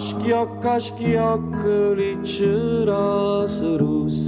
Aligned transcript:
Кашкиок, 0.00 0.50
кашкиок, 0.62 1.48
личи 1.98 2.52
разрус. 2.88 4.18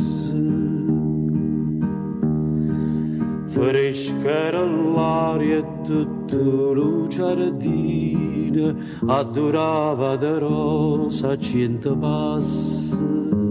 Frescherallar 3.54 5.40
e 5.40 5.64
tutto 5.86 6.74
lo 6.74 7.08
giardino, 7.08 8.76
adorava 9.08 10.16
da 10.16 10.38
rosa 10.38 11.38
cento 11.38 11.96
passi. 11.96 13.41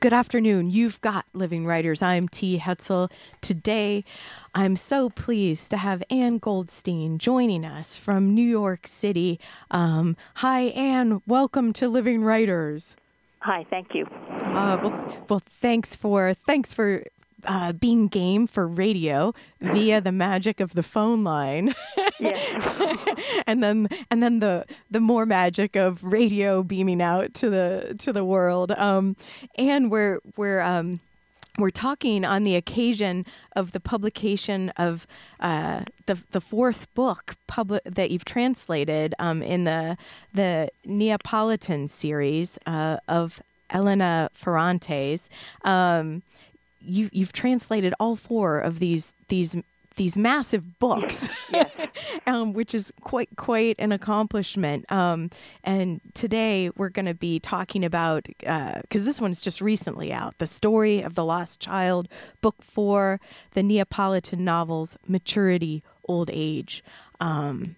Good 0.00 0.14
afternoon. 0.14 0.70
You've 0.70 0.98
got 1.02 1.26
Living 1.34 1.66
Writers. 1.66 2.00
I'm 2.00 2.26
T. 2.26 2.58
Hetzel. 2.58 3.10
Today, 3.42 4.02
I'm 4.54 4.74
so 4.74 5.10
pleased 5.10 5.70
to 5.72 5.76
have 5.76 6.02
Ann 6.08 6.38
Goldstein 6.38 7.18
joining 7.18 7.66
us 7.66 7.98
from 7.98 8.34
New 8.34 8.48
York 8.48 8.86
City. 8.86 9.38
Um, 9.70 10.16
hi, 10.36 10.68
Ann. 10.68 11.20
Welcome 11.26 11.74
to 11.74 11.86
Living 11.90 12.22
Writers. 12.22 12.96
Hi, 13.40 13.66
thank 13.68 13.94
you. 13.94 14.06
Uh, 14.06 14.78
well, 14.82 15.24
well, 15.28 15.42
thanks 15.46 15.94
for 15.96 16.32
thanks 16.46 16.72
for 16.72 17.04
uh, 17.44 17.72
being 17.72 18.08
game 18.08 18.46
for 18.46 18.66
radio 18.66 19.34
via 19.60 20.00
the 20.00 20.12
magic 20.12 20.60
of 20.60 20.74
the 20.74 20.82
phone 20.82 21.24
line. 21.24 21.74
and 23.46 23.62
then 23.62 23.88
and 24.10 24.22
then 24.22 24.40
the 24.40 24.64
the 24.90 25.00
more 25.00 25.26
magic 25.26 25.76
of 25.76 26.02
radio 26.04 26.62
beaming 26.62 27.02
out 27.02 27.34
to 27.34 27.50
the 27.50 27.94
to 27.98 28.12
the 28.12 28.24
world. 28.24 28.72
Um, 28.72 29.16
and 29.56 29.90
we're 29.90 30.20
we're 30.36 30.60
um, 30.60 31.00
we're 31.58 31.70
talking 31.70 32.24
on 32.24 32.44
the 32.44 32.56
occasion 32.56 33.26
of 33.54 33.72
the 33.72 33.80
publication 33.80 34.70
of 34.76 35.06
uh, 35.40 35.84
the 36.06 36.18
the 36.32 36.40
fourth 36.40 36.92
book 36.94 37.36
public 37.46 37.82
that 37.84 38.10
you've 38.10 38.24
translated 38.24 39.14
um, 39.18 39.42
in 39.42 39.64
the 39.64 39.96
the 40.32 40.70
Neapolitan 40.84 41.88
series 41.88 42.58
uh, 42.66 42.98
of 43.08 43.42
Elena 43.70 44.30
Ferrante's. 44.34 45.28
Um, 45.64 46.22
you 46.82 47.10
you've 47.12 47.32
translated 47.32 47.94
all 48.00 48.16
four 48.16 48.58
of 48.58 48.78
these 48.78 49.14
these 49.28 49.56
these 49.96 50.16
massive 50.16 50.78
books, 50.78 51.28
um, 52.26 52.52
which 52.52 52.74
is 52.74 52.92
quite 53.02 53.28
quite 53.36 53.76
an 53.78 53.92
accomplishment. 53.92 54.90
Um, 54.90 55.30
and 55.64 56.00
today 56.14 56.70
we're 56.76 56.88
going 56.88 57.06
to 57.06 57.14
be 57.14 57.38
talking 57.38 57.84
about 57.84 58.24
because 58.24 59.02
uh, 59.02 59.04
this 59.04 59.20
one's 59.20 59.40
just 59.40 59.60
recently 59.60 60.12
out, 60.12 60.38
the 60.38 60.46
story 60.46 61.02
of 61.02 61.14
the 61.14 61.24
lost 61.24 61.60
child, 61.60 62.08
book 62.40 62.62
four, 62.62 63.20
the 63.52 63.62
Neapolitan 63.62 64.44
novels, 64.44 64.96
maturity, 65.06 65.82
old 66.08 66.30
age. 66.32 66.82
Um, 67.20 67.76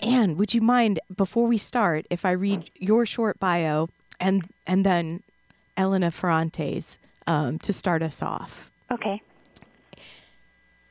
Ann, 0.00 0.36
would 0.36 0.52
you 0.52 0.60
mind 0.60 0.98
before 1.14 1.46
we 1.46 1.58
start 1.58 2.06
if 2.10 2.24
I 2.24 2.32
read 2.32 2.70
your 2.76 3.06
short 3.06 3.38
bio 3.38 3.88
and 4.18 4.48
and 4.66 4.86
then 4.86 5.22
Elena 5.76 6.10
Ferrante's 6.10 6.98
um, 7.26 7.58
to 7.60 7.72
start 7.72 8.02
us 8.02 8.22
off. 8.22 8.70
Okay. 8.90 9.22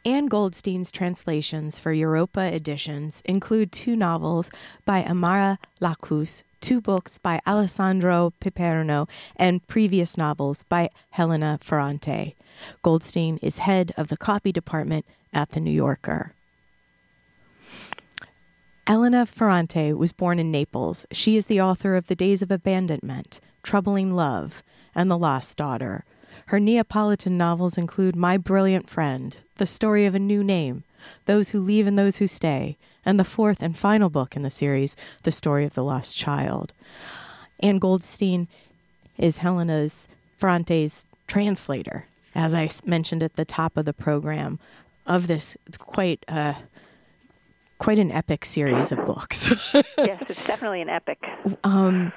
Ann 0.03 0.28
Goldstein's 0.28 0.92
translations 0.92 1.78
for 1.78 1.94
Europa 1.94 2.42
editions 2.42 3.22
include 3.24 3.72
two 3.72 3.96
novels 3.96 4.50
by 4.84 5.03
Amara 5.03 5.59
Lakhous, 5.80 6.42
two 6.59 6.81
books 6.81 7.19
by 7.19 7.40
Alessandro 7.46 8.34
Piperno, 8.42 9.08
and 9.36 9.66
previous 9.68 10.18
novels 10.18 10.64
by 10.64 10.90
Helena 11.12 11.59
Ferrante. 11.62 12.36
Goldstein 12.81 13.38
is 13.44 13.59
head 13.59 13.92
of 13.96 14.08
the 14.08 14.18
copy 14.18 14.52
department 14.52 15.06
at 15.34 15.52
The 15.52 15.59
New 15.59 15.72
Yorker. 15.72 16.34
Elena 18.88 19.28
Ferrante 19.28 19.94
was 19.94 20.12
born 20.12 20.40
in 20.40 20.50
Naples. 20.50 21.06
She 21.12 21.38
is 21.38 21.46
the 21.46 21.62
author 21.62 21.96
of 21.96 22.08
The 22.08 22.16
Days 22.16 22.42
of 22.42 22.50
Abandonment, 22.50 23.40
Troubling 23.62 24.16
Love, 24.16 24.63
and 24.96 25.12
The 25.12 25.18
Lost 25.18 25.58
Daughter. 25.58 26.03
Her 26.51 26.59
Neapolitan 26.59 27.38
novels 27.38 27.78
include 27.78 28.13
My 28.13 28.35
Brilliant 28.35 28.89
Friend, 28.89 29.38
The 29.56 29.66
Story 29.66 30.06
of 30.06 30.16
a 30.16 30.19
New 30.19 30.44
Name, 30.44 30.84
Those 31.25 31.51
Who 31.51 31.62
Leave 31.62 31.88
and 31.88 31.97
Those 31.97 32.17
Who 32.17 32.28
Stay, 32.28 32.75
and 33.06 33.17
the 33.17 33.23
fourth 33.23 33.63
and 33.63 33.78
final 33.78 34.09
book 34.09 34.35
in 34.35 34.41
the 34.41 34.51
series, 34.51 34.97
The 35.23 35.31
Story 35.31 35.63
of 35.63 35.75
the 35.75 35.84
Lost 35.84 36.17
Child. 36.17 36.73
Ann 37.62 37.79
Goldstein 37.79 38.50
is 39.17 39.38
Helena's 39.38 40.09
Ferrante's 40.38 41.06
translator, 41.25 42.07
as 42.35 42.53
I 42.53 42.69
mentioned 42.83 43.23
at 43.23 43.38
the 43.38 43.45
top 43.45 43.78
of 43.78 43.85
the 43.85 43.94
program, 43.94 44.59
of 45.07 45.28
this 45.28 45.56
quite 45.78 46.25
uh, 46.28 46.56
quite 47.78 47.97
an 47.97 48.12
epic 48.12 48.44
series 48.44 48.91
of 48.91 49.06
books. 49.06 49.50
yes, 49.73 50.22
it's 50.28 50.45
definitely 50.45 50.81
an 50.81 50.89
epic. 50.89 51.23
Um, 51.63 52.12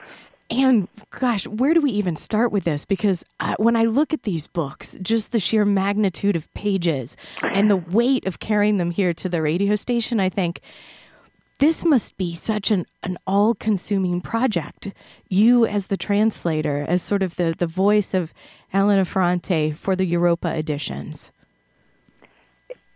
and 0.51 0.89
gosh, 1.11 1.47
where 1.47 1.75
do 1.75 1.81
we 1.81 1.91
even 1.93 2.17
start 2.17 2.53
with 2.53 2.65
this? 2.65 2.85
Because 2.85 3.25
uh, 3.41 3.55
when 3.59 3.77
I 3.77 3.85
look 3.85 4.13
at 4.13 4.25
these 4.25 4.47
books, 4.47 4.97
just 5.01 5.33
the 5.33 5.41
sheer 5.41 5.65
magnitude 5.65 6.37
of 6.37 6.53
pages 6.55 7.17
and 7.43 7.71
the 7.71 7.77
weight 7.77 8.27
of 8.27 8.41
carrying 8.41 8.77
them 8.77 8.91
here 8.91 9.15
to 9.15 9.29
the 9.29 9.41
radio 9.41 9.75
station, 9.75 10.21
I 10.21 10.29
think 10.29 10.61
this 11.61 11.85
must 11.85 12.17
be 12.17 12.35
such 12.35 12.71
an, 12.71 12.85
an 13.03 13.17
all 13.27 13.55
consuming 13.55 14.21
project. 14.21 14.93
You, 15.29 15.65
as 15.67 15.87
the 15.87 15.97
translator, 15.97 16.85
as 16.87 17.01
sort 17.01 17.23
of 17.23 17.37
the, 17.37 17.55
the 17.57 17.67
voice 17.67 18.13
of 18.13 18.35
Elena 18.73 19.05
Ferrante 19.05 19.73
for 19.73 19.97
the 19.97 20.05
Europa 20.05 20.55
editions. 20.55 21.33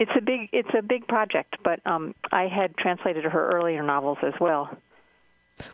It's 0.01 0.13
a 0.17 0.21
big 0.21 0.49
it's 0.53 0.69
a 0.79 0.83
big 0.83 1.09
project, 1.09 1.57
but 1.65 1.81
um, 1.85 2.15
I 2.31 2.47
had 2.47 2.77
translated 2.77 3.25
her 3.25 3.51
earlier 3.51 3.83
novels 3.83 4.19
as 4.23 4.35
well. 4.41 4.71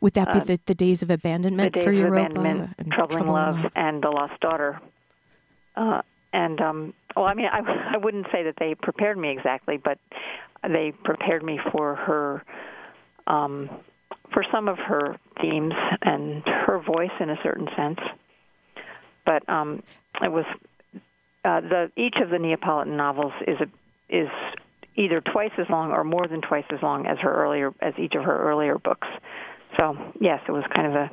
Would 0.01 0.15
that 0.15 0.33
be 0.33 0.41
uh, 0.41 0.45
the, 0.45 0.61
the 0.67 0.75
days 0.75 1.03
of 1.03 1.11
abandonment 1.11 1.73
the 1.73 1.79
days 1.79 1.85
for 1.85 1.91
of 1.91 1.97
Europa? 1.97 2.27
Abandonment, 2.27 2.75
and 2.79 2.93
troubling, 2.93 3.27
love, 3.27 3.57
love, 3.57 3.73
and 3.75 4.03
the 4.03 4.11
lost 4.11 4.41
daughter. 4.41 4.81
Uh, 5.77 6.03
and 6.33 6.61
um, 6.61 6.95
well, 7.17 7.27
I 7.27 7.35
mean, 7.35 7.47
I, 7.47 7.95
I 7.95 7.97
wouldn't 7.97 8.27
say 8.33 8.45
that 8.45 8.55
they 8.59 8.75
prepared 8.75 9.17
me 9.19 9.31
exactly, 9.31 9.77
but 9.77 9.99
they 10.63 10.93
prepared 11.05 11.43
me 11.43 11.59
for 11.73 11.95
her, 11.95 12.43
um, 13.27 13.71
for 14.33 14.45
some 14.53 14.69
of 14.69 14.79
her 14.79 15.17
themes 15.41 15.75
and 16.03 16.43
her 16.45 16.81
voice 16.81 17.13
in 17.21 17.31
a 17.31 17.37
certain 17.43 17.69
sense. 17.77 17.99
But 19.25 19.49
um, 19.49 19.83
it 20.23 20.31
was 20.31 20.45
uh, 21.45 21.61
the 21.61 21.93
each 21.97 22.17
of 22.23 22.31
the 22.31 22.39
Neapolitan 22.39 22.97
novels 22.97 23.33
is 23.47 23.59
a, 23.61 24.15
is 24.15 24.29
either 24.97 25.21
twice 25.21 25.53
as 25.59 25.67
long 25.71 25.93
or 25.93 26.05
more 26.05 26.27
than 26.29 26.41
twice 26.41 26.65
as 26.71 26.83
long 26.83 27.07
as 27.07 27.19
her 27.19 27.33
earlier 27.33 27.73
as 27.81 27.95
each 27.99 28.15
of 28.15 28.25
her 28.25 28.51
earlier 28.51 28.79
books. 28.79 29.09
So, 29.77 29.97
yes, 30.21 30.41
it 30.49 30.53
was 30.53 30.65
kind 30.75 30.87
of 30.89 30.95
a 30.95 31.11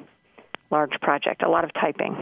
large 0.69 0.93
project, 1.01 1.43
a 1.43 1.49
lot 1.49 1.63
of 1.63 1.73
typing. 1.73 2.15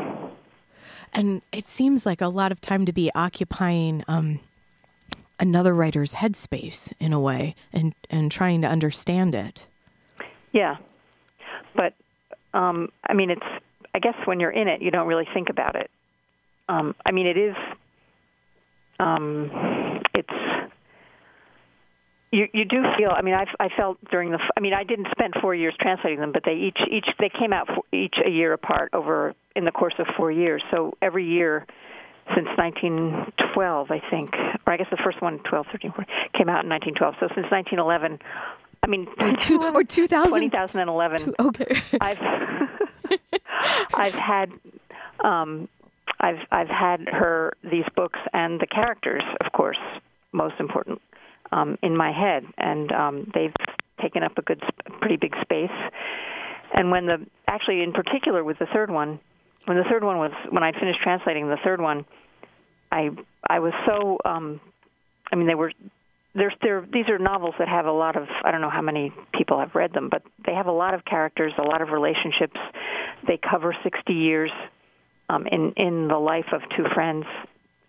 And 1.13 1.41
it 1.51 1.67
seems 1.67 2.05
like 2.05 2.21
a 2.21 2.27
lot 2.27 2.51
of 2.51 2.61
time 2.61 2.85
to 2.85 2.93
be 2.93 3.11
occupying 3.15 4.03
um, 4.07 4.39
another 5.39 5.73
writer's 5.73 6.15
headspace 6.15 6.93
in 6.99 7.13
a 7.13 7.19
way 7.19 7.55
and, 7.73 7.93
and 8.09 8.31
trying 8.31 8.61
to 8.61 8.67
understand 8.67 9.35
it. 9.35 9.67
Yeah. 10.51 10.77
But, 11.75 11.93
um, 12.53 12.89
I 13.07 13.13
mean, 13.13 13.29
it's, 13.31 13.45
I 13.93 13.99
guess 13.99 14.15
when 14.25 14.39
you're 14.39 14.51
in 14.51 14.67
it, 14.67 14.81
you 14.81 14.91
don't 14.91 15.07
really 15.07 15.27
think 15.33 15.49
about 15.49 15.75
it. 15.75 15.89
Um, 16.67 16.95
I 17.05 17.11
mean, 17.11 17.25
it 17.25 17.37
is, 17.37 17.55
um, 18.99 20.01
it's, 20.13 20.29
you 22.31 22.47
you 22.53 22.65
do 22.65 22.83
feel. 22.97 23.11
I 23.11 23.21
mean, 23.21 23.33
I 23.33 23.45
I 23.59 23.69
felt 23.75 23.97
during 24.11 24.31
the. 24.31 24.39
I 24.55 24.59
mean, 24.59 24.73
I 24.73 24.83
didn't 24.83 25.07
spend 25.11 25.33
four 25.41 25.55
years 25.55 25.73
translating 25.79 26.19
them, 26.19 26.31
but 26.31 26.43
they 26.45 26.53
each 26.53 26.77
each 26.89 27.07
they 27.19 27.29
came 27.29 27.53
out 27.53 27.67
for, 27.67 27.83
each 27.95 28.15
a 28.23 28.29
year 28.29 28.53
apart 28.53 28.91
over 28.93 29.33
in 29.55 29.65
the 29.65 29.71
course 29.71 29.95
of 29.99 30.07
four 30.15 30.31
years. 30.31 30.61
So 30.71 30.95
every 31.01 31.25
year 31.25 31.65
since 32.35 32.47
1912, 32.57 33.91
I 33.91 34.01
think, 34.11 34.33
or 34.67 34.73
I 34.73 34.77
guess 34.77 34.87
the 34.91 35.01
first 35.03 35.19
one 35.21 35.39
12, 35.39 35.65
13, 35.71 35.91
14, 35.91 36.15
came 36.37 36.49
out 36.49 36.63
in 36.63 36.69
1912. 36.69 37.15
So 37.19 37.27
since 37.33 37.49
1911, 37.49 38.19
I 38.83 38.87
mean, 38.87 39.07
or, 39.19 39.35
two, 39.37 39.59
or 39.63 39.83
2000, 39.83 40.41
2011. 40.51 41.19
Two, 41.19 41.35
okay, 41.39 41.81
I've 42.01 42.19
I've 43.93 44.13
had. 44.13 44.51
Um, 45.23 45.67
I've 46.21 46.39
I've 46.51 46.67
had 46.67 47.07
her 47.07 47.53
these 47.63 47.85
books 47.95 48.19
and 48.33 48.59
the 48.59 48.67
characters, 48.67 49.23
of 49.43 49.51
course, 49.53 49.77
most 50.33 50.55
important 50.59 51.01
um, 51.51 51.77
in 51.81 51.95
my 51.95 52.11
head, 52.11 52.43
and 52.57 52.91
um, 52.91 53.31
they've 53.33 53.53
taken 54.01 54.23
up 54.23 54.37
a 54.37 54.41
good, 54.41 54.61
pretty 54.99 55.17
big 55.17 55.33
space. 55.41 55.69
And 56.73 56.91
when 56.91 57.05
the 57.05 57.25
actually, 57.47 57.81
in 57.81 57.91
particular, 57.91 58.43
with 58.43 58.59
the 58.59 58.67
third 58.73 58.91
one, 58.91 59.19
when 59.65 59.77
the 59.77 59.83
third 59.89 60.03
one 60.03 60.17
was 60.17 60.31
when 60.49 60.63
I 60.63 60.71
finished 60.71 60.99
translating 61.01 61.47
the 61.47 61.57
third 61.63 61.81
one, 61.81 62.05
I 62.91 63.09
I 63.47 63.59
was 63.59 63.73
so 63.85 64.17
um, 64.25 64.61
I 65.31 65.35
mean 65.35 65.47
they 65.47 65.55
were 65.55 65.71
there's 66.35 66.53
there 66.61 66.85
these 66.91 67.09
are 67.09 67.17
novels 67.17 67.55
that 67.59 67.67
have 67.67 67.85
a 67.85 67.91
lot 67.91 68.15
of 68.15 68.27
I 68.43 68.51
don't 68.51 68.61
know 68.61 68.69
how 68.69 68.81
many 68.81 69.11
people 69.33 69.59
have 69.59 69.73
read 69.73 69.93
them, 69.93 70.09
but 70.09 70.23
they 70.45 70.53
have 70.53 70.67
a 70.67 70.71
lot 70.71 70.93
of 70.93 71.05
characters, 71.05 71.53
a 71.57 71.63
lot 71.63 71.81
of 71.81 71.89
relationships. 71.89 72.59
they 73.27 73.37
cover 73.37 73.75
60 73.83 74.13
years 74.13 74.51
um, 75.29 75.47
in 75.47 75.73
in 75.75 76.07
the 76.07 76.17
life 76.17 76.47
of 76.53 76.61
two 76.77 76.85
friends 76.93 77.25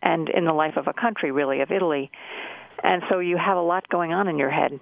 and 0.02 0.28
in 0.30 0.44
the 0.44 0.52
life 0.52 0.76
of 0.76 0.86
a 0.86 0.92
country, 0.92 1.30
really, 1.30 1.60
of 1.60 1.70
Italy. 1.70 2.10
And 2.82 3.03
so 3.11 3.19
you 3.19 3.37
have 3.37 3.56
a 3.56 3.62
lot 3.62 3.88
going 3.88 4.12
on 4.12 4.29
in 4.29 4.38
your 4.38 4.50
head. 4.50 4.81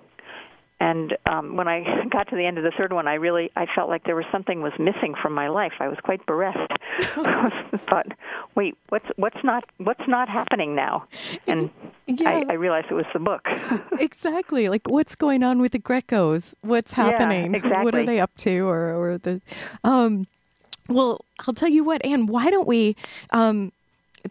And 0.81 1.17
um, 1.27 1.57
when 1.57 1.67
I 1.67 1.85
got 2.11 2.29
to 2.29 2.37
the 2.37 2.47
end 2.47 2.59
of 2.59 2.65
the 2.65 2.73
third 2.77 2.93
one, 2.93 3.09
I 3.09 3.15
really 3.15 3.51
I 3.57 3.67
felt 3.75 3.89
like 3.89 4.05
there 4.05 4.15
was 4.15 4.27
something 4.31 4.63
was 4.63 4.73
missing 4.79 5.15
from 5.21 5.33
my 5.33 5.49
life. 5.49 5.73
I 5.81 5.89
was 5.89 5.99
quite 6.03 6.25
bereft. 6.27 6.59
I 6.99 7.81
thought, 7.91 8.07
wait, 8.55 8.77
what's 8.89 9.07
what's 9.17 9.43
not 9.43 9.65
what's 9.79 10.07
not 10.07 10.29
happening 10.29 10.75
now? 10.75 11.07
And 11.47 11.71
yeah. 12.07 12.29
I, 12.31 12.45
I 12.51 12.53
realized 12.55 12.87
it 12.91 12.95
was 12.95 13.07
the 13.13 13.19
book. 13.19 13.47
exactly, 13.99 14.69
like 14.69 14.89
what's 14.89 15.17
going 15.17 15.43
on 15.43 15.61
with 15.61 15.73
the 15.73 15.81
Grecos? 15.81 16.55
What's 16.61 16.93
happening? 16.93 17.53
Yeah, 17.53 17.59
exactly. 17.59 17.85
What 17.85 17.95
are 17.95 18.07
they 18.07 18.21
up 18.21 18.37
to? 18.39 18.61
Or 18.69 18.95
or 18.95 19.19
the, 19.19 19.41
um, 19.83 20.27
well, 20.89 21.25
I'll 21.41 21.55
tell 21.55 21.69
you 21.69 21.83
what, 21.83 22.05
Ann. 22.05 22.27
Why 22.27 22.51
don't 22.51 22.69
we? 22.69 22.97
Um, 23.31 23.73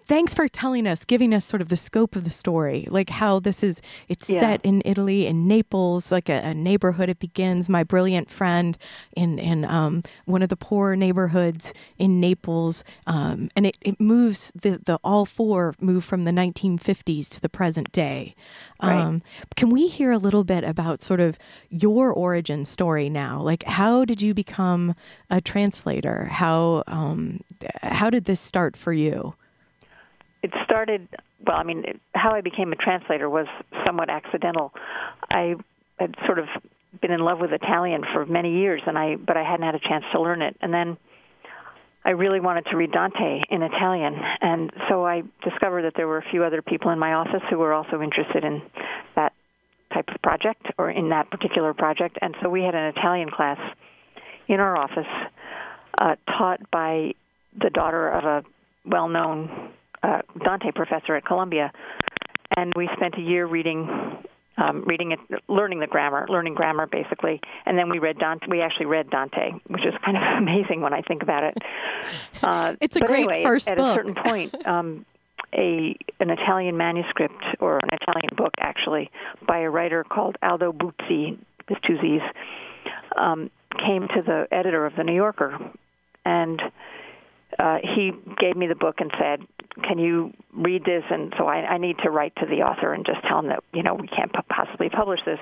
thanks 0.06 0.34
for 0.34 0.48
telling 0.48 0.88
us, 0.88 1.06
giving 1.06 1.34
us 1.34 1.46
sort 1.46 1.62
of 1.62 1.70
the 1.70 1.78
scope 1.78 2.16
of 2.16 2.24
the 2.24 2.30
story, 2.30 2.88
like 2.90 3.10
how 3.10 3.40
this 3.40 3.64
is. 3.64 3.82
It's 4.08 4.30
yeah. 4.30 4.40
set 4.40 4.62
in 4.64 4.82
Italy, 4.86 5.26
in 5.28 5.48
Naples, 5.48 6.12
like 6.12 6.30
a, 6.30 6.42
a, 6.44 6.54
neighborhood. 6.54 7.10
It 7.10 7.20
begins. 7.20 7.70
My 7.70 7.84
brilliant 7.84 8.30
friend 8.30 8.78
in 9.16 9.40
in 9.40 9.66
um, 9.66 10.04
one 10.26 10.42
of 10.42 10.50
the 10.50 10.58
poor 10.58 10.96
neighborhoods 10.96 11.74
in 11.98 12.20
Naples, 12.20 12.84
um, 13.06 13.50
and 13.56 13.66
it, 13.66 13.78
it 13.82 14.00
moves. 14.00 14.52
The 14.60 14.82
the 14.84 15.00
all 15.04 15.26
four 15.26 15.74
move 15.80 16.04
from 16.04 16.24
the 16.24 16.32
1950s 16.32 17.30
to 17.30 17.42
the 17.42 17.50
present 17.50 17.92
day. 17.92 18.36
Right. 18.82 19.00
Um, 19.00 19.24
can 19.56 19.70
we 19.70 19.88
hear 19.88 20.12
a 20.12 20.18
little 20.18 20.44
bit 20.44 20.64
about 20.64 21.02
sort 21.02 21.20
of 21.20 21.40
your 21.70 22.12
origin 22.12 22.64
story 22.66 23.10
now? 23.10 23.42
Like, 23.42 23.64
how 23.64 24.06
did 24.06 24.22
you 24.22 24.34
become 24.34 24.94
a 25.30 25.42
translator? 25.42 26.26
How 26.26 26.84
um, 26.88 27.42
how 27.82 28.10
did 28.10 28.26
this 28.26 28.40
start 28.40 28.78
for 28.78 28.94
you? 28.94 29.36
It 30.44 30.52
started 30.64 31.08
well 31.46 31.58
i 31.58 31.64
mean 31.64 31.84
it, 31.86 32.00
how 32.14 32.32
i 32.34 32.42
became 32.42 32.72
a 32.72 32.76
translator 32.76 33.30
was 33.30 33.48
somewhat 33.86 34.10
accidental. 34.10 34.72
I 35.30 35.56
had 36.00 36.16
sort 36.26 36.40
of 36.40 36.46
been 37.02 37.12
in 37.12 37.20
love 37.20 37.40
with 37.40 37.52
italian 37.52 38.04
for 38.14 38.26
many 38.26 38.60
years 38.60 38.82
and 38.86 38.98
i 38.98 39.16
but 39.16 39.38
i 39.38 39.44
hadn't 39.44 39.66
had 39.66 39.76
a 39.76 39.80
chance 39.80 40.06
to 40.14 40.22
learn 40.22 40.42
it. 40.42 40.56
And 40.62 40.74
then 40.74 40.98
i 42.06 42.12
really 42.12 42.40
wanted 42.40 42.66
to 42.72 42.78
read 42.78 42.92
dante 42.92 43.42
in 43.50 43.62
italian. 43.64 44.16
And 44.42 44.72
so 44.90 45.06
i 45.06 45.24
discovered 45.44 45.84
that 45.84 45.94
there 45.96 46.08
were 46.08 46.20
a 46.20 46.30
few 46.32 46.44
other 46.44 46.62
people 46.62 46.92
in 46.92 47.00
my 47.00 47.14
office 47.14 47.44
who 47.50 47.58
were 47.58 47.74
also 47.74 48.02
interested 48.02 48.44
in 48.44 48.62
that 49.16 49.34
type 49.94 50.08
of 50.14 50.22
project 50.22 50.66
or 50.78 50.92
in 50.92 51.10
that 51.10 51.30
particular 51.32 51.74
project. 51.74 52.18
And 52.22 52.36
so 52.42 52.50
we 52.50 52.62
had 52.62 52.76
an 52.76 52.94
italian 52.96 53.30
class 53.30 53.60
in 54.48 54.60
our 54.60 54.78
office 54.78 55.08
uh, 55.98 56.16
taught 56.28 56.60
by 56.72 57.14
the 57.60 57.70
daughter 57.70 58.10
of 58.10 58.24
a 58.24 58.44
well 58.86 59.10
known 59.10 59.72
uh, 60.04 60.22
Dante 60.44 60.72
professor 60.72 61.16
at 61.16 61.26
Columbia, 61.26 61.72
and 62.56 62.74
we 62.76 62.90
spent 62.96 63.16
a 63.18 63.22
year 63.22 63.46
reading 63.46 64.24
um, 64.58 64.84
reading 64.86 65.12
it, 65.12 65.20
learning 65.48 65.80
the 65.80 65.88
grammar, 65.88 66.26
learning 66.30 66.56
grammar 66.56 66.88
basically, 66.88 67.40
and 67.66 67.78
then 67.78 67.90
we 67.90 68.00
read 68.00 68.18
Dante. 68.18 68.48
We 68.50 68.62
actually 68.62 68.88
read 68.88 69.10
Dante, 69.10 69.52
which 69.68 69.86
is 69.86 69.94
kind 70.04 70.18
of 70.18 70.24
amazing 70.38 70.82
when 70.82 70.94
I 70.94 71.02
think 71.02 71.24
about 71.24 71.44
it. 71.44 71.58
Uh, 72.42 72.76
it's 72.82 72.96
a 72.96 73.00
but 73.00 73.08
great 73.08 73.30
anyway, 73.30 73.44
first 73.44 73.70
at 73.70 73.78
book. 73.78 73.92
a 73.92 73.96
certain 73.96 74.16
point, 74.16 74.68
um, 74.68 75.06
a 75.54 75.96
an 76.20 76.30
Italian 76.30 76.78
manuscript 76.78 77.44
or 77.60 77.78
an 77.78 77.90
Italian 78.02 78.30
book 78.36 78.54
actually 78.60 79.12
by 79.48 79.60
a 79.60 79.70
writer 79.70 80.04
called 80.04 80.38
Aldo 80.42 80.74
Buzzi, 80.74 81.38
with 81.70 81.78
two 81.86 81.98
Z's, 82.02 82.22
um, 83.16 83.52
came 83.86 84.08
to 84.08 84.22
the 84.26 84.48
editor 84.52 84.86
of 84.86 84.96
the 84.96 85.04
New 85.04 85.16
Yorker, 85.16 85.58
and 86.26 86.62
uh, 87.60 87.78
he 87.96 88.12
gave 88.40 88.56
me 88.56 88.68
the 88.68 88.76
book 88.76 88.96
and 89.00 89.12
said, 89.20 89.48
"Can 89.84 90.00
you 90.00 90.34
read 90.54 90.84
this?" 90.86 91.04
And 91.10 91.34
so 91.38 91.46
I, 91.46 91.58
I 91.58 91.78
need 91.78 91.98
to 92.04 92.10
write 92.10 92.36
to 92.38 92.46
the 92.46 92.62
author 92.64 92.94
and 92.94 93.06
just 93.06 93.20
tell 93.28 93.40
him 93.40 93.48
that 93.48 93.64
you 93.74 93.84
know 93.84 93.96
we 93.96 94.08
can't 94.08 94.32
possibly 94.50 94.90
publish 94.90 95.20
this. 95.26 95.40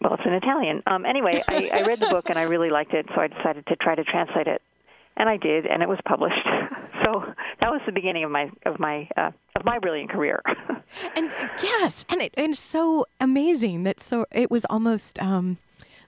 Well, 0.00 0.14
it's 0.14 0.22
in 0.24 0.32
Italian. 0.32 0.82
Um, 0.86 1.04
anyway, 1.04 1.42
I, 1.48 1.70
I 1.72 1.82
read 1.82 2.00
the 2.00 2.08
book 2.08 2.26
and 2.28 2.38
I 2.38 2.42
really 2.42 2.70
liked 2.70 2.94
it, 2.94 3.06
so 3.14 3.20
I 3.20 3.26
decided 3.26 3.66
to 3.66 3.76
try 3.76 3.96
to 3.96 4.04
translate 4.04 4.46
it, 4.46 4.62
and 5.16 5.28
I 5.28 5.36
did, 5.36 5.66
and 5.66 5.82
it 5.82 5.88
was 5.88 5.98
published. 6.04 6.46
so 7.04 7.24
that 7.60 7.70
was 7.70 7.80
the 7.86 7.92
beginning 7.92 8.24
of 8.24 8.30
my 8.30 8.50
of 8.64 8.78
my 8.78 9.08
uh, 9.16 9.30
of 9.56 9.64
my 9.64 9.78
brilliant 9.78 10.10
career. 10.10 10.40
and 11.16 11.30
yes, 11.62 12.04
and 12.08 12.22
it, 12.22 12.34
and 12.36 12.56
so 12.56 13.06
amazing 13.20 13.82
that 13.84 14.00
so 14.00 14.26
it 14.32 14.50
was 14.50 14.64
almost. 14.66 15.20
Um, 15.20 15.58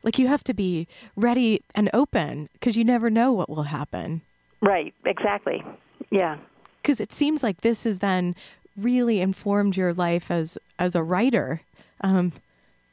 like 0.03 0.19
you 0.19 0.29
have 0.29 0.45
to 0.45 0.55
be 0.55 0.89
ready 1.17 1.63
and 1.75 1.91
open 1.93 2.49
because 2.55 2.77
you 2.77 2.85
never 2.85 3.11
know 3.11 3.33
what 3.33 3.49
will 3.51 3.65
happen. 3.65 4.23
Right, 4.63 4.95
exactly. 5.05 5.63
Yeah. 6.11 6.39
Because 6.81 7.01
it 7.01 7.13
seems 7.13 7.43
like 7.43 7.61
this 7.61 7.85
has 7.85 7.99
then 7.99 8.35
really 8.77 9.21
informed 9.21 9.77
your 9.77 9.93
life 9.93 10.31
as 10.31 10.59
as 10.79 10.95
a 10.95 11.03
writer. 11.03 11.61
Um, 12.01 12.33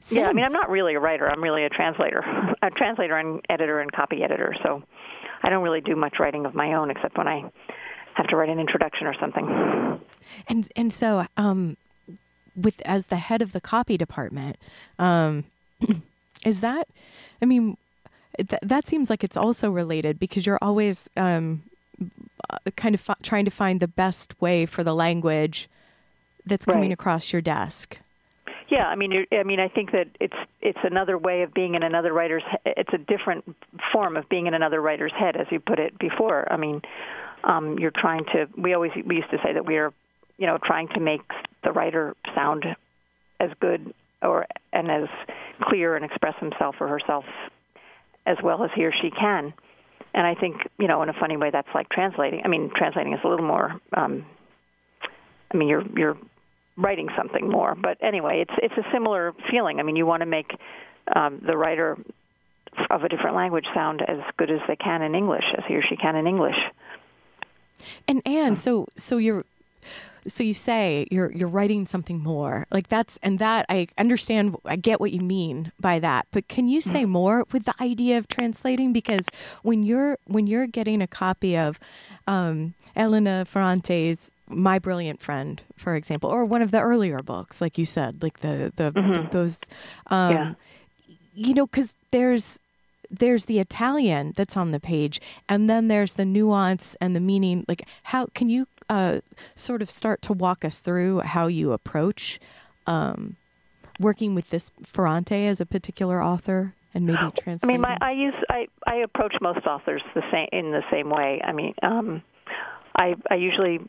yeah, 0.09 0.29
I 0.29 0.33
mean, 0.33 0.45
I'm 0.45 0.53
not 0.53 0.69
really 0.69 0.95
a 0.95 0.99
writer. 0.99 1.27
I'm 1.27 1.41
really 1.41 1.63
a 1.63 1.69
translator, 1.69 2.23
a 2.61 2.69
translator 2.69 3.17
and 3.17 3.41
editor 3.49 3.79
and 3.79 3.91
copy 3.91 4.23
editor. 4.23 4.55
So 4.63 4.83
I 5.43 5.49
don't 5.49 5.63
really 5.63 5.81
do 5.81 5.95
much 5.95 6.15
writing 6.19 6.45
of 6.45 6.53
my 6.53 6.73
own, 6.73 6.91
except 6.91 7.17
when 7.17 7.27
I 7.27 7.49
have 8.13 8.27
to 8.27 8.35
write 8.35 8.49
an 8.49 8.59
introduction 8.59 9.07
or 9.07 9.15
something. 9.19 9.99
And 10.47 10.69
and 10.75 10.93
so, 10.93 11.25
um, 11.35 11.77
with 12.55 12.81
as 12.85 13.07
the 13.07 13.17
head 13.17 13.41
of 13.41 13.53
the 13.53 13.61
copy 13.61 13.97
department, 13.97 14.57
um, 14.99 15.45
is 16.45 16.61
that? 16.61 16.87
I 17.41 17.45
mean, 17.45 17.77
th- 18.37 18.61
that 18.61 18.87
seems 18.87 19.09
like 19.09 19.23
it's 19.23 19.37
also 19.37 19.69
related 19.69 20.19
because 20.19 20.45
you're 20.45 20.59
always 20.61 21.09
um, 21.17 21.63
kind 22.75 22.95
of 22.95 23.09
f- 23.09 23.17
trying 23.21 23.45
to 23.45 23.51
find 23.51 23.79
the 23.79 23.87
best 23.87 24.39
way 24.41 24.65
for 24.65 24.83
the 24.83 24.95
language 24.95 25.69
that's 26.45 26.65
coming 26.65 26.89
right. 26.89 26.91
across 26.91 27.33
your 27.33 27.41
desk. 27.41 27.97
Yeah, 28.69 28.87
I 28.87 28.95
mean, 28.95 29.25
I 29.31 29.43
mean, 29.43 29.59
I 29.59 29.69
think 29.69 29.91
that 29.91 30.07
it's 30.19 30.35
it's 30.61 30.79
another 30.83 31.17
way 31.17 31.43
of 31.43 31.53
being 31.53 31.75
in 31.75 31.83
another 31.83 32.11
writer's. 32.11 32.43
It's 32.65 32.91
a 32.93 32.97
different 32.97 33.55
form 33.93 34.17
of 34.17 34.27
being 34.27 34.47
in 34.47 34.53
another 34.53 34.81
writer's 34.81 35.13
head, 35.17 35.37
as 35.37 35.47
you 35.51 35.59
put 35.59 35.79
it 35.79 35.97
before. 35.97 36.51
I 36.51 36.57
mean, 36.57 36.81
um, 37.45 37.79
you're 37.79 37.91
trying 37.91 38.25
to. 38.33 38.47
We 38.57 38.73
always 38.73 38.91
we 39.05 39.15
used 39.15 39.31
to 39.31 39.37
say 39.43 39.53
that 39.53 39.65
we 39.65 39.77
are, 39.77 39.93
you 40.37 40.47
know, 40.47 40.57
trying 40.61 40.89
to 40.89 40.99
make 40.99 41.21
the 41.63 41.71
writer 41.71 42.15
sound 42.35 42.65
as 43.39 43.51
good 43.61 43.93
or 44.21 44.47
and 44.73 44.91
as 44.91 45.07
clear 45.61 45.95
and 45.95 46.03
express 46.03 46.35
himself 46.39 46.75
or 46.81 46.87
herself 46.87 47.23
as 48.25 48.37
well 48.43 48.63
as 48.63 48.69
he 48.75 48.83
or 48.83 48.93
she 49.01 49.09
can. 49.09 49.53
And 50.17 50.25
I 50.25 50.33
think, 50.33 50.55
you 50.79 50.87
know, 50.87 51.03
in 51.03 51.09
a 51.09 51.13
funny 51.13 51.37
way, 51.37 51.51
that's 51.51 51.67
like 51.75 51.89
translating. 51.89 52.41
I 52.43 52.47
mean, 52.47 52.71
translating 52.75 53.13
is 53.13 53.19
a 53.23 53.27
little 53.27 53.45
more. 53.45 53.79
Um, 53.95 54.25
I 55.53 55.57
mean, 55.57 55.67
you're 55.67 55.83
you're 55.95 56.17
writing 56.75 57.07
something 57.15 57.47
more, 57.47 57.75
but 57.75 57.99
anyway, 58.01 58.41
it's 58.41 58.53
it's 58.63 58.73
a 58.75 58.91
similar 58.91 59.33
feeling. 59.51 59.79
I 59.79 59.83
mean, 59.83 59.95
you 59.95 60.07
want 60.07 60.21
to 60.21 60.25
make 60.25 60.57
um, 61.15 61.39
the 61.45 61.55
writer 61.55 61.97
of 62.89 63.03
a 63.03 63.09
different 63.09 63.35
language 63.35 63.65
sound 63.75 64.01
as 64.01 64.17
good 64.37 64.49
as 64.49 64.59
they 64.67 64.75
can 64.75 65.03
in 65.03 65.13
English, 65.13 65.45
as 65.55 65.63
he 65.67 65.75
or 65.75 65.83
she 65.87 65.95
can 65.95 66.15
in 66.15 66.25
English. 66.25 66.57
And 68.07 68.25
Ann, 68.25 68.55
so 68.55 68.87
so 68.95 69.17
you're 69.17 69.45
so 70.27 70.43
you 70.43 70.53
say 70.53 71.07
you're 71.09 71.31
you're 71.31 71.47
writing 71.47 71.85
something 71.85 72.19
more 72.19 72.65
like 72.71 72.87
that's 72.89 73.17
and 73.23 73.39
that 73.39 73.65
i 73.69 73.87
understand 73.97 74.55
i 74.65 74.75
get 74.75 74.99
what 74.99 75.11
you 75.11 75.21
mean 75.21 75.71
by 75.79 75.99
that 75.99 76.27
but 76.31 76.47
can 76.47 76.67
you 76.67 76.81
say 76.81 77.03
mm-hmm. 77.03 77.11
more 77.11 77.45
with 77.51 77.65
the 77.65 77.73
idea 77.81 78.17
of 78.17 78.27
translating 78.27 78.93
because 78.93 79.25
when 79.63 79.83
you're 79.83 80.17
when 80.25 80.47
you're 80.47 80.67
getting 80.67 81.01
a 81.01 81.07
copy 81.07 81.57
of 81.57 81.79
um, 82.27 82.73
elena 82.95 83.45
ferrante's 83.45 84.31
my 84.49 84.79
brilliant 84.79 85.21
friend 85.21 85.61
for 85.75 85.95
example 85.95 86.29
or 86.29 86.45
one 86.45 86.61
of 86.61 86.71
the 86.71 86.79
earlier 86.79 87.21
books 87.21 87.61
like 87.61 87.77
you 87.77 87.85
said 87.85 88.21
like 88.21 88.39
the 88.39 88.71
the, 88.75 88.91
mm-hmm. 88.91 89.13
the 89.13 89.29
those 89.31 89.59
um, 90.07 90.31
yeah. 90.31 90.53
you 91.33 91.53
know 91.53 91.65
because 91.65 91.93
there's 92.11 92.59
there's 93.09 93.45
the 93.45 93.59
Italian 93.59 94.33
that's 94.35 94.57
on 94.57 94.71
the 94.71 94.79
page, 94.79 95.21
and 95.47 95.69
then 95.69 95.87
there's 95.87 96.15
the 96.15 96.25
nuance 96.25 96.95
and 96.99 97.15
the 97.15 97.19
meaning. 97.19 97.65
Like, 97.67 97.87
how 98.03 98.27
can 98.33 98.49
you 98.49 98.67
uh, 98.89 99.19
sort 99.55 99.81
of 99.81 99.89
start 99.89 100.21
to 100.23 100.33
walk 100.33 100.63
us 100.63 100.79
through 100.79 101.19
how 101.19 101.47
you 101.47 101.71
approach 101.71 102.39
um, 102.85 103.35
working 103.99 104.35
with 104.35 104.49
this 104.49 104.71
Ferrante 104.83 105.47
as 105.47 105.59
a 105.59 105.65
particular 105.65 106.23
author 106.23 106.73
and 106.93 107.05
maybe 107.05 107.17
translating? 107.37 107.59
I 107.63 107.67
mean, 107.67 107.81
my, 107.81 107.97
I 108.01 108.11
use 108.11 108.33
I 108.49 108.67
I 108.85 108.95
approach 108.97 109.35
most 109.41 109.65
authors 109.65 110.01
the 110.15 110.23
same 110.31 110.47
in 110.51 110.71
the 110.71 110.83
same 110.91 111.09
way. 111.09 111.41
I 111.43 111.51
mean, 111.51 111.73
um, 111.83 112.23
I 112.95 113.15
I 113.29 113.35
usually 113.35 113.79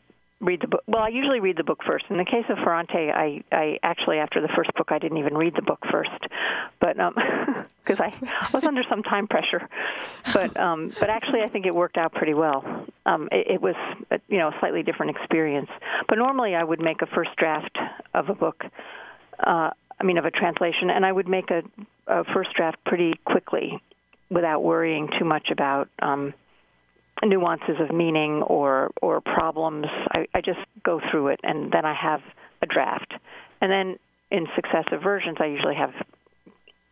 read 0.41 0.61
the 0.61 0.67
book. 0.67 0.83
Well, 0.87 1.03
I 1.03 1.09
usually 1.09 1.39
read 1.39 1.57
the 1.57 1.63
book 1.63 1.79
first. 1.85 2.05
In 2.09 2.17
the 2.17 2.25
case 2.25 2.45
of 2.49 2.57
Ferrante, 2.63 3.11
I, 3.11 3.43
I 3.51 3.79
actually 3.83 4.17
after 4.17 4.41
the 4.41 4.47
first 4.55 4.73
book, 4.75 4.91
I 4.91 4.99
didn't 4.99 5.17
even 5.17 5.37
read 5.37 5.53
the 5.55 5.61
book 5.61 5.79
first, 5.91 6.09
but 6.79 6.95
because 6.95 7.99
um, 7.99 8.11
I 8.31 8.49
was 8.53 8.63
under 8.63 8.83
some 8.89 9.03
time 9.03 9.27
pressure. 9.27 9.67
But 10.33 10.57
um, 10.57 10.93
but 10.99 11.09
actually, 11.09 11.41
I 11.41 11.49
think 11.49 11.65
it 11.65 11.75
worked 11.75 11.97
out 11.97 12.13
pretty 12.13 12.33
well. 12.33 12.63
Um, 13.05 13.27
it, 13.31 13.47
it 13.55 13.61
was 13.61 13.75
a, 14.11 14.19
you 14.27 14.37
know 14.37 14.49
a 14.49 14.55
slightly 14.59 14.83
different 14.83 15.15
experience. 15.15 15.69
But 16.07 16.17
normally, 16.17 16.55
I 16.55 16.63
would 16.63 16.81
make 16.81 17.01
a 17.01 17.07
first 17.07 17.35
draft 17.37 17.77
of 18.13 18.29
a 18.29 18.35
book. 18.35 18.63
Uh, 19.39 19.71
I 20.01 20.03
mean, 20.03 20.17
of 20.17 20.25
a 20.25 20.31
translation, 20.31 20.89
and 20.89 21.05
I 21.05 21.11
would 21.11 21.27
make 21.27 21.51
a, 21.51 21.61
a 22.07 22.23
first 22.23 22.53
draft 22.53 22.77
pretty 22.85 23.13
quickly, 23.25 23.81
without 24.29 24.63
worrying 24.63 25.09
too 25.19 25.25
much 25.25 25.49
about. 25.51 25.89
Um, 26.01 26.33
nuances 27.23 27.75
of 27.79 27.95
meaning 27.95 28.41
or 28.43 28.91
or 29.01 29.21
problems. 29.21 29.85
I, 30.11 30.25
I 30.33 30.41
just 30.41 30.59
go 30.83 31.01
through 31.11 31.29
it, 31.29 31.39
and 31.43 31.71
then 31.71 31.85
I 31.85 31.93
have 31.93 32.21
a 32.61 32.65
draft. 32.65 33.13
And 33.61 33.71
then 33.71 33.97
in 34.31 34.47
successive 34.55 35.01
versions, 35.03 35.37
I 35.39 35.45
usually 35.45 35.75
have, 35.75 35.91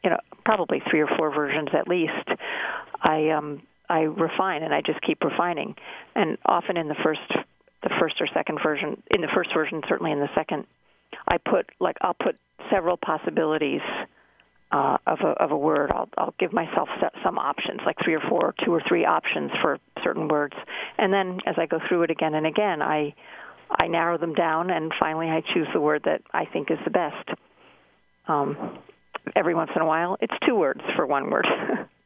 you 0.03 0.09
know, 0.09 0.17
probably 0.43 0.81
three 0.89 1.01
or 1.01 1.09
four 1.17 1.33
versions 1.33 1.69
at 1.73 1.87
least. 1.87 2.11
I 3.01 3.29
um, 3.29 3.61
I 3.89 3.99
refine, 4.01 4.63
and 4.63 4.73
I 4.73 4.81
just 4.85 5.01
keep 5.01 5.23
refining. 5.23 5.75
And 6.15 6.37
often 6.45 6.77
in 6.77 6.87
the 6.87 6.97
first 7.03 7.21
the 7.83 7.91
first 7.99 8.15
or 8.19 8.27
second 8.33 8.59
version, 8.63 9.01
in 9.11 9.21
the 9.21 9.29
first 9.33 9.51
version, 9.53 9.81
certainly 9.87 10.11
in 10.11 10.19
the 10.19 10.29
second, 10.35 10.65
I 11.27 11.37
put 11.37 11.69
like 11.79 11.97
I'll 12.01 12.15
put 12.15 12.35
several 12.71 12.97
possibilities 12.97 13.81
uh, 14.71 14.97
of 15.07 15.19
a 15.21 15.29
of 15.43 15.51
a 15.51 15.57
word. 15.57 15.91
I'll 15.93 16.09
I'll 16.17 16.35
give 16.39 16.53
myself 16.53 16.89
some 17.23 17.37
options, 17.37 17.81
like 17.85 17.95
three 18.03 18.15
or 18.15 18.21
four, 18.29 18.53
two 18.63 18.73
or 18.73 18.81
three 18.87 19.05
options 19.05 19.51
for 19.61 19.79
certain 20.03 20.27
words, 20.27 20.55
and 20.97 21.13
then 21.13 21.39
as 21.45 21.55
I 21.57 21.65
go 21.65 21.79
through 21.87 22.03
it 22.03 22.11
again 22.11 22.33
and 22.33 22.45
again, 22.45 22.81
I 22.81 23.13
I 23.69 23.87
narrow 23.87 24.17
them 24.17 24.33
down, 24.33 24.69
and 24.69 24.91
finally 24.99 25.27
I 25.27 25.41
choose 25.53 25.67
the 25.73 25.81
word 25.81 26.03
that 26.05 26.21
I 26.33 26.45
think 26.45 26.71
is 26.71 26.79
the 26.83 26.91
best. 26.91 27.29
Um, 28.27 28.79
every 29.35 29.55
once 29.55 29.71
in 29.75 29.81
a 29.81 29.85
while, 29.85 30.17
it's 30.21 30.33
two 30.45 30.55
words 30.55 30.81
for 30.95 31.05
one 31.05 31.29
word. 31.29 31.47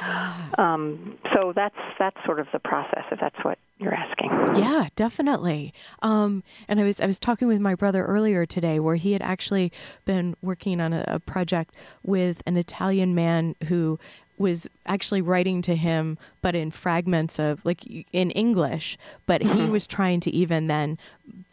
um, 0.58 1.18
so 1.34 1.52
that's 1.54 1.76
that's 1.98 2.16
sort 2.24 2.40
of 2.40 2.46
the 2.52 2.58
process, 2.58 3.04
if 3.10 3.20
that's 3.20 3.36
what 3.42 3.58
you're 3.78 3.94
asking. 3.94 4.30
Yeah, 4.56 4.88
definitely. 4.96 5.74
Um, 6.00 6.42
and 6.68 6.80
I 6.80 6.84
was 6.84 7.00
I 7.00 7.06
was 7.06 7.18
talking 7.18 7.48
with 7.48 7.60
my 7.60 7.74
brother 7.74 8.04
earlier 8.04 8.46
today, 8.46 8.80
where 8.80 8.96
he 8.96 9.12
had 9.12 9.22
actually 9.22 9.72
been 10.04 10.36
working 10.42 10.80
on 10.80 10.92
a, 10.92 11.04
a 11.06 11.18
project 11.18 11.74
with 12.02 12.42
an 12.46 12.56
Italian 12.56 13.14
man 13.14 13.54
who 13.68 13.98
was 14.38 14.66
actually 14.86 15.22
writing 15.22 15.62
to 15.62 15.76
him, 15.76 16.18
but 16.40 16.54
in 16.54 16.70
fragments 16.70 17.38
of 17.38 17.64
like 17.64 17.84
in 18.12 18.30
English. 18.30 18.96
But 19.26 19.42
he 19.42 19.48
mm-hmm. 19.48 19.72
was 19.72 19.86
trying 19.86 20.20
to 20.20 20.30
even 20.30 20.68
then 20.68 20.98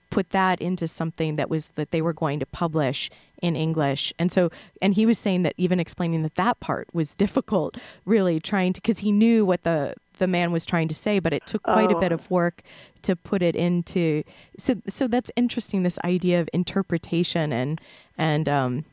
put 0.09 0.31
that 0.31 0.61
into 0.61 0.87
something 0.87 1.35
that 1.35 1.49
was 1.49 1.69
that 1.69 1.91
they 1.91 2.01
were 2.01 2.13
going 2.13 2.39
to 2.39 2.45
publish 2.45 3.09
in 3.41 3.55
English. 3.55 4.13
And 4.19 4.31
so, 4.31 4.49
and 4.81 4.93
he 4.93 5.05
was 5.05 5.17
saying 5.17 5.43
that 5.43 5.53
even 5.57 5.79
explaining 5.79 6.23
that 6.23 6.35
that 6.35 6.59
part 6.59 6.87
was 6.93 7.15
difficult, 7.25 7.77
really 8.05 8.39
trying 8.39 8.73
to, 8.73 8.81
because 8.81 8.99
he 8.99 9.11
knew 9.11 9.45
what 9.45 9.63
the 9.63 9.95
the 10.17 10.27
man 10.27 10.51
was 10.51 10.65
trying 10.65 10.89
to 10.89 10.95
say, 10.95 11.17
but 11.19 11.31
it 11.31 11.45
took 11.45 11.63
quite 11.63 11.91
oh. 11.93 11.97
a 11.97 11.99
bit 11.99 12.11
oh. 12.11 12.15
of 12.15 12.29
work 12.29 12.61
to 13.03 13.15
put 13.15 13.41
it 13.41 13.55
into. 13.55 14.23
So, 14.57 14.75
so 14.89 15.07
that's 15.07 15.31
interesting. 15.37 15.83
This 15.83 15.97
idea 16.03 16.41
of 16.41 16.49
interpretation 16.53 17.53
and 17.53 17.79
and 18.17 18.49
um, 18.49 18.85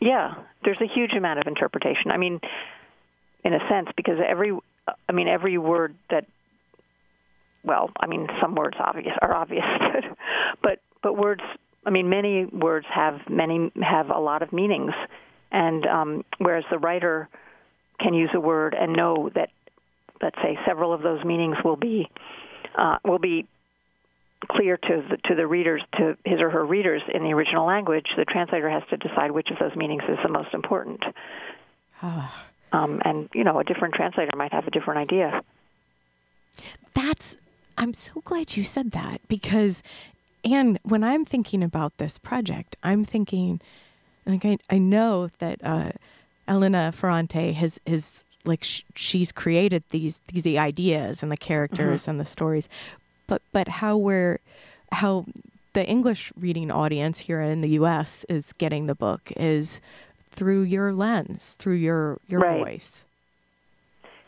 yeah, 0.00 0.34
there's 0.64 0.80
a 0.80 0.86
huge 0.86 1.12
amount 1.12 1.40
of 1.40 1.46
interpretation. 1.46 2.10
I 2.10 2.16
mean, 2.16 2.40
in 3.44 3.54
a 3.54 3.68
sense, 3.68 3.88
because 3.96 4.18
every, 4.26 4.56
I 5.08 5.12
mean, 5.12 5.28
every 5.28 5.58
word 5.58 5.94
that 6.10 6.26
well, 7.64 7.90
I 7.98 8.06
mean, 8.06 8.26
some 8.40 8.54
words 8.54 8.76
obvious 8.78 9.14
are 9.20 9.34
obvious, 9.34 9.64
but 10.62 10.80
but 11.02 11.16
words. 11.16 11.42
I 11.84 11.90
mean, 11.90 12.10
many 12.10 12.44
words 12.44 12.86
have 12.94 13.20
many 13.28 13.70
have 13.82 14.10
a 14.10 14.18
lot 14.18 14.42
of 14.42 14.52
meanings, 14.52 14.92
and 15.50 15.86
um, 15.86 16.24
whereas 16.38 16.64
the 16.70 16.78
writer 16.78 17.28
can 17.98 18.14
use 18.14 18.30
a 18.34 18.40
word 18.40 18.74
and 18.78 18.92
know 18.92 19.30
that, 19.34 19.50
let's 20.22 20.36
say, 20.42 20.58
several 20.66 20.92
of 20.92 21.02
those 21.02 21.24
meanings 21.24 21.56
will 21.64 21.76
be 21.76 22.08
uh, 22.76 22.98
will 23.04 23.18
be 23.18 23.46
clear 24.50 24.76
to 24.76 25.04
the, 25.08 25.16
to 25.28 25.34
the 25.34 25.46
readers, 25.46 25.82
to 25.98 26.16
his 26.24 26.40
or 26.40 26.50
her 26.50 26.64
readers 26.64 27.02
in 27.12 27.22
the 27.22 27.30
original 27.30 27.66
language. 27.66 28.06
The 28.16 28.24
translator 28.24 28.70
has 28.70 28.82
to 28.90 28.96
decide 28.96 29.30
which 29.30 29.48
of 29.50 29.58
those 29.58 29.76
meanings 29.76 30.02
is 30.08 30.18
the 30.22 30.30
most 30.30 30.54
important. 30.54 31.02
Ah. 32.02 32.46
um, 32.72 33.02
and 33.04 33.28
you 33.34 33.44
know, 33.44 33.58
a 33.58 33.64
different 33.64 33.94
translator 33.94 34.30
might 34.36 34.52
have 34.52 34.66
a 34.66 34.70
different 34.70 35.00
idea. 35.00 35.42
That's 36.94 37.36
I'm 37.80 37.94
so 37.94 38.20
glad 38.24 38.58
you 38.58 38.62
said 38.62 38.90
that 38.90 39.22
because, 39.26 39.82
and 40.44 40.78
when 40.82 41.02
I'm 41.02 41.24
thinking 41.24 41.62
about 41.62 41.96
this 41.96 42.18
project, 42.18 42.76
I'm 42.82 43.06
thinking, 43.06 43.58
like 44.26 44.44
I, 44.44 44.58
I 44.68 44.76
know 44.76 45.30
that 45.38 45.64
uh, 45.64 45.92
Elena 46.46 46.92
Ferrante 46.92 47.52
has 47.54 47.80
has 47.86 48.22
like 48.44 48.64
sh- 48.64 48.82
she's 48.94 49.32
created 49.32 49.82
these 49.92 50.20
these 50.28 50.42
the 50.42 50.58
ideas 50.58 51.22
and 51.22 51.32
the 51.32 51.38
characters 51.38 52.02
mm-hmm. 52.02 52.10
and 52.10 52.20
the 52.20 52.26
stories, 52.26 52.68
but 53.26 53.40
but 53.50 53.66
how 53.66 53.96
we're 53.96 54.40
how 54.92 55.24
the 55.72 55.86
English 55.86 56.34
reading 56.38 56.70
audience 56.70 57.20
here 57.20 57.40
in 57.40 57.62
the 57.62 57.70
U.S. 57.70 58.26
is 58.28 58.52
getting 58.52 58.88
the 58.88 58.94
book 58.94 59.32
is 59.36 59.80
through 60.32 60.62
your 60.62 60.92
lens, 60.92 61.56
through 61.58 61.76
your 61.76 62.18
your 62.28 62.40
right. 62.40 62.62
voice. 62.62 63.04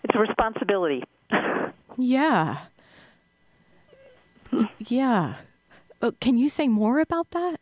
It's 0.04 0.14
a 0.14 0.18
responsibility. 0.18 1.04
yeah. 1.99 2.59
Yeah. 4.78 5.35
Uh, 6.00 6.11
can 6.21 6.37
you 6.37 6.49
say 6.49 6.68
more 6.68 7.00
about 7.00 7.30
that? 7.30 7.61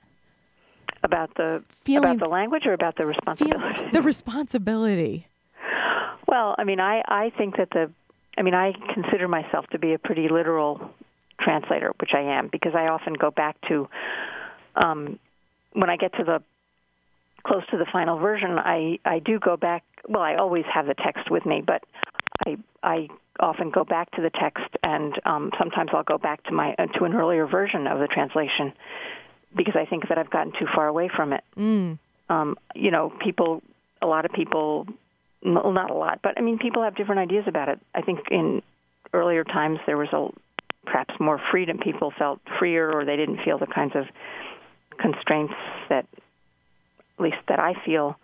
About 1.03 1.35
the 1.37 1.63
Feeling, 1.85 2.05
about 2.05 2.19
the 2.25 2.31
language 2.31 2.67
or 2.67 2.73
about 2.73 2.97
the 2.97 3.07
responsibility? 3.07 3.89
the 3.93 4.03
responsibility. 4.03 5.27
Well, 6.27 6.55
I 6.59 6.65
mean, 6.65 6.81
I 6.81 7.03
I 7.07 7.31
think 7.37 7.57
that 7.57 7.71
the 7.71 7.91
I 8.39 8.43
mean, 8.43 8.55
I 8.55 8.73
consider 8.95 9.29
myself 9.29 9.67
to 9.69 9.79
be 9.79 9.93
a 9.93 9.99
pretty 9.99 10.29
literal 10.29 10.91
translator, 11.41 11.93
which 12.01 12.11
I 12.15 12.21
am 12.21 12.49
because 12.51 12.73
I 12.75 12.87
often 12.89 13.15
go 13.15 13.31
back 13.31 13.57
to 13.69 13.89
um 14.77 15.19
when 15.73 15.91
I 15.91 15.97
get 15.97 16.13
to 16.15 16.25
the 16.25 16.43
close 17.47 17.63
to 17.71 17.79
the 17.79 17.87
final 17.91 18.19
version, 18.19 18.59
I 18.59 18.99
I 19.05 19.19
do 19.19 19.39
go 19.39 19.57
back. 19.57 19.85
Well, 20.09 20.23
I 20.23 20.37
always 20.37 20.65
have 20.73 20.87
the 20.87 20.95
text 20.95 21.31
with 21.31 21.47
me, 21.47 21.63
but 21.67 21.83
I 22.47 22.57
I 22.83 23.09
often 23.41 23.71
go 23.71 23.85
back 23.85 24.11
to 24.13 24.23
the 24.23 24.31
text, 24.31 24.67
and 24.83 25.15
um, 25.25 25.51
sometimes 25.59 25.91
I'll 25.93 26.03
go 26.03 26.19
back 26.19 26.43
to 26.45 26.53
my 26.53 26.75
uh, 26.79 26.87
to 26.99 27.05
an 27.05 27.15
earlier 27.15 27.47
version 27.47 27.87
of 27.87 27.99
the 27.99 28.07
translation 28.07 28.73
because 29.57 29.75
I 29.77 29.85
think 29.85 30.09
that 30.09 30.19
I've 30.19 30.31
gotten 30.31 30.53
too 30.53 30.67
far 30.75 30.87
away 30.87 31.11
from 31.15 31.33
it. 31.33 31.45
Mm. 31.57 31.99
Um, 32.29 32.57
you 32.75 32.91
know, 32.91 33.13
people, 33.25 33.63
a 34.01 34.07
lot 34.07 34.25
of 34.25 34.33
people, 34.33 34.87
well, 35.45 35.73
not 35.73 35.91
a 35.91 35.95
lot, 35.95 36.21
but 36.23 36.39
I 36.39 36.43
mean, 36.43 36.59
people 36.59 36.83
have 36.85 36.95
different 36.95 37.21
ideas 37.21 37.45
about 37.49 37.69
it. 37.69 37.81
I 37.95 38.03
think 38.03 38.21
in 38.31 38.63
earlier 39.13 39.43
times 39.43 39.81
there 39.87 39.97
was 39.97 40.09
a 40.13 40.29
perhaps 40.85 41.15
more 41.19 41.41
freedom. 41.51 41.79
People 41.79 42.13
felt 42.17 42.41
freer, 42.59 42.91
or 42.93 43.05
they 43.05 43.17
didn't 43.17 43.41
feel 43.45 43.59
the 43.59 43.67
kinds 43.67 43.95
of 43.97 44.05
constraints 44.99 45.55
that, 45.89 46.07
at 47.19 47.23
least 47.23 47.39
that 47.49 47.59
I 47.59 47.75
feel, 47.85 48.17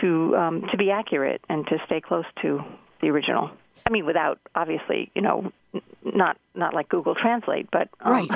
to 0.00 0.36
um, 0.36 0.68
to 0.70 0.76
be 0.76 0.90
accurate 0.90 1.42
and 1.48 1.66
to 1.66 1.78
stay 1.86 2.00
close 2.00 2.24
to 2.42 2.60
the 3.00 3.08
original. 3.08 3.50
I 3.86 3.90
mean, 3.90 4.06
without 4.06 4.38
obviously, 4.54 5.10
you 5.14 5.22
know, 5.22 5.52
not 6.04 6.36
not 6.54 6.74
like 6.74 6.88
Google 6.88 7.14
Translate, 7.14 7.68
but 7.70 7.88
um, 8.00 8.12
right, 8.12 8.30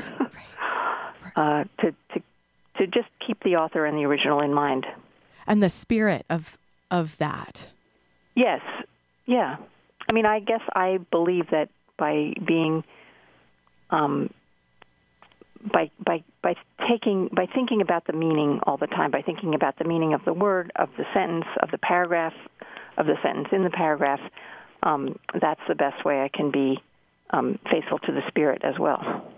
uh, 1.37 1.65
to 1.81 1.93
to 2.15 2.23
to 2.79 2.87
just 2.87 3.09
keep 3.25 3.43
the 3.43 3.57
author 3.57 3.85
and 3.87 3.97
the 3.97 4.05
original 4.05 4.41
in 4.41 4.53
mind, 4.53 4.87
and 5.47 5.63
the 5.63 5.71
spirit 5.71 6.27
of 6.29 6.59
of 6.91 7.17
that. 7.19 7.71
Yes, 8.35 8.61
yeah. 9.27 9.57
I 10.09 10.13
mean, 10.13 10.27
I 10.27 10.41
guess 10.41 10.61
I 10.75 10.99
believe 11.11 11.51
that 11.51 11.69
by 11.97 12.33
being, 12.47 12.85
um, 13.91 14.31
by 15.73 15.91
by 16.05 16.23
by 16.43 16.55
taking 16.89 17.29
by 17.33 17.47
thinking 17.53 17.81
about 17.81 18.07
the 18.07 18.13
meaning 18.13 18.61
all 18.67 18.77
the 18.77 18.87
time, 18.87 19.11
by 19.11 19.23
thinking 19.23 19.55
about 19.55 19.79
the 19.79 19.85
meaning 19.85 20.15
of 20.15 20.25
the 20.25 20.33
word, 20.33 20.71
of 20.77 20.91
the 20.97 21.05
sentence, 21.13 21.47
of 21.63 21.71
the 21.71 21.79
paragraph, 21.79 22.35
of 22.97 23.07
the 23.07 23.17
sentence 23.23 23.49
in 23.53 23.65
the 23.65 23.71
paragraph, 23.71 24.21
um, 24.83 25.19
that's 25.41 25.61
the 25.69 25.75
best 25.75 26.05
way 26.05 26.21
I 26.23 26.29
can 26.29 26.51
be 26.51 26.81
um, 27.31 27.59
faithful 27.71 27.99
to 28.01 28.13
the 28.13 28.23
spirit 28.29 28.63
as 28.65 28.79
well. 28.79 29.33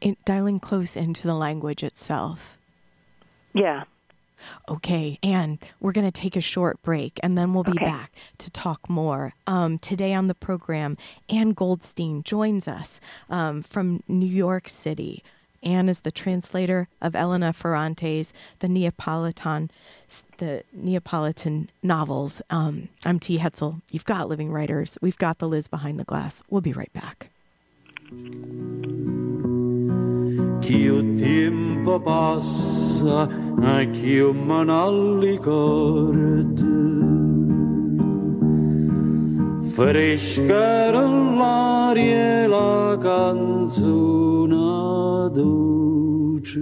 In, 0.00 0.16
dialing 0.24 0.60
close 0.60 0.96
into 0.96 1.26
the 1.26 1.34
language 1.34 1.82
itself. 1.82 2.58
Yeah. 3.54 3.84
Okay, 4.68 5.18
and 5.22 5.58
we're 5.80 5.92
going 5.92 6.06
to 6.06 6.10
take 6.10 6.36
a 6.36 6.42
short 6.42 6.82
break 6.82 7.18
and 7.22 7.38
then 7.38 7.54
we'll 7.54 7.64
be 7.64 7.70
okay. 7.70 7.86
back 7.86 8.12
to 8.38 8.50
talk 8.50 8.88
more. 8.88 9.32
Um, 9.46 9.78
today 9.78 10.12
on 10.12 10.26
the 10.26 10.34
program, 10.34 10.98
Ann 11.30 11.52
Goldstein 11.52 12.22
joins 12.22 12.68
us 12.68 13.00
um, 13.30 13.62
from 13.62 14.02
New 14.08 14.26
York 14.26 14.68
City. 14.68 15.24
Anne 15.62 15.88
is 15.88 16.00
the 16.00 16.10
translator 16.10 16.88
of 17.00 17.14
Elena 17.14 17.52
Ferrante's 17.52 18.32
The 18.60 18.68
Neapolitan, 18.68 19.70
the 20.38 20.62
Neapolitan 20.72 21.70
novels. 21.82 22.42
Um, 22.50 22.88
I'm 23.04 23.18
T. 23.18 23.38
Hetzel. 23.38 23.80
You've 23.90 24.04
got 24.04 24.28
Living 24.28 24.50
Writers. 24.50 24.98
We've 25.00 25.18
got 25.18 25.38
The 25.38 25.48
Liz 25.48 25.68
Behind 25.68 25.98
the 25.98 26.04
Glass. 26.04 26.42
We'll 26.50 26.60
be 26.60 26.72
right 26.72 26.92
back. 26.92 27.30
Tempo 30.66 31.98
passa, 32.00 33.28
anch'io 33.62 34.32
fresca 39.76 40.90
l'aria 40.90 42.48
la 42.48 42.96
canzone 42.98 44.56
dolce 45.30 46.60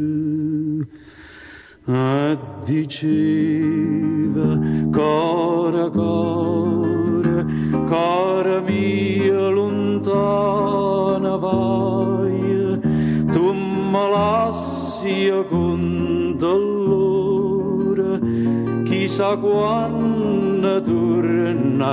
e 1.86 2.38
diceva 2.64 4.58
cora 4.90 5.88
cora 5.90 7.46
cora 7.86 8.60
mia 8.60 9.48
lontana 9.48 9.84
lontana 10.04 11.36
vai, 11.36 12.80
tu 13.32 13.52
mi 13.52 14.04
lasci 14.10 15.32
con 15.48 16.34
dolore, 16.36 16.93
chissà 19.04 19.36
quando 19.36 20.80
tornerai, 20.80 21.92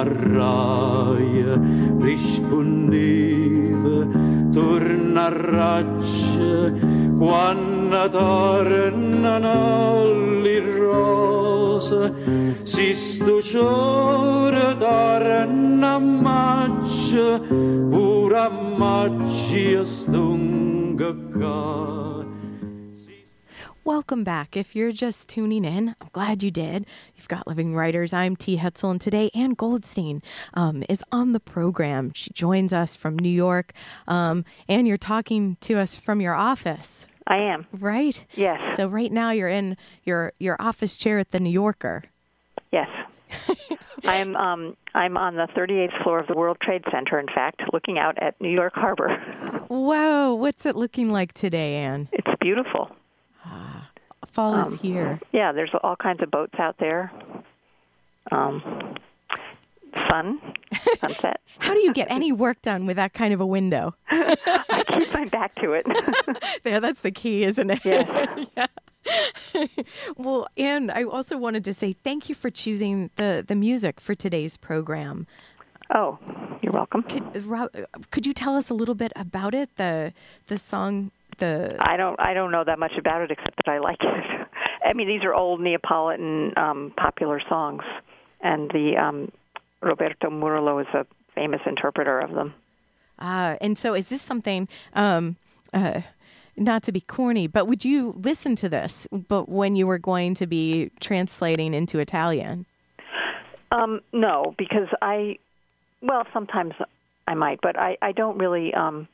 rispondeva, 1.99 4.07
tornerai, 4.49 5.85
quando 7.17 8.09
tornano 8.09 10.13
le 10.41 10.77
rose, 10.77 12.13
si 12.63 12.93
sto 12.93 13.41
ciore 13.41 14.73
torna 14.77 15.99
maccia, 15.99 17.39
pure 17.39 18.49
maccia 18.77 19.83
stunga 19.83 21.13
Welcome 23.83 24.23
back. 24.23 24.55
If 24.55 24.75
you're 24.75 24.91
just 24.91 25.27
tuning 25.27 25.65
in, 25.65 25.95
I'm 25.99 26.09
glad 26.11 26.43
you 26.43 26.51
did. 26.51 26.85
You've 27.15 27.27
got 27.27 27.47
Living 27.47 27.73
Writers. 27.73 28.13
I'm 28.13 28.35
T. 28.35 28.57
Hetzel, 28.57 28.91
and 28.91 29.01
today 29.01 29.31
Ann 29.33 29.55
Goldstein 29.55 30.21
um, 30.53 30.83
is 30.87 31.03
on 31.11 31.31
the 31.31 31.39
program. 31.39 32.11
She 32.13 32.29
joins 32.31 32.73
us 32.73 32.95
from 32.95 33.17
New 33.17 33.29
York. 33.29 33.73
Um, 34.07 34.45
Ann, 34.69 34.85
you're 34.85 34.97
talking 34.97 35.57
to 35.61 35.79
us 35.79 35.95
from 35.95 36.21
your 36.21 36.35
office. 36.35 37.07
I 37.25 37.37
am. 37.37 37.65
Right? 37.73 38.23
Yes. 38.35 38.77
So 38.77 38.87
right 38.87 39.11
now 39.11 39.31
you're 39.31 39.49
in 39.49 39.77
your 40.03 40.33
your 40.37 40.57
office 40.59 40.95
chair 40.95 41.17
at 41.17 41.31
the 41.31 41.39
New 41.39 41.49
Yorker. 41.49 42.03
Yes. 42.71 42.87
I'm 44.03 44.35
um, 44.35 44.77
I'm 44.93 45.17
on 45.17 45.37
the 45.37 45.47
38th 45.57 46.03
floor 46.03 46.19
of 46.19 46.27
the 46.27 46.35
World 46.35 46.57
Trade 46.61 46.83
Center. 46.91 47.19
In 47.19 47.27
fact, 47.27 47.63
looking 47.73 47.97
out 47.97 48.21
at 48.21 48.39
New 48.39 48.51
York 48.51 48.73
Harbor. 48.75 49.65
Wow, 49.69 50.35
what's 50.35 50.67
it 50.67 50.75
looking 50.75 51.11
like 51.11 51.33
today, 51.33 51.77
Ann? 51.77 52.09
It's 52.11 52.29
beautiful. 52.39 52.91
Fall 54.31 54.53
Um, 54.55 54.73
is 54.73 54.79
here. 54.81 55.19
Yeah, 55.31 55.51
there's 55.51 55.71
all 55.83 55.95
kinds 55.95 56.21
of 56.21 56.31
boats 56.31 56.55
out 56.59 56.75
there. 56.79 57.11
Um, 58.31 58.95
sun, 60.09 60.39
sunset. 61.01 61.41
How 61.59 61.73
do 61.73 61.79
you 61.79 61.93
get 61.93 62.09
any 62.09 62.31
work 62.31 62.61
done 62.61 62.85
with 62.85 62.95
that 62.97 63.13
kind 63.13 63.33
of 63.33 63.41
a 63.41 63.45
window? 63.45 63.93
I 64.09 64.83
keep 64.87 65.13
my 65.13 65.25
back 65.25 65.55
to 65.55 65.73
it. 65.73 65.85
Yeah, 66.63 66.79
that's 66.79 67.01
the 67.01 67.11
key, 67.11 67.43
isn't 67.43 67.69
it? 67.71 67.79
Yes. 67.83 68.47
yeah. 68.55 69.65
well, 70.17 70.47
Ann, 70.57 70.89
I 70.91 71.03
also 71.03 71.35
wanted 71.37 71.63
to 71.65 71.73
say 71.73 71.93
thank 72.03 72.29
you 72.29 72.35
for 72.35 72.49
choosing 72.51 73.09
the, 73.15 73.43
the 73.45 73.55
music 73.55 73.99
for 73.99 74.13
today's 74.15 74.57
program. 74.57 75.25
oh, 75.93 76.19
you're 76.61 76.71
welcome. 76.71 77.01
Could, 77.03 77.45
Ro- 77.45 77.69
could 78.11 78.25
you 78.27 78.33
tell 78.33 78.55
us 78.55 78.69
a 78.69 78.73
little 78.75 78.93
bit 78.95 79.11
about 79.15 79.53
it? 79.55 79.75
The 79.77 80.13
the 80.47 80.57
song, 80.59 81.09
the 81.39 81.75
I 81.79 81.97
don't 81.97 82.19
I 82.19 82.33
don't 82.33 82.51
know 82.51 82.63
that 82.63 82.79
much 82.79 82.93
about 82.97 83.21
it 83.21 83.31
except 83.31 83.55
that 83.65 83.71
I 83.71 83.79
like 83.79 83.97
it. 84.01 84.47
I 84.85 84.93
mean, 84.93 85.07
these 85.07 85.23
are 85.23 85.33
old 85.33 85.61
Neapolitan 85.61 86.53
um, 86.57 86.93
popular 86.97 87.41
songs, 87.47 87.83
and 88.41 88.69
the 88.71 88.97
um, 88.97 89.31
Roberto 89.81 90.29
Murolo 90.29 90.81
is 90.81 90.87
a 90.93 91.05
famous 91.35 91.61
interpreter 91.65 92.19
of 92.19 92.31
them. 92.33 92.53
uh, 93.19 93.55
and 93.61 93.77
so 93.77 93.93
is 93.93 94.07
this 94.07 94.21
something? 94.21 94.67
Um, 94.93 95.37
uh, 95.73 96.01
not 96.57 96.83
to 96.83 96.91
be 96.91 96.99
corny, 96.99 97.47
but 97.47 97.67
would 97.67 97.85
you 97.85 98.13
listen 98.17 98.55
to 98.57 98.67
this? 98.67 99.07
But 99.11 99.47
when 99.47 99.75
you 99.75 99.87
were 99.87 99.97
going 99.97 100.33
to 100.35 100.45
be 100.47 100.91
translating 100.99 101.73
into 101.73 101.99
Italian, 101.99 102.65
Um, 103.71 104.01
no, 104.11 104.53
because 104.57 104.89
I, 105.01 105.37
well, 106.01 106.25
sometimes 106.33 106.73
I 107.25 107.35
might, 107.35 107.59
but 107.61 107.79
I, 107.79 107.97
I 108.01 108.11
don't 108.11 108.37
really. 108.37 108.73
Um, 108.73 109.07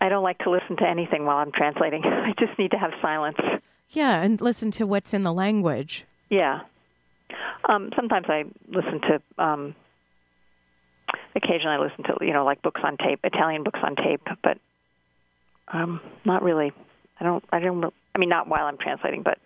I 0.00 0.08
don't 0.08 0.22
like 0.22 0.38
to 0.38 0.50
listen 0.50 0.76
to 0.78 0.88
anything 0.88 1.24
while 1.26 1.36
I'm 1.36 1.52
translating. 1.52 2.02
I 2.04 2.32
just 2.38 2.58
need 2.58 2.70
to 2.70 2.78
have 2.78 2.92
silence. 3.02 3.38
yeah, 3.90 4.22
and 4.22 4.40
listen 4.40 4.70
to 4.72 4.86
what's 4.86 5.12
in 5.12 5.22
the 5.22 5.32
language. 5.32 6.04
Yeah. 6.30 6.60
Um, 7.68 7.90
sometimes 7.94 8.26
I 8.28 8.44
listen 8.68 9.00
to. 9.02 9.42
Um, 9.42 9.74
occasionally, 11.34 11.76
I 11.76 11.78
listen 11.78 12.04
to 12.04 12.16
you 12.24 12.32
know 12.32 12.44
like 12.44 12.62
books 12.62 12.80
on 12.84 12.96
tape, 12.96 13.20
Italian 13.24 13.62
books 13.62 13.80
on 13.82 13.96
tape, 13.96 14.22
but 14.42 14.58
um, 15.68 16.00
not 16.24 16.42
really. 16.42 16.72
I 17.20 17.24
don't. 17.24 17.44
I 17.52 17.60
don't. 17.60 17.92
I 18.14 18.18
mean, 18.18 18.28
not 18.28 18.48
while 18.48 18.66
I'm 18.66 18.78
translating, 18.78 19.22
but 19.22 19.38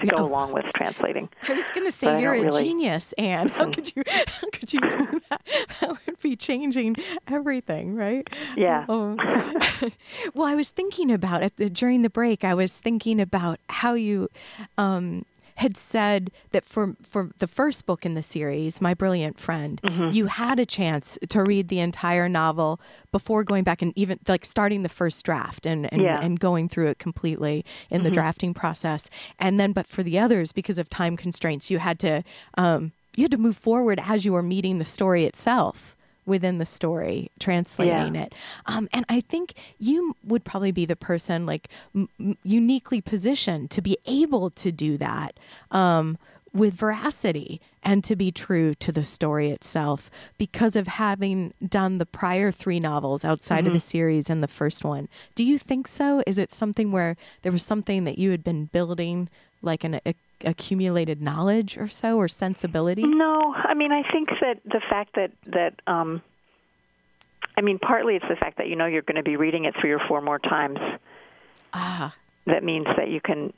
to 0.00 0.06
go 0.06 0.24
along 0.24 0.52
with 0.52 0.64
translating. 0.74 1.28
I 1.48 1.54
was 1.54 1.64
going 1.74 1.86
to 1.86 1.92
say 1.92 2.08
I 2.08 2.20
you're 2.20 2.34
a 2.34 2.42
really- 2.42 2.62
genius, 2.64 3.12
Ann. 3.14 3.48
How 3.48 3.70
could 3.70 3.94
you? 3.96 4.02
How 4.06 4.48
could 4.52 4.72
you 4.72 4.80
do 4.80 5.20
that? 5.30 5.42
That 5.80 5.96
would 6.06 6.20
be 6.20 6.36
changing 6.36 6.96
everything, 7.26 7.94
right? 7.94 8.26
Yeah. 8.56 8.86
Oh. 8.88 9.16
well, 10.34 10.46
I 10.48 10.54
was 10.54 10.70
thinking 10.70 11.10
about 11.10 11.42
it 11.42 11.56
during 11.74 12.02
the 12.02 12.10
break. 12.10 12.44
I 12.44 12.54
was 12.54 12.78
thinking 12.78 13.20
about 13.20 13.58
how 13.68 13.94
you 13.94 14.28
um, 14.76 15.24
had 15.58 15.76
said 15.76 16.30
that 16.52 16.64
for 16.64 16.94
for 17.02 17.30
the 17.38 17.46
first 17.46 17.84
book 17.86 18.06
in 18.06 18.14
the 18.14 18.22
series, 18.22 18.80
My 18.80 18.94
Brilliant 18.94 19.38
Friend, 19.38 19.80
Mm-hmm. 19.82 20.10
you 20.16 20.26
had 20.26 20.58
a 20.58 20.66
chance 20.66 21.18
to 21.28 21.42
read 21.42 21.68
the 21.68 21.80
entire 21.80 22.28
novel 22.28 22.80
before 23.12 23.42
going 23.44 23.64
back 23.64 23.82
and 23.82 23.92
even 23.96 24.18
like 24.28 24.44
starting 24.44 24.82
the 24.82 24.88
first 24.88 25.24
draft 25.24 25.66
and 25.66 25.92
and, 25.92 26.02
Yeah. 26.02 26.16
Mm-hmm. 26.16 26.24
and 26.26 26.40
going 26.40 26.68
through 26.68 26.88
it 26.88 26.98
completely 26.98 27.64
in 27.90 28.02
the 28.04 28.10
drafting 28.10 28.54
process. 28.54 29.10
And 29.38 29.58
then, 29.60 29.72
but 29.72 29.86
for 29.86 30.02
the 30.02 30.18
others, 30.18 30.52
because 30.52 30.78
of 30.78 30.88
time 30.88 31.16
constraints, 31.16 31.70
you 31.70 31.78
had 31.78 31.98
to 32.00 32.22
um, 32.56 32.92
you 33.16 33.24
had 33.24 33.32
to 33.32 33.38
move 33.38 33.56
forward 33.56 34.00
as 34.02 34.24
you 34.24 34.32
were 34.32 34.42
meeting 34.44 34.78
the 34.78 34.84
story 34.84 35.24
itself 35.24 35.96
within 36.28 36.58
the 36.58 36.66
story, 36.66 37.30
translating 37.40 38.14
Yeah. 38.14 38.22
it. 38.24 38.34
Um, 38.66 38.88
and 38.92 39.04
I 39.08 39.20
think 39.20 39.54
you 39.78 40.14
would 40.22 40.44
probably 40.44 40.70
be 40.72 40.84
the 40.84 40.94
person 40.96 41.46
like 41.46 41.68
m- 41.94 42.36
uniquely 42.44 43.00
positioned 43.00 43.70
to 43.72 43.82
be 43.82 43.96
able 44.06 44.50
to 44.50 44.70
do 44.70 44.96
that 44.98 45.38
um, 45.72 46.18
with 46.52 46.74
veracity 46.74 47.60
and 47.82 48.02
to 48.04 48.16
be 48.16 48.30
true 48.30 48.74
to 48.74 48.90
the 48.92 49.04
story 49.04 49.50
itself 49.50 50.10
because 50.38 50.76
of 50.76 50.86
having 50.86 51.52
done 51.66 51.98
the 51.98 52.06
prior 52.06 52.50
three 52.50 52.80
novels 52.80 53.24
outside 53.24 53.66
of 53.66 53.72
the 53.72 53.80
series 53.80 54.28
and 54.28 54.42
the 54.42 54.48
first 54.48 54.84
one. 54.84 55.08
Do 55.34 55.44
you 55.44 55.58
think 55.58 55.86
so? 55.88 56.22
Is 56.26 56.38
it 56.38 56.52
something 56.52 56.90
where 56.92 57.16
there 57.42 57.52
was 57.52 57.62
something 57.62 58.04
that 58.04 58.18
you 58.18 58.30
had 58.30 58.42
been 58.44 58.66
building, 58.66 59.28
like 59.62 59.84
an 59.84 60.00
a, 60.06 60.14
accumulated 60.44 61.20
knowledge 61.20 61.76
or 61.76 61.88
so, 61.88 62.16
or 62.16 62.28
sensibility? 62.28 63.02
No, 63.04 63.54
I 63.56 63.74
mean, 63.74 63.92
I 63.92 64.02
think 64.10 64.28
that 64.40 64.60
the 64.64 64.80
fact 64.88 65.14
that 65.16 65.32
that 65.46 65.80
um, 65.86 66.22
I 67.56 67.60
mean, 67.60 67.78
partly 67.78 68.14
it's 68.16 68.24
the 68.28 68.36
fact 68.36 68.58
that 68.58 68.68
you 68.68 68.76
know 68.76 68.86
you're 68.86 69.02
going 69.02 69.16
to 69.16 69.22
be 69.22 69.36
reading 69.36 69.64
it 69.64 69.74
three 69.80 69.90
or 69.92 70.00
four 70.06 70.20
more 70.20 70.38
times. 70.38 70.78
Ah, 71.72 72.14
That 72.46 72.62
means 72.64 72.86
that 72.96 73.08
you 73.08 73.20
can 73.20 73.52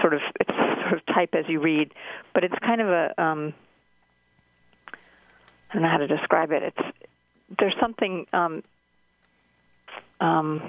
sort 0.00 0.14
of 0.14 0.20
it's 0.40 0.50
sort 0.50 0.94
of 0.94 1.06
type 1.06 1.34
as 1.34 1.44
you 1.48 1.60
read, 1.60 1.92
but 2.34 2.44
it's 2.44 2.54
kind 2.60 2.80
of 2.80 2.88
a 2.88 3.22
um, 3.22 3.54
I 5.70 5.74
don't 5.74 5.82
know 5.82 5.88
how 5.88 5.98
to 5.98 6.06
describe 6.06 6.50
it. 6.50 6.62
It's 6.62 6.88
there's 7.58 7.74
something 7.80 8.26
um, 8.32 8.62
um, 10.20 10.60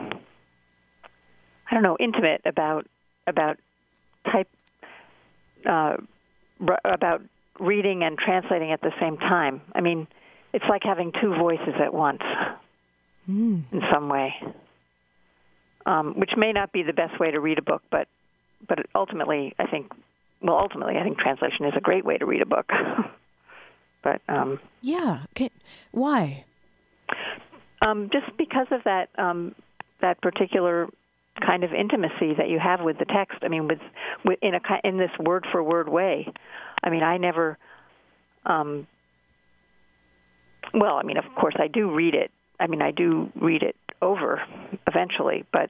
I 1.70 1.74
don't 1.74 1.84
know 1.84 1.98
intimate 2.00 2.42
about 2.46 2.88
about 3.28 3.58
type 4.32 4.48
uh, 5.65 5.98
r- 6.68 6.80
about 6.86 7.22
reading 7.60 8.04
and 8.04 8.18
translating 8.18 8.72
at 8.72 8.82
the 8.82 8.92
same 9.00 9.18
time. 9.18 9.62
I 9.74 9.82
mean, 9.82 10.08
it's 10.54 10.65
like 10.70 10.84
having 10.84 11.12
two 11.22 11.36
voices 11.36 11.76
at 11.84 11.94
once 11.94 12.22
mm. 13.30 13.63
in 13.72 13.82
some 13.94 14.10
way, 14.10 14.34
um, 15.86 16.13
which 16.18 16.32
may 16.38 16.52
not 16.52 16.72
be 16.72 16.84
the 16.84 16.94
best 16.94 17.20
way 17.20 17.32
to 17.32 17.39
read 17.39 17.58
a 17.58 17.63
book, 17.63 17.84
but 17.92 18.08
but 18.68 18.80
ultimately, 18.94 19.54
I 19.58 19.68
think, 19.68 19.89
well, 20.42 20.58
ultimately, 20.58 20.98
I 20.98 21.04
think 21.04 21.18
translation 21.18 21.65
is 21.65 21.74
a 21.78 21.82
great 21.82 22.04
way 22.04 22.18
to 22.18 22.26
read 22.26 22.42
a 22.42 22.46
book. 22.46 22.70
but 24.04 24.22
um, 24.28 24.60
yeah. 24.82 25.24
Can, 25.34 25.50
why? 25.92 26.44
um, 27.82 28.10
just 28.12 28.26
because 28.38 28.68
of 28.72 28.84
that 28.84 29.10
um, 29.18 29.56
that 30.02 30.22
particular 30.22 30.88
kind 31.39 31.63
of 31.63 31.73
intimacy 31.73 32.34
that 32.38 32.49
you 32.49 32.60
have 32.60 32.82
with 32.82 32.97
the 32.97 33.06
text. 33.06 33.39
I 33.41 33.47
mean, 33.47 33.67
with, 33.67 33.80
with 34.25 34.39
in 34.41 34.54
a 34.56 34.62
in 34.84 34.97
this 34.97 35.12
word 35.19 35.45
for 35.52 35.63
word 35.63 35.89
way. 35.89 36.28
I 36.84 36.89
mean, 36.89 37.04
I 37.04 37.17
never. 37.17 37.58
Um, 38.45 38.88
well, 40.73 40.95
I 40.95 41.04
mean, 41.04 41.17
of 41.17 41.25
course, 41.36 41.56
I 41.60 41.67
do 41.67 41.91
read 41.93 42.13
it. 42.13 42.32
I 42.60 42.67
mean, 42.67 42.82
I 42.82 42.91
do 42.91 43.32
read 43.36 43.63
it 43.63 43.75
over 44.02 44.41
eventually, 44.88 45.45
but 45.52 45.69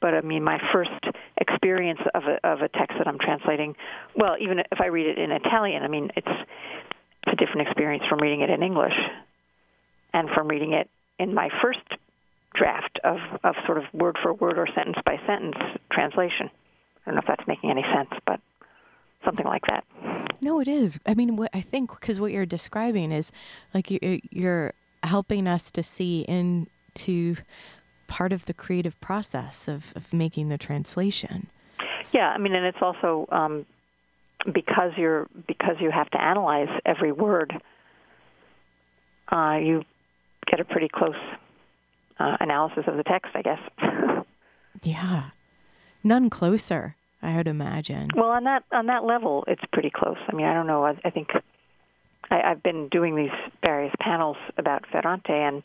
but 0.00 0.14
I 0.14 0.20
mean, 0.20 0.44
my 0.44 0.58
first 0.72 0.90
experience 1.38 2.00
of 2.14 2.24
a 2.24 2.46
of 2.46 2.60
a 2.60 2.68
text 2.68 2.98
that 2.98 3.06
I'm 3.06 3.18
translating, 3.18 3.74
well, 4.14 4.36
even 4.40 4.58
if 4.58 4.80
I 4.80 4.86
read 4.86 5.06
it 5.06 5.18
in 5.18 5.30
Italian, 5.30 5.82
I 5.82 5.88
mean, 5.88 6.10
it's 6.16 6.26
it's 6.26 7.32
a 7.32 7.36
different 7.36 7.66
experience 7.68 8.04
from 8.08 8.18
reading 8.18 8.42
it 8.42 8.50
in 8.50 8.62
English 8.62 8.92
and 10.12 10.28
from 10.34 10.48
reading 10.48 10.72
it 10.72 10.90
in 11.18 11.34
my 11.34 11.48
first 11.62 11.80
draft 12.54 12.98
of, 13.04 13.18
of 13.42 13.54
sort 13.66 13.78
of 13.78 13.84
word 13.92 14.16
for 14.22 14.32
word 14.32 14.58
or 14.58 14.66
sentence 14.74 14.96
by 15.04 15.16
sentence 15.26 15.56
translation. 15.92 16.50
I 17.06 17.10
don't 17.10 17.16
know 17.16 17.20
if 17.20 17.26
that's 17.26 17.46
making 17.46 17.70
any 17.70 17.84
sense, 17.94 18.10
but 18.26 18.40
something 19.24 19.46
like 19.46 19.62
that. 19.68 19.84
No, 20.40 20.60
it 20.60 20.68
is. 20.68 20.98
I 21.06 21.14
mean, 21.14 21.36
what 21.36 21.50
I 21.52 21.60
think 21.60 21.90
because 21.90 22.20
what 22.20 22.32
you're 22.32 22.46
describing 22.46 23.12
is 23.12 23.32
like 23.72 23.90
you, 23.90 24.20
you're 24.30 24.74
helping 25.02 25.46
us 25.46 25.70
to 25.72 25.82
see 25.82 26.20
into 26.22 27.36
part 28.06 28.32
of 28.32 28.44
the 28.46 28.54
creative 28.54 29.00
process 29.00 29.68
of, 29.68 29.92
of 29.96 30.12
making 30.12 30.48
the 30.48 30.58
translation. 30.58 31.48
Yeah, 32.12 32.28
I 32.28 32.38
mean, 32.38 32.54
and 32.54 32.66
it's 32.66 32.78
also 32.82 33.26
um, 33.32 33.66
because 34.52 34.92
you're 34.96 35.26
because 35.46 35.76
you 35.80 35.90
have 35.90 36.10
to 36.10 36.20
analyze 36.20 36.68
every 36.84 37.12
word. 37.12 37.52
Uh, 39.32 39.56
you 39.62 39.82
get 40.46 40.60
a 40.60 40.64
pretty 40.64 40.88
close 40.88 41.16
uh, 42.18 42.36
analysis 42.40 42.84
of 42.86 42.96
the 42.96 43.04
text, 43.04 43.32
I 43.34 43.42
guess. 43.42 43.58
yeah, 44.82 45.30
none 46.02 46.30
closer, 46.30 46.96
I 47.22 47.36
would 47.36 47.48
imagine. 47.48 48.10
Well, 48.14 48.30
on 48.30 48.44
that 48.44 48.64
on 48.72 48.86
that 48.86 49.04
level, 49.04 49.44
it's 49.46 49.62
pretty 49.72 49.90
close. 49.90 50.18
I 50.28 50.34
mean, 50.34 50.46
I 50.46 50.54
don't 50.54 50.66
know. 50.66 50.84
I, 50.84 50.94
I 51.04 51.10
think 51.10 51.28
I, 52.30 52.40
I've 52.42 52.62
been 52.62 52.88
doing 52.88 53.16
these 53.16 53.30
various 53.64 53.94
panels 54.00 54.36
about 54.58 54.84
Ferrante, 54.90 55.32
and 55.32 55.62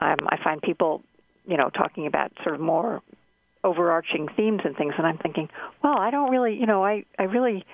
um, 0.00 0.28
I 0.28 0.36
find 0.42 0.60
people, 0.60 1.02
you 1.46 1.56
know, 1.56 1.70
talking 1.70 2.06
about 2.06 2.32
sort 2.42 2.54
of 2.54 2.60
more 2.60 3.02
overarching 3.64 4.28
themes 4.36 4.60
and 4.64 4.76
things, 4.76 4.94
and 4.96 5.06
I'm 5.06 5.18
thinking, 5.18 5.48
well, 5.82 5.98
I 5.98 6.10
don't 6.10 6.30
really, 6.30 6.54
you 6.54 6.66
know, 6.66 6.84
I 6.84 7.04
I 7.18 7.24
really, 7.24 7.64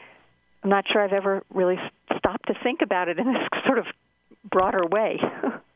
I'm 0.62 0.70
not 0.70 0.84
sure 0.90 1.02
I've 1.02 1.12
ever 1.12 1.42
really 1.52 1.76
stopped 2.16 2.46
to 2.46 2.54
think 2.62 2.80
about 2.82 3.08
it 3.08 3.18
in 3.18 3.26
this 3.26 3.42
sort 3.66 3.78
of 3.78 3.86
broader 4.50 4.86
way. 4.86 5.18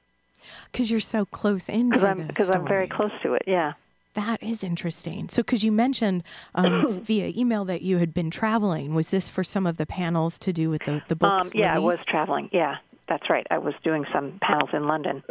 Because 0.71 0.91
you're 0.91 1.01
so 1.01 1.25
close 1.25 1.69
into 1.69 1.91
Because 1.91 2.05
I'm 2.05 2.27
because 2.27 2.51
I'm 2.51 2.67
very 2.67 2.89
close 2.89 3.13
to 3.23 3.35
it. 3.35 3.43
Yeah. 3.47 3.75
That 4.15 4.43
is 4.43 4.65
interesting. 4.65 5.29
So, 5.29 5.43
because 5.43 5.63
you 5.63 5.71
mentioned 5.71 6.23
um, 6.55 7.01
via 7.05 7.33
email 7.37 7.67
that 7.67 7.83
you 7.83 7.99
had 7.99 8.15
been 8.15 8.31
traveling, 8.31 8.95
was 8.95 9.11
this 9.11 9.29
for 9.29 9.45
some 9.45 9.67
of 9.67 9.77
the 9.77 9.85
panels 9.85 10.39
to 10.39 10.53
do 10.53 10.71
with 10.71 10.85
the 10.85 11.03
the 11.09 11.17
books? 11.17 11.43
Um, 11.43 11.51
yeah, 11.55 11.75
release? 11.75 11.77
I 11.77 11.79
was 11.81 12.07
traveling. 12.07 12.49
Yeah, 12.53 12.77
that's 13.09 13.29
right. 13.29 13.47
I 13.51 13.59
was 13.59 13.75
doing 13.85 14.07
some 14.13 14.39
panels 14.41 14.71
in 14.73 14.87
London. 14.87 15.23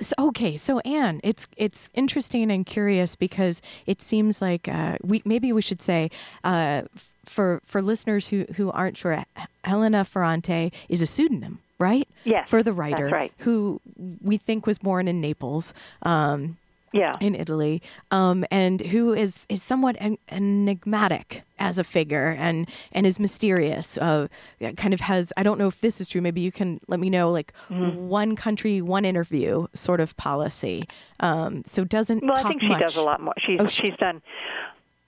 So, 0.00 0.14
okay, 0.18 0.56
so 0.56 0.78
Ann, 0.80 1.20
it's 1.22 1.46
it's 1.56 1.90
interesting 1.94 2.50
and 2.50 2.64
curious 2.64 3.16
because 3.16 3.60
it 3.86 4.00
seems 4.00 4.40
like 4.40 4.68
uh, 4.68 4.96
we 5.02 5.22
maybe 5.24 5.52
we 5.52 5.62
should 5.62 5.82
say 5.82 6.10
uh, 6.44 6.82
for 7.24 7.60
for 7.64 7.82
listeners 7.82 8.28
who 8.28 8.46
who 8.56 8.70
aren't 8.70 8.96
sure, 8.96 9.24
Helena 9.64 10.04
Ferrante 10.04 10.72
is 10.88 11.02
a 11.02 11.06
pseudonym, 11.06 11.58
right? 11.78 12.08
Yes, 12.24 12.48
for 12.48 12.62
the 12.62 12.72
writer 12.72 13.08
right. 13.08 13.32
who 13.38 13.80
we 14.22 14.36
think 14.36 14.66
was 14.66 14.78
born 14.78 15.08
in 15.08 15.20
Naples. 15.20 15.72
Um, 16.02 16.56
yeah. 16.92 17.16
in 17.20 17.34
Italy, 17.34 17.82
um, 18.10 18.44
and 18.50 18.80
who 18.80 19.12
is 19.12 19.46
is 19.48 19.62
somewhat 19.62 19.96
en- 19.98 20.18
enigmatic 20.30 21.42
as 21.58 21.78
a 21.78 21.84
figure 21.84 22.28
and 22.38 22.68
and 22.92 23.06
is 23.06 23.18
mysterious. 23.18 23.98
Uh, 23.98 24.28
kind 24.76 24.94
of 24.94 25.00
has 25.00 25.32
I 25.36 25.42
don't 25.42 25.58
know 25.58 25.68
if 25.68 25.80
this 25.80 26.00
is 26.00 26.08
true. 26.08 26.20
Maybe 26.20 26.40
you 26.40 26.52
can 26.52 26.80
let 26.88 27.00
me 27.00 27.10
know. 27.10 27.30
Like 27.30 27.52
mm-hmm. 27.70 28.08
one 28.08 28.36
country, 28.36 28.80
one 28.80 29.04
interview 29.04 29.66
sort 29.74 30.00
of 30.00 30.16
policy. 30.16 30.88
Um, 31.20 31.62
so 31.66 31.84
doesn't 31.84 32.22
well, 32.22 32.34
I 32.38 32.48
think 32.48 32.62
she 32.62 32.68
much. 32.68 32.80
does 32.80 32.96
a 32.96 33.02
lot 33.02 33.20
more. 33.20 33.34
She's 33.38 33.60
oh, 33.60 33.66
she's 33.66 33.96
done 33.98 34.22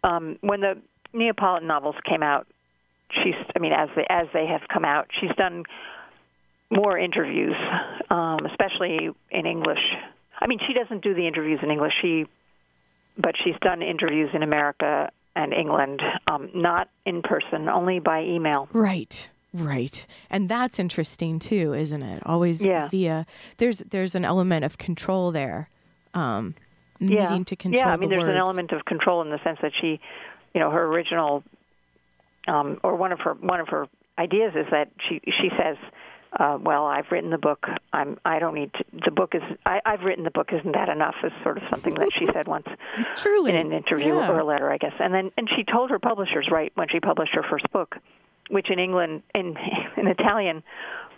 um, 0.05 0.39
when 0.41 0.61
the 0.61 0.81
Neapolitan 1.13 1.67
novels 1.69 1.97
came 2.09 2.23
out. 2.23 2.47
She's 3.11 3.35
I 3.57 3.59
mean 3.59 3.73
as 3.73 3.89
they, 3.97 4.07
as 4.09 4.27
they 4.33 4.47
have 4.47 4.63
come 4.73 4.85
out, 4.85 5.09
she's 5.19 5.35
done 5.37 5.65
more 6.71 6.99
interviews, 6.99 7.57
um, 8.11 8.39
especially 8.47 9.11
in 9.31 9.47
English 9.47 9.81
I 10.41 10.47
mean, 10.47 10.59
she 10.67 10.73
doesn't 10.73 11.03
do 11.03 11.15
the 11.15 11.27
interviews 11.27 11.61
in 11.63 11.71
English. 11.71 11.93
She, 12.01 12.27
but 13.19 13.35
she's 13.45 13.57
done 13.61 13.83
interviews 13.83 14.31
in 14.33 14.43
America 14.43 15.11
and 15.37 15.53
England, 15.53 16.01
um, 16.31 16.51
not 16.55 16.89
in 17.05 17.23
person, 17.23 17.69
only 17.69 18.01
by 18.01 18.23
email. 18.23 18.69
Right. 18.73 19.29
Right. 19.53 20.07
And 20.31 20.49
that's 20.49 20.79
interesting 20.79 21.41
too, 21.41 21.75
isn't 21.75 22.03
it? 22.03 22.23
Always 22.25 22.65
yeah. 22.65 22.89
via 22.89 23.27
there's 23.59 23.79
there's 23.79 24.15
an 24.15 24.25
element 24.25 24.65
of 24.65 24.79
control 24.79 25.33
there. 25.33 25.69
Um 26.15 26.55
yeah. 27.01 27.31
needing 27.31 27.45
to 27.47 27.57
control 27.57 27.85
Yeah, 27.85 27.93
I 27.93 27.97
mean 27.97 28.11
the 28.11 28.15
there's 28.15 28.23
words. 28.23 28.31
an 28.31 28.37
element 28.37 28.71
of 28.71 28.85
control 28.85 29.23
in 29.23 29.31
the 29.31 29.41
sense 29.43 29.59
that 29.63 29.73
she 29.81 29.99
you 30.55 30.61
know, 30.61 30.71
her 30.71 30.85
original 30.85 31.43
um 32.47 32.79
or 32.85 32.95
one 32.95 33.11
of 33.11 33.19
her 33.25 33.35
one 33.35 33.59
of 33.59 33.67
her 33.71 33.89
ideas 34.21 34.53
is 34.55 34.67
that 34.71 34.93
she 35.09 35.21
she 35.25 35.51
says 35.59 35.77
uh, 36.39 36.59
well, 36.63 36.87
I've 36.87 37.11
written 37.11 37.31
the 37.31 37.39
book. 37.39 37.67
I'm. 37.93 38.19
I 38.25 38.39
don't 38.39 38.55
need 38.55 38.73
to. 38.75 38.85
The 39.05 39.11
book 39.11 39.35
is. 39.35 39.43
I, 39.67 39.81
I've 39.85 40.03
written 40.03 40.23
the 40.23 40.31
book. 40.31 40.51
Isn't 40.53 40.73
that 40.73 40.89
enough? 40.89 41.17
Is 41.25 41.33
sort 41.43 41.59
of 41.59 41.65
something 41.71 41.95
that 41.95 42.11
she 42.17 42.27
said 42.33 42.47
once. 42.47 42.67
Truly, 43.17 43.51
in 43.51 43.57
an 43.57 43.73
interview 43.73 44.15
yeah. 44.15 44.31
or 44.31 44.39
a 44.39 44.45
letter, 44.45 44.71
I 44.71 44.79
guess. 44.79 44.93
And 45.01 45.13
then, 45.13 45.33
and 45.37 45.49
she 45.57 45.65
told 45.65 45.91
her 45.91 45.99
publishers 45.99 46.49
right 46.51 46.71
when 46.77 46.89
she 46.89 47.01
published 47.01 47.35
her 47.35 47.43
first 47.43 47.71
book, 47.73 47.97
which 48.49 48.71
in 48.71 48.79
England, 48.79 49.23
in 49.35 49.57
in 49.97 50.07
Italian, 50.07 50.63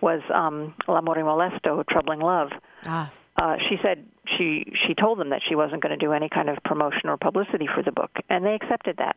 was 0.00 0.22
um, 0.32 0.74
L'amore 0.88 1.16
molesto, 1.16 1.84
troubling 1.88 2.20
love. 2.20 2.48
Ah. 2.86 3.12
Uh, 3.36 3.56
she 3.68 3.76
said 3.82 4.06
she 4.38 4.72
she 4.86 4.94
told 4.94 5.18
them 5.18 5.30
that 5.30 5.42
she 5.46 5.54
wasn't 5.54 5.82
going 5.82 5.98
to 5.98 6.02
do 6.02 6.12
any 6.12 6.30
kind 6.30 6.48
of 6.48 6.56
promotion 6.64 7.10
or 7.10 7.18
publicity 7.18 7.68
for 7.74 7.82
the 7.82 7.92
book, 7.92 8.10
and 8.30 8.46
they 8.46 8.54
accepted 8.54 8.96
that 8.96 9.16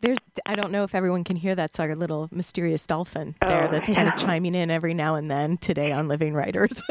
there's 0.00 0.18
I 0.46 0.54
don't 0.54 0.72
know 0.72 0.84
if 0.84 0.94
everyone 0.94 1.24
can 1.24 1.36
hear 1.36 1.54
that's 1.54 1.78
our 1.78 1.94
little 1.94 2.28
mysterious 2.32 2.86
dolphin 2.86 3.34
there 3.46 3.64
oh, 3.64 3.70
that's 3.70 3.88
yeah. 3.88 3.94
kind 3.94 4.08
of 4.08 4.16
chiming 4.16 4.54
in 4.54 4.70
every 4.70 4.94
now 4.94 5.14
and 5.14 5.30
then 5.30 5.58
today 5.58 5.92
on 5.92 6.08
Living 6.08 6.34
Writers. 6.34 6.82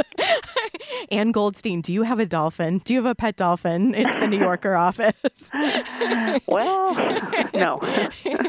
Ann 1.11 1.31
Goldstein, 1.31 1.81
do 1.81 1.93
you 1.93 2.03
have 2.03 2.19
a 2.19 2.25
dolphin? 2.25 2.79
Do 2.79 2.93
you 2.93 2.99
have 2.99 3.09
a 3.09 3.15
pet 3.15 3.35
dolphin 3.35 3.93
in 3.93 4.19
the 4.19 4.27
New 4.27 4.39
Yorker 4.39 4.75
office? 4.75 5.49
well, 6.47 6.93
no. 7.53 7.79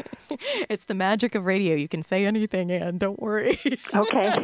it's 0.69 0.85
the 0.85 0.93
magic 0.93 1.35
of 1.35 1.45
radio. 1.45 1.75
You 1.75 1.87
can 1.87 2.03
say 2.03 2.25
anything, 2.25 2.71
Ann. 2.71 2.97
Don't 2.97 3.19
worry. 3.19 3.59
okay. 3.93 4.35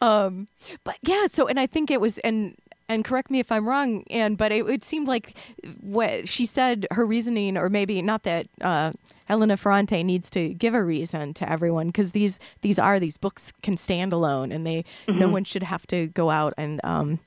um, 0.00 0.48
but 0.84 0.96
yeah. 1.02 1.26
So, 1.26 1.46
and 1.46 1.58
I 1.58 1.66
think 1.66 1.90
it 1.90 2.00
was, 2.00 2.18
and 2.18 2.56
and 2.88 3.04
correct 3.04 3.30
me 3.30 3.38
if 3.38 3.52
I'm 3.52 3.68
wrong, 3.68 4.02
Ann, 4.10 4.34
but 4.34 4.50
it, 4.50 4.66
it 4.68 4.82
seemed 4.84 5.08
like 5.08 5.36
what 5.80 6.28
she 6.28 6.46
said 6.46 6.86
her 6.90 7.04
reasoning, 7.04 7.56
or 7.56 7.68
maybe 7.68 8.00
not 8.00 8.22
that 8.22 8.46
uh, 8.60 8.92
Helena 9.26 9.56
Ferrante 9.56 10.02
needs 10.02 10.30
to 10.30 10.54
give 10.54 10.74
a 10.74 10.82
reason 10.82 11.34
to 11.34 11.50
everyone 11.50 11.88
because 11.88 12.12
these 12.12 12.40
these 12.62 12.78
are 12.78 12.98
these 12.98 13.18
books 13.18 13.52
can 13.62 13.76
stand 13.76 14.12
alone, 14.12 14.50
and 14.50 14.66
they 14.66 14.84
mm-hmm. 15.06 15.18
no 15.18 15.28
one 15.28 15.44
should 15.44 15.62
have 15.62 15.86
to 15.88 16.06
go 16.08 16.30
out 16.30 16.54
and 16.56 16.80
um, 16.82 17.20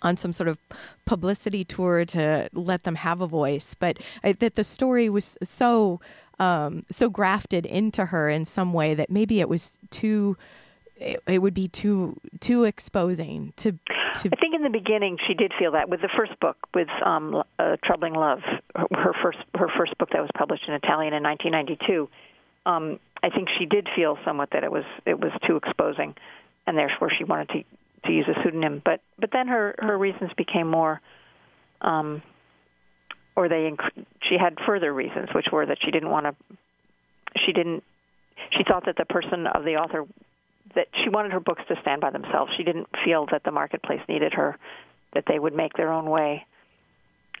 on 0.00 0.16
some 0.16 0.32
sort 0.32 0.48
of 0.48 0.58
publicity 1.04 1.64
tour 1.64 2.04
to 2.06 2.48
let 2.54 2.84
them 2.84 2.94
have 2.94 3.20
a 3.20 3.26
voice. 3.26 3.74
But 3.74 3.98
I, 4.24 4.32
that 4.32 4.54
the 4.54 4.64
story 4.64 5.08
was 5.08 5.36
so 5.42 6.00
um, 6.38 6.86
so 6.90 7.10
grafted 7.10 7.66
into 7.66 8.06
her 8.06 8.30
in 8.30 8.44
some 8.44 8.72
way 8.72 8.94
that 8.94 9.10
maybe 9.10 9.40
it 9.40 9.48
was 9.48 9.78
too. 9.90 10.36
It, 11.00 11.22
it 11.26 11.38
would 11.38 11.54
be 11.54 11.68
too 11.68 12.18
too 12.40 12.64
exposing 12.64 13.52
to 13.56 13.72
to. 13.72 14.30
I 14.32 14.36
think 14.36 14.54
in 14.54 14.62
the 14.62 14.70
beginning 14.70 15.18
she 15.26 15.34
did 15.34 15.52
feel 15.58 15.72
that 15.72 15.88
with 15.88 16.00
the 16.00 16.08
first 16.16 16.38
book, 16.40 16.56
with 16.74 16.88
um, 17.04 17.42
uh, 17.58 17.76
Troubling 17.84 18.14
Love, 18.14 18.40
her 18.74 19.12
first 19.22 19.38
her 19.54 19.68
first 19.76 19.96
book 19.98 20.10
that 20.12 20.20
was 20.20 20.30
published 20.36 20.64
in 20.66 20.74
Italian 20.74 21.14
in 21.14 21.22
1992. 21.22 22.08
Um, 22.66 22.98
I 23.22 23.30
think 23.30 23.48
she 23.58 23.66
did 23.66 23.88
feel 23.96 24.18
somewhat 24.24 24.50
that 24.52 24.64
it 24.64 24.72
was 24.72 24.84
it 25.06 25.18
was 25.18 25.32
too 25.46 25.56
exposing, 25.56 26.14
and 26.66 26.76
therefore 26.76 27.10
she 27.16 27.24
wanted 27.24 27.48
to 27.50 27.64
to 28.06 28.12
use 28.12 28.26
a 28.28 28.42
pseudonym. 28.42 28.82
But 28.84 29.00
but 29.18 29.30
then 29.32 29.48
her 29.48 29.74
her 29.78 29.96
reasons 29.96 30.30
became 30.36 30.68
more, 30.68 31.00
um, 31.80 32.22
or 33.36 33.48
they 33.48 33.70
she 34.28 34.36
had 34.38 34.58
further 34.66 34.92
reasons, 34.92 35.28
which 35.34 35.46
were 35.52 35.66
that 35.66 35.78
she 35.84 35.90
didn't 35.90 36.10
want 36.10 36.26
to. 36.26 36.56
She 37.44 37.52
didn't. 37.52 37.82
She 38.50 38.64
thought 38.64 38.86
that 38.86 38.96
the 38.96 39.04
person 39.04 39.46
of 39.46 39.64
the 39.64 39.76
author 39.76 40.06
that 40.74 40.88
she 41.02 41.08
wanted 41.08 41.32
her 41.32 41.40
books 41.40 41.62
to 41.68 41.76
stand 41.82 42.00
by 42.00 42.10
themselves. 42.10 42.52
She 42.56 42.62
didn't 42.62 42.88
feel 43.04 43.26
that 43.30 43.44
the 43.44 43.50
marketplace 43.50 44.00
needed 44.08 44.34
her, 44.34 44.56
that 45.14 45.24
they 45.26 45.38
would 45.38 45.54
make 45.54 45.72
their 45.74 45.92
own 45.92 46.10
way. 46.10 46.46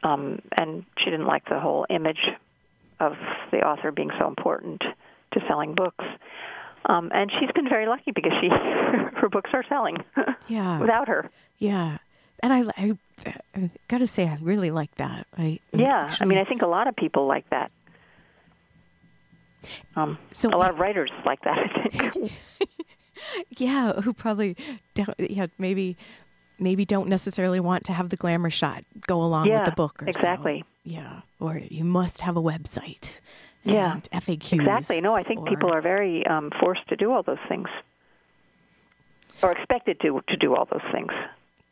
Um, 0.02 0.40
and 0.56 0.84
she 0.98 1.10
didn't 1.10 1.26
like 1.26 1.44
the 1.48 1.58
whole 1.58 1.86
image 1.90 2.20
of 3.00 3.14
the 3.50 3.58
author 3.58 3.90
being 3.92 4.10
so 4.18 4.26
important 4.26 4.82
to 5.32 5.40
selling 5.48 5.74
books. 5.74 6.04
Um, 6.86 7.10
and 7.12 7.30
she's 7.38 7.50
been 7.54 7.68
very 7.68 7.86
lucky 7.86 8.12
because 8.12 8.32
she 8.40 8.48
her 9.16 9.28
books 9.28 9.50
are 9.52 9.64
selling 9.68 9.96
yeah. 10.48 10.78
without 10.78 11.08
her. 11.08 11.30
Yeah. 11.58 11.98
And 12.40 12.52
I, 12.52 12.62
I, 12.76 12.98
I 13.54 13.70
got 13.88 13.98
to 13.98 14.06
say, 14.06 14.26
I 14.26 14.38
really 14.40 14.70
like 14.70 14.94
that. 14.96 15.26
I, 15.36 15.58
yeah, 15.72 16.06
actually, 16.08 16.24
I 16.24 16.28
mean, 16.28 16.38
I 16.38 16.44
think 16.44 16.62
a 16.62 16.66
lot 16.66 16.86
of 16.86 16.94
people 16.94 17.26
like 17.26 17.48
that. 17.50 17.72
Um, 19.96 20.18
so 20.30 20.48
a 20.50 20.56
lot 20.56 20.70
of 20.70 20.78
writers 20.78 21.10
like 21.26 21.42
that. 21.42 21.58
I 21.58 21.88
think. 21.88 22.32
yeah, 23.56 24.00
who 24.00 24.12
probably 24.12 24.56
don't. 24.94 25.14
Yeah, 25.18 25.46
maybe 25.58 25.96
maybe 26.58 26.84
don't 26.84 27.08
necessarily 27.08 27.60
want 27.60 27.84
to 27.84 27.92
have 27.92 28.08
the 28.08 28.16
glamour 28.16 28.50
shot 28.50 28.84
go 29.06 29.22
along 29.22 29.46
yeah, 29.46 29.60
with 29.60 29.66
the 29.66 29.76
book. 29.76 30.02
Or 30.02 30.08
exactly. 30.08 30.60
So. 30.62 30.94
Yeah, 30.94 31.20
or 31.38 31.60
you 31.68 31.84
must 31.84 32.20
have 32.22 32.36
a 32.36 32.42
website. 32.42 33.20
Yeah, 33.64 34.00
FAQs. 34.12 34.60
Exactly. 34.60 35.00
No, 35.00 35.14
I 35.14 35.22
think 35.22 35.40
or, 35.40 35.46
people 35.46 35.72
are 35.72 35.82
very 35.82 36.26
um, 36.26 36.50
forced 36.60 36.88
to 36.88 36.96
do 36.96 37.12
all 37.12 37.22
those 37.22 37.38
things, 37.48 37.68
or 39.42 39.52
expected 39.52 40.00
to 40.00 40.20
to 40.28 40.36
do 40.36 40.54
all 40.54 40.66
those 40.70 40.92
things. 40.92 41.12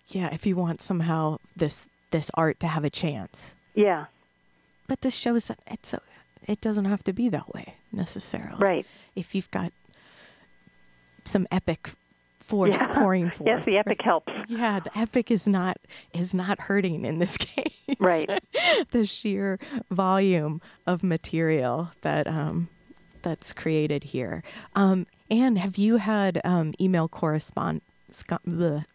Yeah, 0.08 0.28
if 0.32 0.46
you 0.46 0.56
want 0.56 0.82
somehow 0.82 1.38
this 1.56 1.88
this 2.10 2.30
art 2.34 2.60
to 2.60 2.68
have 2.68 2.84
a 2.84 2.90
chance. 2.90 3.54
Yeah. 3.74 4.06
But 4.86 5.00
this 5.00 5.14
shows 5.14 5.48
that 5.48 5.58
it's 5.66 5.92
a, 5.92 6.00
it 6.46 6.60
doesn't 6.60 6.84
have 6.84 7.02
to 7.04 7.12
be 7.12 7.28
that 7.30 7.52
way 7.54 7.74
necessarily. 7.92 8.58
Right. 8.58 8.86
If 9.14 9.34
you've 9.34 9.50
got 9.50 9.72
some 11.26 11.46
epic 11.50 11.90
force 12.40 12.76
Yeah. 12.76 12.94
pouring 12.94 13.30
forth. 13.30 13.46
Yes, 13.48 13.64
the 13.64 13.76
epic 13.78 14.00
helps. 14.02 14.32
Yeah, 14.48 14.80
the 14.80 14.96
epic 14.96 15.30
is 15.30 15.46
not 15.46 15.78
is 16.14 16.32
not 16.32 16.60
hurting 16.62 17.04
in 17.04 17.18
this 17.18 17.36
case. 17.38 17.72
Right. 17.98 18.28
the 18.90 19.04
sheer 19.04 19.58
volume 19.90 20.60
of 20.86 21.02
material 21.02 21.90
that 22.02 22.26
um, 22.26 22.68
that's 23.22 23.52
created 23.52 24.04
here. 24.04 24.42
Um, 24.74 25.06
and 25.30 25.58
have 25.58 25.76
you 25.76 25.96
had 25.96 26.40
um, 26.44 26.72
email 26.80 27.08
correspond 27.08 27.80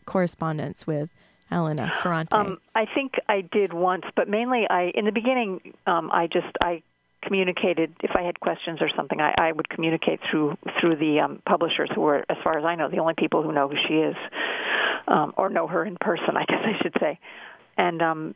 correspondence 0.06 0.88
with 0.88 1.10
Elena 1.52 1.92
Ferrante? 2.02 2.34
Um, 2.36 2.58
I 2.76 2.86
think 2.86 3.16
I 3.28 3.42
did 3.42 3.74
once, 3.74 4.06
but 4.16 4.30
mainly 4.30 4.66
I 4.70 4.92
in 4.96 5.06
the 5.06 5.12
beginning 5.12 5.74
um, 5.86 6.10
I 6.12 6.28
just 6.28 6.48
I 6.62 6.82
communicated 7.22 7.94
if 8.02 8.12
I 8.16 8.24
had 8.24 8.40
questions 8.40 8.80
or 8.82 8.90
something 8.96 9.20
I, 9.20 9.34
I 9.38 9.52
would 9.52 9.70
communicate 9.70 10.20
through 10.30 10.58
through 10.80 10.98
the 10.98 11.20
um, 11.20 11.42
publishers 11.46 11.90
who 11.94 12.06
are 12.06 12.26
as 12.30 12.38
far 12.44 12.58
as 12.58 12.66
I 12.66 12.76
know 12.76 12.90
the 12.90 13.00
only 13.00 13.14
people 13.18 13.44
who 13.44 13.52
know 13.52 13.68
who 13.70 13.76
she 13.88 13.96
is 13.96 14.16
um, 15.08 15.34
or 15.38 15.50
know 15.50 15.68
her 15.68 15.86
in 15.86 15.98
person 16.00 16.36
I 16.36 16.46
guess 16.46 16.62
I 16.64 16.82
should 16.82 16.94
say. 17.00 17.20
And 17.78 18.02
um, 18.02 18.36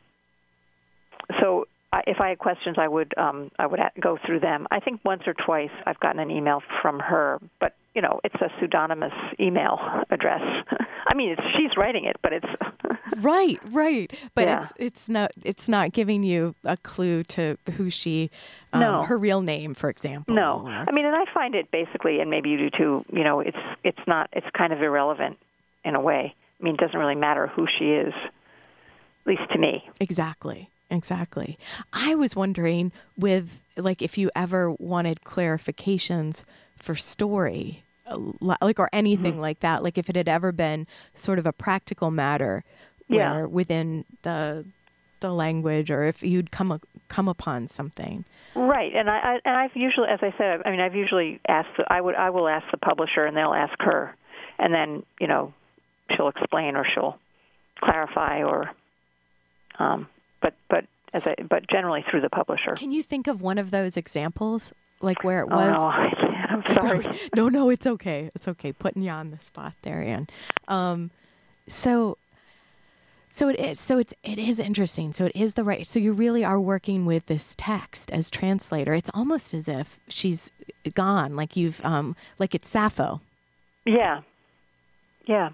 so 1.40 1.66
if 2.06 2.20
I 2.20 2.28
had 2.30 2.38
questions 2.38 2.76
I 2.78 2.88
would 2.88 3.14
um, 3.16 3.50
I 3.58 3.66
would 3.66 3.80
go 4.00 4.18
through 4.24 4.40
them 4.40 4.66
I 4.70 4.80
think 4.80 5.00
once 5.04 5.22
or 5.26 5.34
twice 5.34 5.70
I've 5.86 6.00
gotten 6.00 6.20
an 6.20 6.30
email 6.30 6.62
from 6.82 6.98
her 7.00 7.38
but 7.60 7.74
you 7.94 8.02
know 8.02 8.20
it's 8.24 8.34
a 8.36 8.48
pseudonymous 8.60 9.12
email 9.40 9.78
address 10.10 10.40
I 11.06 11.14
mean 11.14 11.30
it's 11.30 11.42
she's 11.56 11.76
writing 11.76 12.04
it 12.04 12.16
but 12.22 12.32
it's 12.32 12.46
right, 13.22 13.58
right. 13.70 14.12
But 14.34 14.44
Yeah. 14.44 14.60
it's 14.60 14.72
it's 14.76 15.08
not 15.08 15.30
it's 15.44 15.68
not 15.68 15.92
giving 15.92 16.22
you 16.22 16.54
a 16.64 16.76
clue 16.76 17.22
to 17.24 17.56
who 17.76 17.88
she 17.90 18.30
um, 18.72 18.80
No. 18.80 19.02
her 19.04 19.16
real 19.16 19.40
name, 19.42 19.74
for 19.74 19.88
example. 19.88 20.34
No, 20.34 20.62
or- 20.66 20.70
I 20.88 20.90
mean, 20.92 21.06
and 21.06 21.14
I 21.14 21.24
find 21.32 21.54
it 21.54 21.70
basically, 21.70 22.20
and 22.20 22.30
maybe 22.30 22.50
you 22.50 22.58
do 22.58 22.70
too. 22.70 23.04
You 23.12 23.24
know, 23.24 23.40
it's 23.40 23.56
it's 23.84 23.98
not 24.06 24.28
it's 24.32 24.46
kind 24.56 24.72
of 24.72 24.82
irrelevant 24.82 25.38
in 25.84 25.94
a 25.94 26.00
way. 26.00 26.34
I 26.60 26.64
mean, 26.64 26.74
it 26.74 26.80
doesn't 26.80 26.98
really 26.98 27.14
matter 27.14 27.46
who 27.46 27.66
she 27.78 27.86
is, 27.92 28.12
at 28.14 29.26
least 29.26 29.42
to 29.52 29.58
me. 29.58 29.88
Exactly. 30.00 30.68
Exactly. 30.90 31.58
I 31.92 32.14
was 32.14 32.36
wondering 32.36 32.92
with 33.16 33.60
like 33.76 34.02
if 34.02 34.16
you 34.16 34.30
ever 34.36 34.70
wanted 34.72 35.20
clarifications 35.24 36.44
for 36.76 36.94
story 36.94 37.82
like 38.40 38.78
or 38.78 38.88
anything 38.92 39.32
Mm-hmm. 39.32 39.40
like 39.40 39.60
that 39.60 39.82
like 39.82 39.98
if 39.98 40.08
it 40.08 40.14
had 40.14 40.28
ever 40.28 40.52
been 40.52 40.86
sort 41.12 41.38
of 41.40 41.46
a 41.46 41.52
practical 41.52 42.10
matter 42.12 42.62
Yeah. 43.08 43.32
where 43.32 43.48
within 43.48 44.04
the 44.22 44.64
the 45.20 45.32
language 45.32 45.90
or 45.90 46.04
if 46.04 46.22
you'd 46.22 46.50
come 46.52 46.70
a, 46.70 46.80
come 47.08 47.26
upon 47.26 47.66
something. 47.68 48.24
Right, 48.54 48.94
and 48.94 49.10
I, 49.10 49.18
I 49.18 49.38
and 49.44 49.56
I've 49.56 49.74
usually, 49.74 50.08
as 50.08 50.20
I 50.22 50.32
said, 50.38 50.60
I 50.64 50.70
mean, 50.70 50.80
I've 50.80 50.94
usually 50.94 51.40
asked. 51.48 51.70
The, 51.78 51.84
I 51.90 52.00
would 52.00 52.14
I 52.14 52.30
will 52.30 52.48
ask 52.48 52.64
the 52.70 52.76
publisher, 52.78 53.24
and 53.26 53.36
they'll 53.36 53.52
ask 53.54 53.74
her, 53.80 54.14
and 54.58 54.72
then 54.74 55.02
you 55.20 55.26
know, 55.26 55.52
she'll 56.14 56.28
explain 56.28 56.76
or 56.76 56.86
she'll 56.94 57.18
clarify 57.82 58.42
or, 58.44 58.70
um, 59.78 60.06
but 60.40 60.54
but 60.68 60.84
as 61.12 61.22
I 61.26 61.34
but 61.48 61.66
generally 61.68 62.04
through 62.10 62.20
the 62.20 62.30
publisher. 62.30 62.74
Can 62.74 62.92
you 62.92 63.02
think 63.02 63.26
of 63.26 63.40
one 63.42 63.58
of 63.58 63.70
those 63.70 63.96
examples 63.96 64.72
like 65.00 65.22
where 65.24 65.40
it 65.40 65.48
Oh, 65.50 65.56
was 65.56 65.72
no, 65.72 65.86
I 65.86 66.10
can't. 66.20 66.66
I'm 66.66 66.76
sorry. 66.76 67.20
no, 67.34 67.48
no, 67.48 67.68
it's 67.70 67.86
okay. 67.86 68.30
It's 68.34 68.48
okay. 68.48 68.72
Putting 68.72 69.02
you 69.02 69.10
on 69.10 69.30
the 69.30 69.38
spot 69.40 69.74
there, 69.82 70.02
Ann. 70.02 70.26
Um, 70.68 71.10
so, 71.68 72.16
so 73.30 73.48
it 73.48 73.58
is. 73.60 73.80
So 73.80 73.98
it's 73.98 74.14
it 74.22 74.38
is 74.38 74.58
interesting. 74.60 75.12
So 75.12 75.26
it 75.26 75.32
is 75.34 75.54
the 75.54 75.64
right. 75.64 75.86
So 75.86 75.98
you 76.00 76.12
really 76.12 76.44
are 76.44 76.60
working 76.60 77.04
with 77.04 77.26
this 77.26 77.54
text 77.58 78.10
as 78.10 78.30
translator. 78.30 78.94
It's 78.94 79.10
almost 79.12 79.52
as 79.52 79.68
if 79.68 79.98
she's 80.08 80.50
gone. 80.94 81.36
Like 81.36 81.56
you've 81.56 81.84
um, 81.84 82.16
like 82.38 82.54
it's 82.54 82.68
Sappho. 82.68 83.20
Yeah, 83.84 84.22
yeah. 85.26 85.50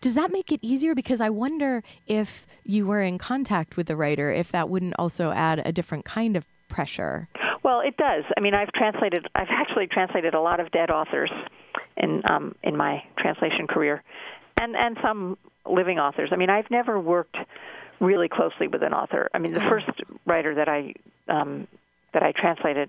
Does 0.00 0.14
that 0.14 0.32
make 0.32 0.52
it 0.52 0.60
easier? 0.62 0.94
Because 0.94 1.20
I 1.20 1.30
wonder 1.30 1.82
if 2.06 2.46
you 2.64 2.86
were 2.86 3.02
in 3.02 3.18
contact 3.18 3.76
with 3.76 3.86
the 3.86 3.96
writer, 3.96 4.32
if 4.32 4.52
that 4.52 4.68
wouldn't 4.68 4.94
also 4.98 5.30
add 5.32 5.62
a 5.64 5.72
different 5.72 6.04
kind 6.04 6.36
of 6.36 6.44
pressure. 6.68 7.28
Well, 7.62 7.80
it 7.80 7.96
does. 7.96 8.24
I 8.36 8.40
mean, 8.40 8.54
I've 8.54 8.72
translated. 8.72 9.26
I've 9.34 9.48
actually 9.50 9.86
translated 9.86 10.34
a 10.34 10.40
lot 10.40 10.60
of 10.60 10.70
dead 10.70 10.90
authors 10.90 11.30
in 11.96 12.22
um, 12.28 12.54
in 12.62 12.76
my 12.76 13.02
translation 13.18 13.66
career, 13.66 14.02
and 14.56 14.76
and 14.76 14.96
some 15.02 15.36
living 15.64 15.98
authors. 15.98 16.30
I 16.32 16.36
mean, 16.36 16.50
I've 16.50 16.70
never 16.70 17.00
worked 17.00 17.36
really 18.00 18.28
closely 18.28 18.68
with 18.68 18.82
an 18.82 18.92
author. 18.92 19.28
I 19.34 19.38
mean, 19.38 19.52
the 19.52 19.66
first 19.68 19.88
writer 20.26 20.54
that 20.54 20.68
I 20.68 20.94
um, 21.28 21.66
that 22.12 22.22
I 22.22 22.32
translated 22.32 22.88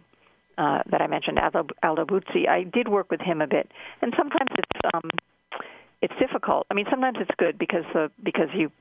uh, 0.58 0.82
that 0.90 1.02
I 1.02 1.08
mentioned, 1.08 1.40
Aldo, 1.40 1.68
Aldo 1.84 2.06
Buzzi, 2.06 2.48
I 2.48 2.64
did 2.64 2.88
work 2.88 3.12
with 3.12 3.22
him 3.22 3.42
a 3.42 3.48
bit, 3.48 3.72
and 4.02 4.14
sometimes 4.18 4.50
it's 4.58 4.82
um, 4.94 5.10
it's 6.02 6.14
difficult. 6.20 6.68
I 6.70 6.74
mean, 6.74 6.86
sometimes 6.90 7.18
it's 7.20 7.32
good 7.38 7.58
because 7.58 7.84
the 7.94 8.12
because 8.24 8.50
you 8.54 8.72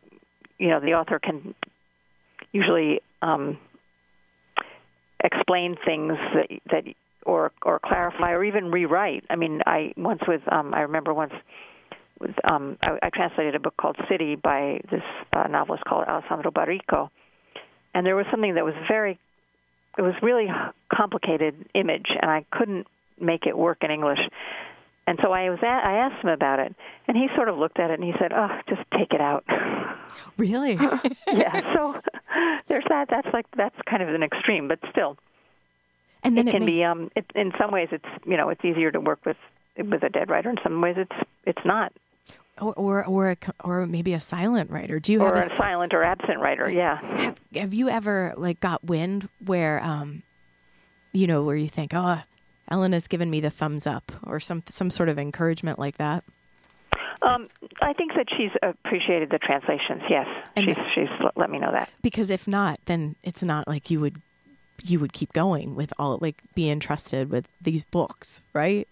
you 0.58 0.68
know 0.68 0.80
the 0.80 0.94
author 0.94 1.18
can 1.18 1.54
usually 2.52 3.00
um, 3.22 3.58
explain 5.22 5.76
things 5.84 6.12
that 6.34 6.48
that 6.70 6.84
or 7.24 7.52
or 7.62 7.80
clarify 7.84 8.32
or 8.32 8.44
even 8.44 8.70
rewrite. 8.70 9.24
I 9.30 9.36
mean, 9.36 9.60
I 9.66 9.92
once 9.96 10.20
with 10.26 10.42
um, 10.50 10.74
I 10.74 10.82
remember 10.82 11.12
once 11.14 11.32
with 12.20 12.34
um, 12.44 12.78
I, 12.82 12.98
I 13.02 13.10
translated 13.10 13.54
a 13.54 13.60
book 13.60 13.74
called 13.76 13.96
City 14.08 14.36
by 14.36 14.80
this 14.90 15.02
uh, 15.32 15.48
novelist 15.48 15.84
called 15.84 16.04
Alessandro 16.06 16.50
Baricco, 16.50 17.10
and 17.94 18.06
there 18.06 18.16
was 18.16 18.26
something 18.30 18.54
that 18.54 18.64
was 18.64 18.74
very 18.88 19.18
it 19.98 20.02
was 20.02 20.14
really 20.22 20.46
complicated 20.94 21.54
image, 21.74 22.06
and 22.20 22.30
I 22.30 22.44
couldn't 22.50 22.86
make 23.20 23.46
it 23.46 23.56
work 23.56 23.78
in 23.82 23.90
English. 23.90 24.20
And 25.06 25.18
so 25.22 25.30
I 25.32 25.48
was 25.50 25.60
at, 25.62 25.84
I 25.84 25.98
asked 25.98 26.24
him 26.24 26.30
about 26.30 26.58
it, 26.58 26.74
and 27.06 27.16
he 27.16 27.28
sort 27.36 27.48
of 27.48 27.56
looked 27.56 27.78
at 27.78 27.90
it 27.90 28.00
and 28.00 28.04
he 28.04 28.12
said, 28.18 28.32
"Oh, 28.32 28.48
just 28.68 28.82
take 28.96 29.12
it 29.12 29.20
out." 29.20 29.44
Really? 30.38 30.74
yeah. 31.26 31.74
So 31.74 31.94
there's 32.68 32.84
that. 32.88 33.08
That's 33.10 33.26
like 33.32 33.46
that's 33.56 33.74
kind 33.88 34.02
of 34.02 34.08
an 34.08 34.22
extreme, 34.22 34.68
but 34.68 34.78
still, 34.90 35.16
and 36.22 36.36
then 36.36 36.48
it 36.48 36.52
can 36.52 36.64
may- 36.64 36.72
be. 36.72 36.84
Um, 36.84 37.10
it, 37.16 37.24
in 37.34 37.52
some 37.58 37.72
ways, 37.72 37.88
it's 37.90 38.04
you 38.24 38.36
know 38.36 38.48
it's 38.50 38.64
easier 38.64 38.90
to 38.92 39.00
work 39.00 39.18
with 39.26 39.36
with 39.76 40.02
a 40.02 40.08
dead 40.08 40.30
writer. 40.30 40.50
In 40.50 40.56
some 40.62 40.80
ways, 40.80 40.96
it's 40.98 41.28
it's 41.44 41.64
not, 41.64 41.92
or 42.60 42.74
or 42.74 43.04
or, 43.04 43.30
a, 43.30 43.36
or 43.64 43.86
maybe 43.86 44.12
a 44.14 44.20
silent 44.20 44.70
writer. 44.70 45.00
Do 45.00 45.12
you 45.12 45.22
or 45.22 45.34
have 45.34 45.50
a 45.50 45.54
a, 45.54 45.56
silent 45.56 45.92
or 45.92 46.02
absent 46.02 46.40
writer. 46.40 46.70
Yeah. 46.70 47.00
have, 47.18 47.40
have 47.54 47.74
you 47.74 47.88
ever 47.88 48.34
like 48.36 48.60
got 48.60 48.84
wind 48.84 49.28
where 49.44 49.82
um 49.82 50.22
you 51.12 51.26
know 51.26 51.42
where 51.42 51.56
you 51.56 51.68
think 51.68 51.92
oh 51.94 52.20
elena's 52.70 53.06
given 53.08 53.30
me 53.30 53.40
the 53.40 53.50
thumbs 53.50 53.86
up 53.86 54.12
or 54.24 54.40
some 54.40 54.62
some 54.68 54.90
sort 54.90 55.08
of 55.08 55.18
encouragement 55.18 55.78
like 55.78 55.96
that 55.98 56.24
Um, 57.22 57.48
I 57.80 57.92
think 57.94 58.12
that 58.14 58.26
she's 58.36 58.50
appreciated 58.62 59.30
the 59.30 59.38
translations. 59.38 60.02
Yes, 60.08 60.26
And 60.54 60.66
she's 60.66 60.76
she's 60.94 61.08
let 61.34 61.50
me 61.50 61.58
know 61.58 61.72
that. 61.72 61.88
because 62.02 62.30
if 62.30 62.46
not 62.46 62.78
then 62.86 63.16
it's 63.22 63.42
not 63.42 63.66
like 63.66 63.90
you 63.90 64.00
would 64.00 64.20
you 64.84 65.00
would 65.00 65.12
keep 65.14 65.32
going 65.32 65.74
with 65.74 65.92
all 65.98 66.18
like 66.20 66.42
be 66.54 66.68
entrusted 66.68 67.30
with 67.30 67.46
these 67.60 67.84
books 67.84 68.42
right 68.52 68.86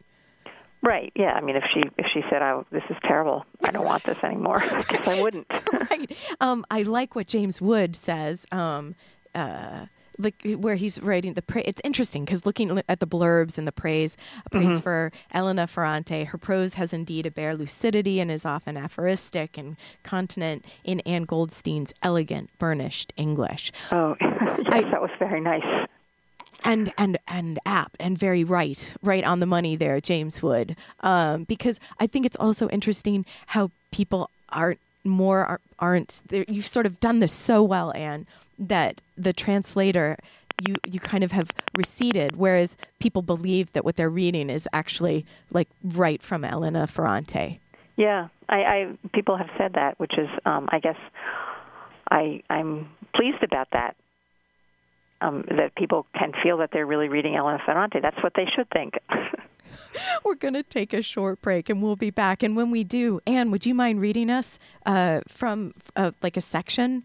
Right. 0.82 1.12
Yeah. 1.16 1.32
I 1.32 1.40
mean, 1.40 1.56
if 1.56 1.64
she 1.72 1.80
if 1.96 2.04
she 2.12 2.20
said, 2.28 2.42
"Oh, 2.42 2.66
this 2.70 2.82
is 2.90 2.96
terrible. 3.04 3.46
I 3.62 3.70
don't 3.70 3.86
want 3.86 4.04
this 4.04 4.18
anymore," 4.22 4.62
I 4.62 4.84
I 5.06 5.22
wouldn't. 5.22 5.46
right 5.90 6.14
um 6.42 6.66
i 6.70 6.82
like 6.82 7.14
what 7.16 7.26
james 7.26 7.58
wood 7.62 7.96
says 7.96 8.44
um 8.52 8.94
uh 9.34 9.86
like 10.18 10.34
where 10.58 10.76
he's 10.76 11.00
writing 11.02 11.34
the 11.34 11.42
praise. 11.42 11.64
It's 11.66 11.80
interesting 11.84 12.24
because 12.24 12.46
looking 12.46 12.80
at 12.88 13.00
the 13.00 13.06
blurbs 13.06 13.58
and 13.58 13.66
the 13.66 13.72
praise, 13.72 14.16
praise 14.50 14.78
for 14.80 15.10
Elena 15.32 15.66
Ferrante, 15.66 16.24
her 16.24 16.38
prose 16.38 16.74
has 16.74 16.92
indeed 16.92 17.26
a 17.26 17.30
bare 17.30 17.56
lucidity 17.56 18.20
and 18.20 18.30
is 18.30 18.44
often 18.44 18.76
aphoristic 18.76 19.58
and 19.58 19.76
continent 20.02 20.64
in 20.84 21.00
Anne 21.00 21.24
Goldstein's 21.24 21.92
elegant, 22.02 22.50
burnished 22.58 23.12
English. 23.16 23.72
Oh, 23.90 24.16
yes, 24.20 24.60
I- 24.68 24.82
that 24.82 25.02
was 25.02 25.10
very 25.18 25.40
nice. 25.40 25.86
and 26.64 26.92
and 26.96 27.18
and 27.28 27.58
apt 27.66 27.96
and 28.00 28.16
very 28.16 28.42
right 28.44 28.94
right 29.02 29.24
on 29.24 29.40
the 29.40 29.46
money 29.46 29.76
there 29.76 30.00
james 30.00 30.42
wood 30.42 30.74
um, 31.00 31.44
because 31.44 31.78
i 32.00 32.06
think 32.06 32.24
it's 32.24 32.36
also 32.36 32.68
interesting 32.70 33.26
how 33.48 33.70
people 33.90 34.30
aren't 34.48 34.78
more 35.04 35.60
aren't 35.78 36.22
you've 36.48 36.66
sort 36.66 36.86
of 36.86 36.98
done 37.00 37.18
this 37.20 37.32
so 37.32 37.62
well 37.62 37.92
ann 37.94 38.26
that 38.58 39.00
the 39.16 39.32
translator 39.32 40.16
you 40.66 40.76
you 40.86 41.00
kind 41.00 41.24
of 41.24 41.32
have 41.32 41.50
receded 41.76 42.36
whereas 42.36 42.76
people 43.00 43.22
believe 43.22 43.72
that 43.72 43.84
what 43.84 43.96
they're 43.96 44.08
reading 44.08 44.48
is 44.50 44.68
actually 44.72 45.26
like 45.50 45.68
right 45.82 46.22
from 46.22 46.44
elena 46.44 46.86
ferrante 46.86 47.58
Yeah, 47.96 48.28
I, 48.48 48.56
I 48.56 48.98
people 49.12 49.36
have 49.36 49.50
said 49.56 49.74
that, 49.74 49.98
which 49.98 50.18
is, 50.18 50.28
um, 50.44 50.68
I 50.70 50.80
guess, 50.80 50.96
I 52.10 52.42
I'm 52.50 52.88
pleased 53.14 53.42
about 53.42 53.68
that. 53.72 53.96
Um, 55.20 55.44
that 55.48 55.74
people 55.76 56.06
can 56.18 56.32
feel 56.42 56.58
that 56.58 56.70
they're 56.72 56.84
really 56.84 57.08
reading 57.08 57.34
Elena 57.34 57.58
Ferrante. 57.64 58.00
That's 58.02 58.20
what 58.22 58.34
they 58.34 58.44
should 58.54 58.68
think. 58.70 58.94
we're 60.24 60.34
going 60.34 60.52
to 60.52 60.62
take 60.62 60.92
a 60.92 61.00
short 61.00 61.40
break 61.40 61.70
and 61.70 61.82
we'll 61.82 61.96
be 61.96 62.10
back 62.10 62.42
and 62.42 62.56
when 62.56 62.70
we 62.70 62.84
do 62.84 63.20
ann 63.26 63.50
would 63.50 63.64
you 63.64 63.74
mind 63.74 64.00
reading 64.00 64.30
us 64.30 64.58
uh, 64.86 65.20
from 65.26 65.72
uh, 65.96 66.12
like 66.22 66.36
a 66.36 66.40
section 66.40 67.04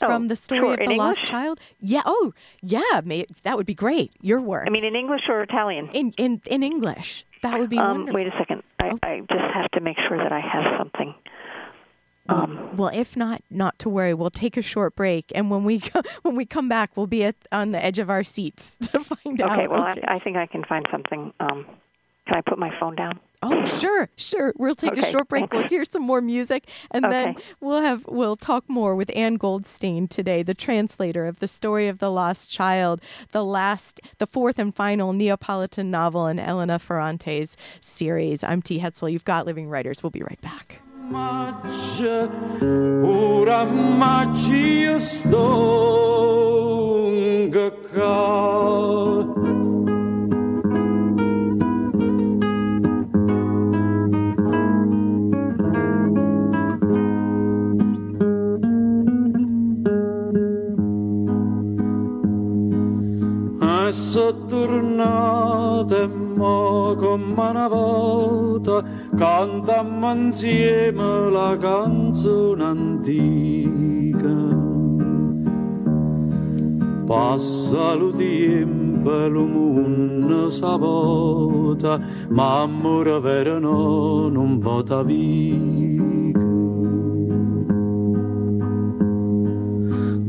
from 0.00 0.24
Oh, 0.24 0.28
the 0.28 0.36
story 0.36 0.60
sure. 0.60 0.72
of 0.74 0.78
the 0.78 0.84
In 0.92 0.96
lost 0.96 1.18
English? 1.20 1.30
child 1.30 1.60
yeah 1.80 2.02
oh 2.06 2.32
yeah 2.62 3.00
may, 3.04 3.26
that 3.44 3.56
would 3.56 3.66
be 3.66 3.74
great 3.74 4.12
your 4.20 4.40
work 4.40 4.64
I 4.66 4.70
mean, 4.70 4.84
in 4.84 4.96
English 4.96 5.22
or 5.28 5.42
Italian. 5.42 5.88
in 5.92 6.12
in 6.16 6.40
in 6.46 6.62
english 6.62 7.24
that 7.42 7.58
would 7.58 7.70
be 7.70 7.78
Um, 7.78 8.06
wonderful 8.06 8.14
wait 8.16 8.26
a 8.26 8.36
second. 8.38 8.62
I, 8.78 8.90
I 9.02 9.20
just 9.20 9.54
have 9.54 9.70
to 9.72 9.80
make 9.80 9.96
sure 10.08 10.18
that 10.18 10.32
I 10.32 10.40
have 10.40 10.64
something. 10.78 11.14
Um, 12.28 12.76
well, 12.76 12.90
if 12.94 13.16
not, 13.16 13.42
not 13.50 13.78
to 13.80 13.88
worry. 13.88 14.14
We'll 14.14 14.30
take 14.30 14.56
a 14.56 14.62
short 14.62 14.94
break, 14.94 15.32
and 15.34 15.50
when 15.50 15.64
we 15.64 15.82
when 16.22 16.36
we 16.36 16.44
come 16.44 16.68
back, 16.68 16.96
we'll 16.96 17.06
be 17.08 17.24
at, 17.24 17.34
on 17.50 17.72
the 17.72 17.82
edge 17.84 17.98
of 17.98 18.08
our 18.10 18.22
seats 18.22 18.76
to 18.92 19.02
find 19.02 19.40
okay, 19.40 19.42
out. 19.42 19.70
Well, 19.70 19.88
okay, 19.88 20.00
well, 20.00 20.04
I, 20.08 20.16
I, 20.16 20.18
think 20.20 20.36
I 20.36 20.46
can 20.46 20.62
find 20.64 20.86
something. 20.92 21.32
Um, 21.40 21.64
can 22.26 22.36
I 22.36 22.40
put 22.42 22.58
my 22.58 22.70
phone 22.78 22.94
down? 22.94 23.18
Oh, 23.42 23.64
sure, 23.64 24.10
sure. 24.16 24.52
We'll 24.58 24.74
take 24.74 24.92
okay. 24.92 25.08
a 25.08 25.10
short 25.10 25.28
break. 25.28 25.50
We'll 25.52 25.66
hear 25.66 25.84
some 25.84 26.02
more 26.02 26.20
music, 26.20 26.68
and 26.90 27.06
okay. 27.06 27.12
then 27.12 27.36
we'll 27.60 27.80
have 27.80 28.04
we'll 28.06 28.36
talk 28.36 28.68
more 28.68 28.94
with 28.94 29.10
Ann 29.16 29.36
Goldstein 29.36 30.08
today, 30.08 30.42
the 30.42 30.52
translator 30.52 31.26
of 31.26 31.38
the 31.38 31.48
story 31.48 31.88
of 31.88 31.98
the 31.98 32.10
lost 32.10 32.50
child, 32.50 33.00
the 33.32 33.44
last, 33.44 34.00
the 34.18 34.26
fourth 34.26 34.58
and 34.58 34.74
final 34.74 35.14
Neapolitan 35.14 35.90
novel 35.90 36.26
in 36.26 36.38
Elena 36.38 36.78
Ferrante's 36.78 37.56
series. 37.80 38.44
I'm 38.44 38.60
T. 38.60 38.78
Hetzel. 38.78 39.10
You've 39.10 39.24
got 39.24 39.46
Living 39.46 39.68
Writers. 39.68 40.02
We'll 40.02 40.10
be 40.10 40.22
right 40.22 40.40
back. 40.42 40.80
Tornate 64.32 66.06
mo 66.06 66.94
come 66.96 67.34
una 67.50 67.66
volta 67.66 68.82
cantammo 69.16 70.12
insieme 70.12 71.30
la 71.30 71.56
canzone 71.56 72.64
antica. 72.64 74.36
Passa 77.06 77.94
lo 77.94 78.12
tempo 78.12 79.10
lo 79.28 79.44
mondo 79.46 80.48
s'avota 80.50 82.00
ma 82.28 82.62
amore 82.62 83.18
vero 83.20 83.58
no 83.58 84.28
non 84.28 84.58
vota 84.60 85.02
via 85.02 86.29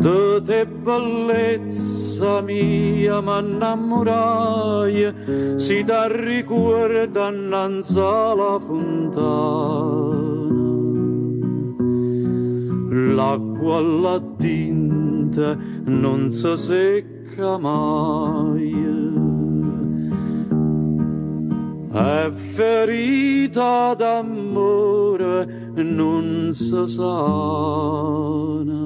de 0.01 0.41
te 0.47 0.65
bellezza 0.65 2.41
mia 2.41 3.21
m'innamorai 3.21 4.97
si 5.57 5.83
t'arricorda 5.83 7.29
innanzi 7.29 7.99
alla 7.99 8.59
fontana. 8.67 9.29
L'acqua 13.17 13.77
alla 13.77 14.17
tinta 14.37 15.55
non 15.85 16.31
si 16.31 16.57
secca 16.57 17.57
mai. 17.57 18.69
È 21.93 22.31
ferita 22.55 23.93
d'amore 23.93 25.45
non 25.75 26.51
si 26.53 26.87
sana 26.87 28.81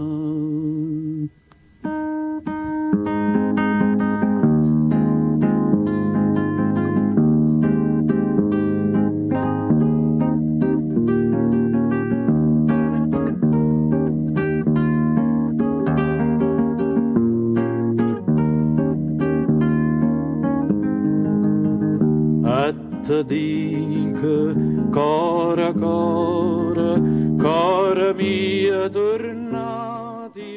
te 23.06 24.12
cora 24.92 25.72
cora 25.74 27.00
cora 27.40 28.14
mia 28.16 28.90
tornati 28.90 30.56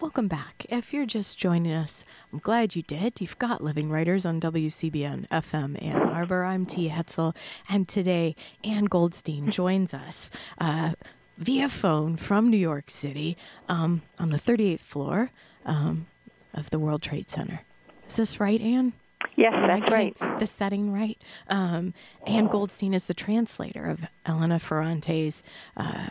Welcome 0.00 0.26
back. 0.26 0.66
If 0.68 0.92
you're 0.92 1.06
just 1.06 1.38
joining 1.38 1.72
us, 1.72 2.04
I'm 2.32 2.40
glad 2.40 2.74
you 2.74 2.82
did. 2.82 3.20
You've 3.20 3.38
got 3.38 3.62
Living 3.62 3.88
Writers 3.88 4.26
on 4.26 4.40
WCBN 4.40 5.28
FM 5.28 5.80
Ann 5.80 5.96
Arbor. 5.96 6.44
I'm 6.44 6.66
T. 6.66 6.88
Hetzel, 6.88 7.36
and 7.68 7.86
today 7.86 8.34
Ann 8.64 8.86
Goldstein 8.86 9.50
joins 9.52 9.94
us 9.94 10.28
uh, 10.60 10.94
via 11.36 11.68
phone 11.68 12.16
from 12.16 12.50
New 12.50 12.56
York 12.56 12.90
City 12.90 13.36
um, 13.68 14.02
on 14.18 14.30
the 14.30 14.38
38th 14.38 14.80
floor 14.80 15.30
um, 15.64 16.06
of 16.52 16.70
the 16.70 16.80
World 16.80 17.02
Trade 17.02 17.30
Center. 17.30 17.60
Is 18.08 18.16
this 18.16 18.40
right, 18.40 18.60
Ann? 18.60 18.92
Yes, 19.36 19.52
that's 19.54 19.90
right. 19.90 20.16
The 20.38 20.46
setting 20.46 20.92
right. 20.92 21.20
Um, 21.48 21.94
Ann 22.26 22.46
Goldstein 22.46 22.94
is 22.94 23.06
the 23.06 23.14
translator 23.14 23.86
of 23.86 24.00
Elena 24.26 24.58
Ferrante's 24.58 25.42
uh, 25.76 26.08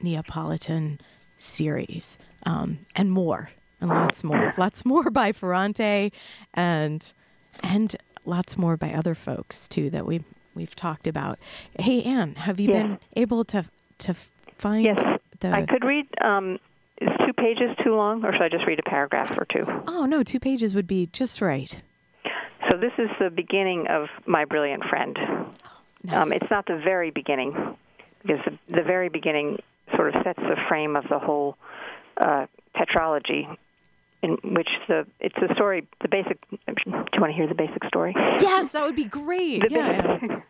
Neapolitan 0.00 1.00
series 1.36 2.18
um, 2.44 2.80
and 2.96 3.10
more, 3.10 3.50
and 3.80 3.90
lots 3.90 4.22
more, 4.24 4.54
lots 4.58 4.84
more 4.84 5.10
by 5.10 5.32
Ferrante, 5.32 6.12
and 6.54 7.12
and 7.62 7.96
lots 8.24 8.56
more 8.56 8.76
by 8.76 8.92
other 8.92 9.14
folks 9.14 9.68
too 9.68 9.90
that 9.90 10.06
we 10.06 10.22
we've 10.54 10.76
talked 10.76 11.06
about. 11.06 11.38
Hey, 11.78 12.02
Ann, 12.02 12.34
have 12.36 12.60
you 12.60 12.68
yes. 12.68 12.82
been 12.82 12.98
able 13.16 13.44
to 13.46 13.64
to 13.98 14.14
find? 14.58 14.84
Yes, 14.84 15.00
the... 15.40 15.50
I 15.50 15.66
could 15.66 15.84
read. 15.84 16.06
Um, 16.20 16.58
is 17.00 17.08
two 17.24 17.32
pages 17.32 17.70
too 17.84 17.94
long, 17.94 18.24
or 18.24 18.32
should 18.32 18.42
I 18.42 18.48
just 18.48 18.66
read 18.66 18.80
a 18.80 18.88
paragraph 18.88 19.30
or 19.38 19.46
two? 19.52 19.64
Oh 19.86 20.04
no, 20.04 20.22
two 20.22 20.40
pages 20.40 20.74
would 20.74 20.88
be 20.88 21.06
just 21.06 21.40
right. 21.40 21.80
So 22.68 22.76
this 22.76 22.92
is 22.98 23.08
the 23.18 23.30
beginning 23.30 23.86
of 23.88 24.08
my 24.26 24.44
brilliant 24.44 24.84
friend. 24.84 25.16
Nice. 26.04 26.16
Um, 26.16 26.32
it's 26.32 26.50
not 26.50 26.66
the 26.66 26.80
very 26.82 27.10
beginning, 27.10 27.76
because 28.22 28.44
the, 28.44 28.76
the, 28.76 28.82
very 28.82 29.08
beginning 29.08 29.58
sort 29.96 30.14
of 30.14 30.22
sets 30.22 30.38
the 30.38 30.56
frame 30.68 30.94
of 30.96 31.04
the 31.08 31.18
whole 31.18 31.56
uh, 32.18 32.46
tetralogy, 32.76 33.46
in 34.22 34.38
which 34.44 34.68
the 34.86 35.06
it's 35.20 35.34
the 35.40 35.52
story. 35.54 35.86
The 36.02 36.08
basic. 36.08 36.38
Do 36.50 36.74
you 36.86 37.20
want 37.20 37.32
to 37.32 37.32
hear 37.32 37.48
the 37.48 37.54
basic 37.54 37.84
story? 37.86 38.14
Yes, 38.40 38.72
that 38.72 38.82
would 38.84 38.96
be 38.96 39.04
great. 39.04 39.62
the, 39.62 39.68
yeah. 39.70 40.18
basic, 40.18 40.42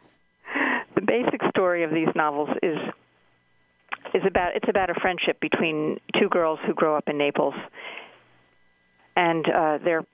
the 0.94 1.00
basic 1.02 1.40
story 1.50 1.84
of 1.84 1.90
these 1.90 2.08
novels 2.14 2.50
is 2.62 2.78
is 4.14 4.22
about 4.26 4.56
it's 4.56 4.68
about 4.68 4.90
a 4.90 4.94
friendship 5.00 5.40
between 5.40 5.98
two 6.18 6.28
girls 6.28 6.58
who 6.66 6.74
grow 6.74 6.96
up 6.96 7.08
in 7.08 7.16
Naples, 7.16 7.54
and 9.16 9.48
uh, 9.48 9.78
they're 9.84 10.04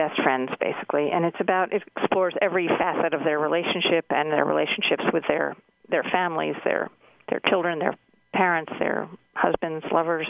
best 0.00 0.22
friends 0.22 0.50
basically. 0.58 1.10
And 1.12 1.26
it's 1.26 1.36
about 1.40 1.72
it 1.72 1.82
explores 1.96 2.34
every 2.40 2.68
facet 2.68 3.12
of 3.12 3.22
their 3.22 3.38
relationship 3.38 4.06
and 4.08 4.32
their 4.32 4.46
relationships 4.46 5.04
with 5.12 5.24
their 5.28 5.54
their 5.90 6.04
families 6.04 6.54
their 6.64 6.88
their 7.28 7.40
children 7.48 7.78
their 7.78 7.94
parents 8.32 8.72
their 8.78 9.08
husbands 9.34 9.84
lovers 9.92 10.28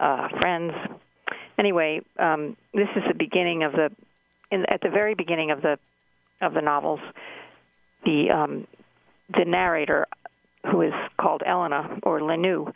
uh 0.00 0.28
friends. 0.40 0.72
Anyway 1.58 2.00
um 2.18 2.56
this 2.74 2.88
is 2.96 3.04
the 3.06 3.14
beginning 3.14 3.62
of 3.62 3.72
the 3.72 3.90
in 4.50 4.66
at 4.68 4.80
the 4.82 4.90
very 4.90 5.14
beginning 5.14 5.52
of 5.52 5.62
the 5.62 5.78
of 6.40 6.52
the 6.54 6.60
novels 6.60 7.00
the 8.04 8.30
um 8.30 8.66
the 9.38 9.44
narrator 9.44 10.06
who 10.70 10.82
is 10.82 10.94
called 11.20 11.42
Elena 11.46 11.98
or 12.02 12.20
Lenu 12.20 12.72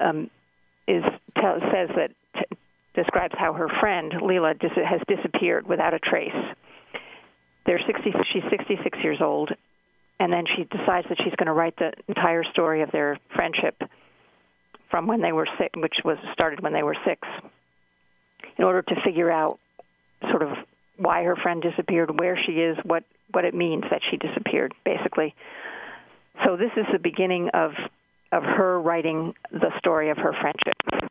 um 0.00 0.28
is 0.88 1.04
tell, 1.40 1.60
says 1.72 1.90
that 1.96 2.08
t- 2.08 2.14
describes 2.94 3.34
how 3.36 3.52
her 3.52 3.68
friend 3.80 4.12
Lila 4.22 4.54
dis- 4.54 4.70
has 4.74 5.00
disappeared 5.08 5.66
without 5.66 5.94
a 5.94 5.98
trace. 5.98 6.32
They're 7.66 7.80
60, 7.86 8.12
she's 8.32 8.42
66 8.50 8.98
years 9.02 9.18
old, 9.20 9.50
and 10.20 10.32
then 10.32 10.44
she 10.56 10.64
decides 10.64 11.08
that 11.08 11.18
she's 11.18 11.34
going 11.36 11.46
to 11.46 11.52
write 11.52 11.76
the 11.76 11.92
entire 12.08 12.44
story 12.52 12.82
of 12.82 12.90
their 12.92 13.18
friendship 13.34 13.80
from 14.90 15.06
when 15.06 15.22
they 15.22 15.32
were 15.32 15.48
six, 15.58 15.70
which 15.76 15.96
was 16.04 16.18
started 16.32 16.62
when 16.62 16.72
they 16.72 16.82
were 16.82 16.96
six, 17.04 17.26
in 18.56 18.64
order 18.64 18.82
to 18.82 18.94
figure 19.04 19.30
out 19.30 19.58
sort 20.30 20.42
of 20.42 20.50
why 20.96 21.24
her 21.24 21.34
friend 21.34 21.62
disappeared, 21.62 22.20
where 22.20 22.38
she 22.46 22.52
is, 22.52 22.76
what 22.84 23.02
what 23.32 23.44
it 23.44 23.54
means 23.54 23.82
that 23.90 24.00
she 24.08 24.16
disappeared, 24.16 24.72
basically. 24.84 25.34
So 26.44 26.56
this 26.56 26.70
is 26.76 26.84
the 26.92 27.00
beginning 27.00 27.50
of 27.54 27.72
of 28.30 28.42
her 28.44 28.80
writing 28.80 29.34
the 29.50 29.70
story 29.78 30.10
of 30.10 30.16
her 30.18 30.32
friendship. 30.40 31.03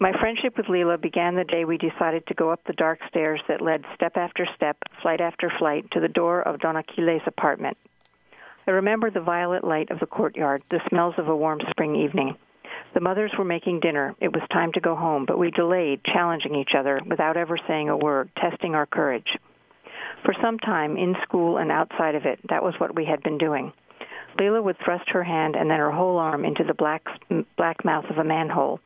My 0.00 0.12
friendship 0.18 0.56
with 0.56 0.68
Lila 0.68 0.98
began 0.98 1.36
the 1.36 1.44
day 1.44 1.64
we 1.64 1.78
decided 1.78 2.26
to 2.26 2.34
go 2.34 2.50
up 2.50 2.60
the 2.66 2.72
dark 2.72 2.98
stairs 3.08 3.40
that 3.46 3.60
led 3.60 3.84
step 3.94 4.16
after 4.16 4.46
step, 4.56 4.76
flight 5.00 5.20
after 5.20 5.52
flight, 5.58 5.88
to 5.92 6.00
the 6.00 6.08
door 6.08 6.42
of 6.42 6.58
Don 6.58 6.76
Achille's 6.76 7.22
apartment. 7.26 7.76
I 8.66 8.72
remember 8.72 9.10
the 9.10 9.20
violet 9.20 9.62
light 9.62 9.90
of 9.90 10.00
the 10.00 10.06
courtyard, 10.06 10.62
the 10.68 10.80
smells 10.88 11.14
of 11.16 11.28
a 11.28 11.36
warm 11.36 11.60
spring 11.70 11.94
evening. 11.94 12.36
The 12.94 13.00
mothers 13.00 13.32
were 13.38 13.44
making 13.44 13.80
dinner. 13.80 14.16
It 14.20 14.32
was 14.32 14.42
time 14.52 14.72
to 14.72 14.80
go 14.80 14.96
home, 14.96 15.26
but 15.26 15.38
we 15.38 15.52
delayed, 15.52 16.02
challenging 16.04 16.56
each 16.56 16.74
other 16.76 17.00
without 17.06 17.36
ever 17.36 17.56
saying 17.68 17.88
a 17.88 17.96
word, 17.96 18.30
testing 18.36 18.74
our 18.74 18.86
courage. 18.86 19.36
For 20.24 20.34
some 20.42 20.58
time, 20.58 20.96
in 20.96 21.14
school 21.22 21.58
and 21.58 21.70
outside 21.70 22.16
of 22.16 22.24
it, 22.24 22.40
that 22.48 22.64
was 22.64 22.74
what 22.78 22.96
we 22.96 23.04
had 23.04 23.22
been 23.22 23.38
doing. 23.38 23.72
Lila 24.40 24.60
would 24.60 24.78
thrust 24.84 25.08
her 25.10 25.22
hand 25.22 25.54
and 25.54 25.70
then 25.70 25.78
her 25.78 25.92
whole 25.92 26.18
arm 26.18 26.44
into 26.44 26.64
the 26.64 26.74
black, 26.74 27.04
black 27.56 27.84
mouth 27.84 28.06
of 28.10 28.18
a 28.18 28.24
manhole, 28.24 28.80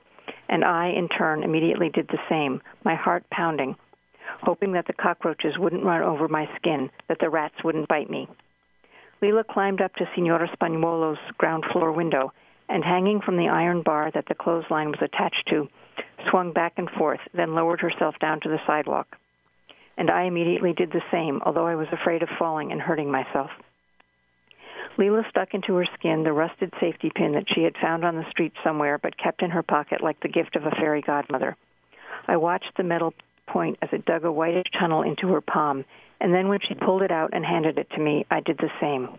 and 0.48 0.64
I, 0.64 0.88
in 0.88 1.08
turn, 1.08 1.42
immediately 1.42 1.90
did 1.90 2.08
the 2.08 2.18
same, 2.28 2.60
my 2.84 2.94
heart 2.94 3.24
pounding, 3.30 3.76
hoping 4.42 4.72
that 4.72 4.86
the 4.86 4.92
cockroaches 4.92 5.58
wouldn't 5.58 5.84
run 5.84 6.02
over 6.02 6.28
my 6.28 6.48
skin, 6.56 6.90
that 7.08 7.18
the 7.20 7.30
rats 7.30 7.62
wouldn't 7.64 7.88
bite 7.88 8.10
me. 8.10 8.28
Lila 9.20 9.44
climbed 9.44 9.80
up 9.80 9.94
to 9.96 10.08
Signora 10.14 10.48
Spagnuolo's 10.56 11.18
ground 11.38 11.64
floor 11.72 11.92
window, 11.92 12.32
and 12.68 12.84
hanging 12.84 13.20
from 13.20 13.36
the 13.36 13.48
iron 13.48 13.82
bar 13.82 14.10
that 14.14 14.26
the 14.28 14.34
clothesline 14.34 14.90
was 14.90 15.00
attached 15.02 15.48
to, 15.50 15.68
swung 16.30 16.52
back 16.52 16.74
and 16.76 16.88
forth, 16.90 17.20
then 17.34 17.54
lowered 17.54 17.80
herself 17.80 18.14
down 18.20 18.40
to 18.40 18.48
the 18.48 18.60
sidewalk. 18.66 19.16
And 19.96 20.10
I 20.10 20.24
immediately 20.24 20.72
did 20.72 20.92
the 20.92 21.02
same, 21.10 21.40
although 21.44 21.66
I 21.66 21.74
was 21.74 21.88
afraid 21.90 22.22
of 22.22 22.28
falling 22.38 22.70
and 22.70 22.80
hurting 22.80 23.10
myself. 23.10 23.50
Lila 24.98 25.22
stuck 25.30 25.54
into 25.54 25.74
her 25.74 25.86
skin 25.94 26.24
the 26.24 26.32
rusted 26.32 26.72
safety 26.80 27.10
pin 27.14 27.32
that 27.32 27.46
she 27.54 27.62
had 27.62 27.76
found 27.80 28.04
on 28.04 28.16
the 28.16 28.28
street 28.30 28.52
somewhere 28.64 28.98
but 28.98 29.16
kept 29.16 29.42
in 29.42 29.50
her 29.50 29.62
pocket 29.62 30.02
like 30.02 30.18
the 30.20 30.28
gift 30.28 30.56
of 30.56 30.66
a 30.66 30.72
fairy 30.72 31.00
godmother. 31.00 31.56
I 32.26 32.36
watched 32.36 32.76
the 32.76 32.82
metal 32.82 33.14
point 33.46 33.78
as 33.80 33.88
it 33.92 34.04
dug 34.04 34.24
a 34.24 34.32
whitish 34.32 34.66
tunnel 34.78 35.02
into 35.02 35.28
her 35.28 35.40
palm, 35.40 35.84
and 36.20 36.34
then 36.34 36.48
when 36.48 36.58
she 36.60 36.74
pulled 36.74 37.02
it 37.02 37.12
out 37.12 37.30
and 37.32 37.44
handed 37.44 37.78
it 37.78 37.88
to 37.90 38.00
me, 38.00 38.26
I 38.28 38.40
did 38.40 38.58
the 38.58 38.70
same. 38.80 39.18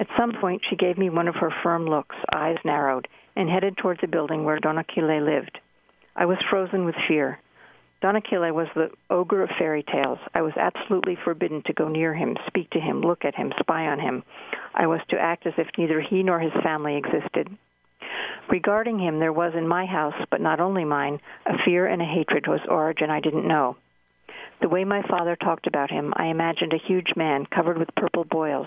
At 0.00 0.08
some 0.18 0.32
point, 0.40 0.62
she 0.68 0.74
gave 0.74 0.98
me 0.98 1.10
one 1.10 1.28
of 1.28 1.36
her 1.36 1.54
firm 1.62 1.86
looks, 1.86 2.16
eyes 2.32 2.58
narrowed, 2.64 3.06
and 3.36 3.48
headed 3.48 3.76
towards 3.76 4.00
the 4.00 4.08
building 4.08 4.44
where 4.44 4.58
Don 4.58 4.78
Achille 4.78 5.22
lived. 5.22 5.58
I 6.16 6.26
was 6.26 6.38
frozen 6.50 6.84
with 6.84 6.96
fear. 7.06 7.38
Don 8.02 8.16
Achille 8.16 8.52
was 8.52 8.66
the 8.74 8.90
ogre 9.10 9.44
of 9.44 9.50
fairy 9.60 9.84
tales. 9.84 10.18
I 10.34 10.42
was 10.42 10.54
absolutely 10.56 11.16
forbidden 11.24 11.62
to 11.66 11.72
go 11.72 11.86
near 11.86 12.12
him, 12.12 12.36
speak 12.48 12.68
to 12.70 12.80
him, 12.80 13.00
look 13.00 13.24
at 13.24 13.36
him, 13.36 13.52
spy 13.60 13.86
on 13.86 14.00
him. 14.00 14.24
I 14.74 14.88
was 14.88 15.00
to 15.10 15.20
act 15.20 15.46
as 15.46 15.52
if 15.56 15.68
neither 15.78 16.00
he 16.00 16.24
nor 16.24 16.40
his 16.40 16.52
family 16.64 16.96
existed. 16.96 17.56
Regarding 18.50 18.98
him, 18.98 19.20
there 19.20 19.32
was 19.32 19.52
in 19.54 19.68
my 19.68 19.86
house, 19.86 20.16
but 20.32 20.40
not 20.40 20.58
only 20.58 20.84
mine, 20.84 21.20
a 21.46 21.56
fear 21.64 21.86
and 21.86 22.02
a 22.02 22.04
hatred 22.04 22.44
whose 22.44 22.66
origin 22.68 23.08
I 23.08 23.20
didn't 23.20 23.46
know. 23.46 23.76
The 24.60 24.68
way 24.68 24.82
my 24.82 25.02
father 25.02 25.36
talked 25.36 25.68
about 25.68 25.92
him, 25.92 26.12
I 26.16 26.26
imagined 26.26 26.72
a 26.72 26.88
huge 26.88 27.12
man 27.14 27.46
covered 27.46 27.78
with 27.78 27.94
purple 27.94 28.24
boils, 28.24 28.66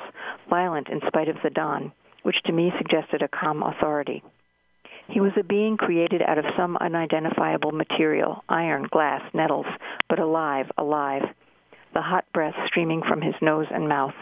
violent 0.50 0.88
in 0.88 1.02
spite 1.08 1.28
of 1.28 1.42
the 1.44 1.50
dawn, 1.50 1.92
which 2.24 2.42
to 2.46 2.54
me 2.54 2.72
suggested 2.78 3.22
a 3.22 3.28
calm 3.28 3.64
authority. 3.64 4.24
He 5.08 5.22
was 5.22 5.34
a 5.38 5.44
being 5.44 5.78
created 5.78 6.22
out 6.22 6.38
of 6.38 6.46
some 6.58 6.78
unidentifiable 6.78 7.72
material 7.72 8.44
iron, 8.50 8.88
glass, 8.92 9.22
nettles 9.34 9.68
but 10.10 10.20
alive, 10.20 10.72
alive, 10.78 11.24
the 11.94 12.02
hot 12.02 12.26
breath 12.34 12.56
streaming 12.68 13.02
from 13.08 13.22
his 13.22 13.36
nose 13.42 13.68
and 13.72 13.88
mouth. 13.88 14.14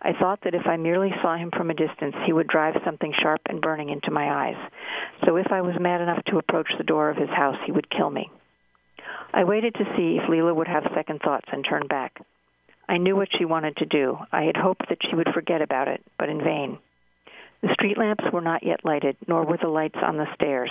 I 0.00 0.12
thought 0.12 0.40
that 0.44 0.54
if 0.54 0.66
I 0.66 0.76
merely 0.76 1.10
saw 1.22 1.36
him 1.36 1.50
from 1.50 1.70
a 1.70 1.74
distance, 1.74 2.14
he 2.24 2.32
would 2.32 2.46
drive 2.46 2.80
something 2.84 3.12
sharp 3.20 3.40
and 3.46 3.60
burning 3.60 3.90
into 3.90 4.10
my 4.10 4.46
eyes. 4.46 4.70
So 5.24 5.36
if 5.36 5.50
I 5.50 5.60
was 5.60 5.74
mad 5.80 6.00
enough 6.00 6.24
to 6.26 6.38
approach 6.38 6.68
the 6.76 6.84
door 6.84 7.10
of 7.10 7.16
his 7.16 7.30
house, 7.30 7.56
he 7.66 7.72
would 7.72 7.90
kill 7.90 8.10
me. 8.10 8.30
I 9.32 9.44
waited 9.44 9.74
to 9.74 9.94
see 9.96 10.18
if 10.22 10.28
Lila 10.28 10.54
would 10.54 10.68
have 10.68 10.90
second 10.94 11.20
thoughts 11.20 11.48
and 11.52 11.64
turn 11.64 11.86
back. 11.88 12.20
I 12.88 12.96
knew 12.96 13.16
what 13.16 13.28
she 13.36 13.44
wanted 13.44 13.76
to 13.78 13.86
do. 13.86 14.16
I 14.32 14.44
had 14.44 14.56
hoped 14.56 14.88
that 14.88 14.98
she 15.08 15.16
would 15.16 15.28
forget 15.34 15.60
about 15.60 15.88
it, 15.88 16.02
but 16.18 16.28
in 16.28 16.38
vain. 16.38 16.78
The 17.62 17.72
street 17.72 17.98
lamps 17.98 18.24
were 18.32 18.40
not 18.40 18.62
yet 18.62 18.84
lighted, 18.84 19.16
nor 19.26 19.44
were 19.44 19.56
the 19.56 19.68
lights 19.68 19.98
on 20.02 20.16
the 20.16 20.32
stairs. 20.34 20.70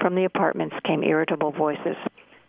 From 0.00 0.14
the 0.14 0.24
apartments 0.24 0.76
came 0.84 1.02
irritable 1.02 1.52
voices. 1.52 1.96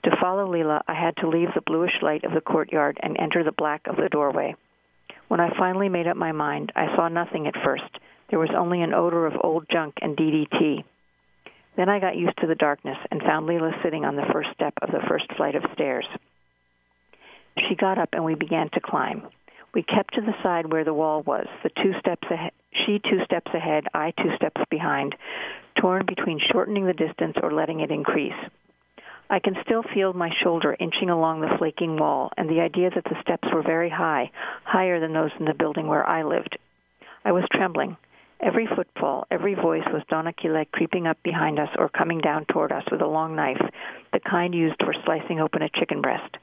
To 0.04 0.18
follow 0.22 0.48
Lila, 0.50 0.84
I 0.88 0.94
had 0.94 1.18
to 1.18 1.28
leave 1.28 1.50
the 1.54 1.62
bluish 1.62 2.02
light 2.02 2.24
of 2.24 2.32
the 2.32 2.42
courtyard 2.42 2.98
and 3.02 3.18
enter 3.20 3.44
the 3.44 3.52
black 3.52 3.88
of 3.88 3.98
the 3.98 4.10
doorway. 4.10 4.56
When 5.28 5.40
I 5.40 5.58
finally 5.58 5.90
made 5.90 6.08
up 6.08 6.16
my 6.16 6.32
mind, 6.32 6.72
I 6.76 6.96
saw 6.96 7.10
nothing 7.10 7.48
at 7.48 7.62
first. 7.64 8.00
There 8.30 8.40
was 8.40 8.52
only 8.56 8.82
an 8.82 8.94
odor 8.94 9.26
of 9.26 9.34
old 9.44 9.66
junk 9.70 9.96
and 10.02 10.16
DDT. 10.16 10.84
Then 11.76 11.90
I 11.90 12.00
got 12.00 12.18
used 12.18 12.38
to 12.40 12.48
the 12.48 12.56
darkness 12.56 12.98
and 13.12 13.22
found 13.22 13.46
Lila 13.46 13.72
sitting 13.84 14.06
on 14.06 14.16
the 14.16 14.26
first 14.32 14.50
step 14.54 14.74
of 14.82 14.92
the 14.92 15.06
first 15.08 15.26
flight 15.36 15.56
of 15.56 15.64
stairs. 15.74 16.08
She 17.68 17.76
got 17.76 17.98
up 17.98 18.10
and 18.14 18.24
we 18.24 18.36
began 18.36 18.70
to 18.74 18.80
climb. 18.80 19.28
We 19.74 19.84
kept 19.84 20.16
to 20.16 20.22
the 20.22 20.36
side 20.42 20.72
where 20.72 20.84
the 20.84 20.94
wall 20.94 21.22
was, 21.24 21.48
the 21.64 21.70
two 21.70 21.94
steps 22.00 22.28
ahead, 22.32 22.52
she 22.86 23.00
two 23.00 23.24
steps 23.26 23.52
ahead, 23.54 23.86
I 23.94 24.12
two 24.12 24.36
steps 24.36 24.62
behind, 24.70 25.16
torn 25.80 26.06
between 26.06 26.40
shortening 26.52 26.86
the 26.86 26.94
distance 26.94 27.36
or 27.42 27.52
letting 27.52 27.82
it 27.82 27.92
increase. 27.92 28.34
I 29.30 29.40
can 29.40 29.56
still 29.66 29.84
feel 29.94 30.14
my 30.14 30.30
shoulder 30.42 30.76
inching 30.80 31.10
along 31.10 31.42
the 31.42 31.58
flaking 31.58 31.98
wall, 31.98 32.32
and 32.38 32.50
the 32.50 32.62
idea 32.62 32.90
that 32.90 33.04
the 33.04 33.22
steps 33.22 33.48
were 33.54 33.62
very 33.62 33.90
high, 33.90 34.32
higher 34.64 35.00
than 35.00 35.14
those 35.14 35.32
in 35.38 35.46
the 35.46 35.54
building 35.54 35.88
where 35.88 36.08
I 36.08 36.24
lived. 36.24 36.58
I 37.26 37.34
was 37.34 37.44
trembling. 37.52 37.98
Every 38.40 38.68
footfall, 38.68 39.26
every 39.32 39.56
voice 39.56 39.84
was 39.92 40.04
Don 40.10 40.28
Achille 40.28 40.64
creeping 40.72 41.08
up 41.08 41.18
behind 41.24 41.60
us 41.60 41.70
or 41.78 41.90
coming 41.90 42.20
down 42.20 42.46
toward 42.46 42.72
us 42.72 42.84
with 42.92 43.02
a 43.02 43.08
long 43.08 43.36
knife, 43.36 43.62
the 44.14 44.20
kind 44.20 44.54
used 44.54 44.78
for 44.80 44.94
slicing 45.04 45.40
open 45.40 45.62
a 45.62 45.70
chicken 45.70 46.02
breast. 46.02 46.38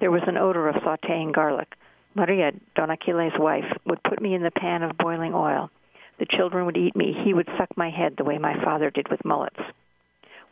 There 0.00 0.10
was 0.10 0.22
an 0.26 0.36
odor 0.36 0.68
of 0.68 0.76
sauteing 0.76 1.32
garlic. 1.32 1.68
Maria, 2.16 2.50
Don 2.74 2.88
Achille's 2.88 3.38
wife, 3.38 3.70
would 3.84 4.02
put 4.02 4.22
me 4.22 4.32
in 4.32 4.42
the 4.42 4.50
pan 4.50 4.82
of 4.82 4.96
boiling 4.96 5.34
oil. 5.34 5.70
The 6.18 6.24
children 6.24 6.64
would 6.64 6.78
eat 6.78 6.96
me. 6.96 7.14
He 7.22 7.34
would 7.34 7.48
suck 7.58 7.68
my 7.76 7.90
head 7.90 8.14
the 8.16 8.24
way 8.24 8.38
my 8.38 8.54
father 8.64 8.90
did 8.90 9.10
with 9.10 9.22
mullets. 9.22 9.60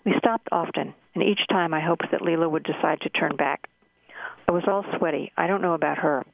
We 0.05 0.13
stopped 0.19 0.49
often, 0.53 0.93
and 1.15 1.25
each 1.25 1.41
time 1.49 1.73
I 1.73 1.81
hoped 1.81 2.11
that 2.11 2.21
Lila 2.21 2.51
would 2.51 2.65
decide 2.65 3.01
to 3.01 3.09
turn 3.09 3.37
back. 3.37 3.67
I 4.47 4.53
was 4.53 4.65
all 4.69 4.85
sweaty. 4.99 5.33
I 5.39 5.47
don't 5.47 5.63
know 5.63 5.73
about 5.73 5.97
her. 5.97 6.27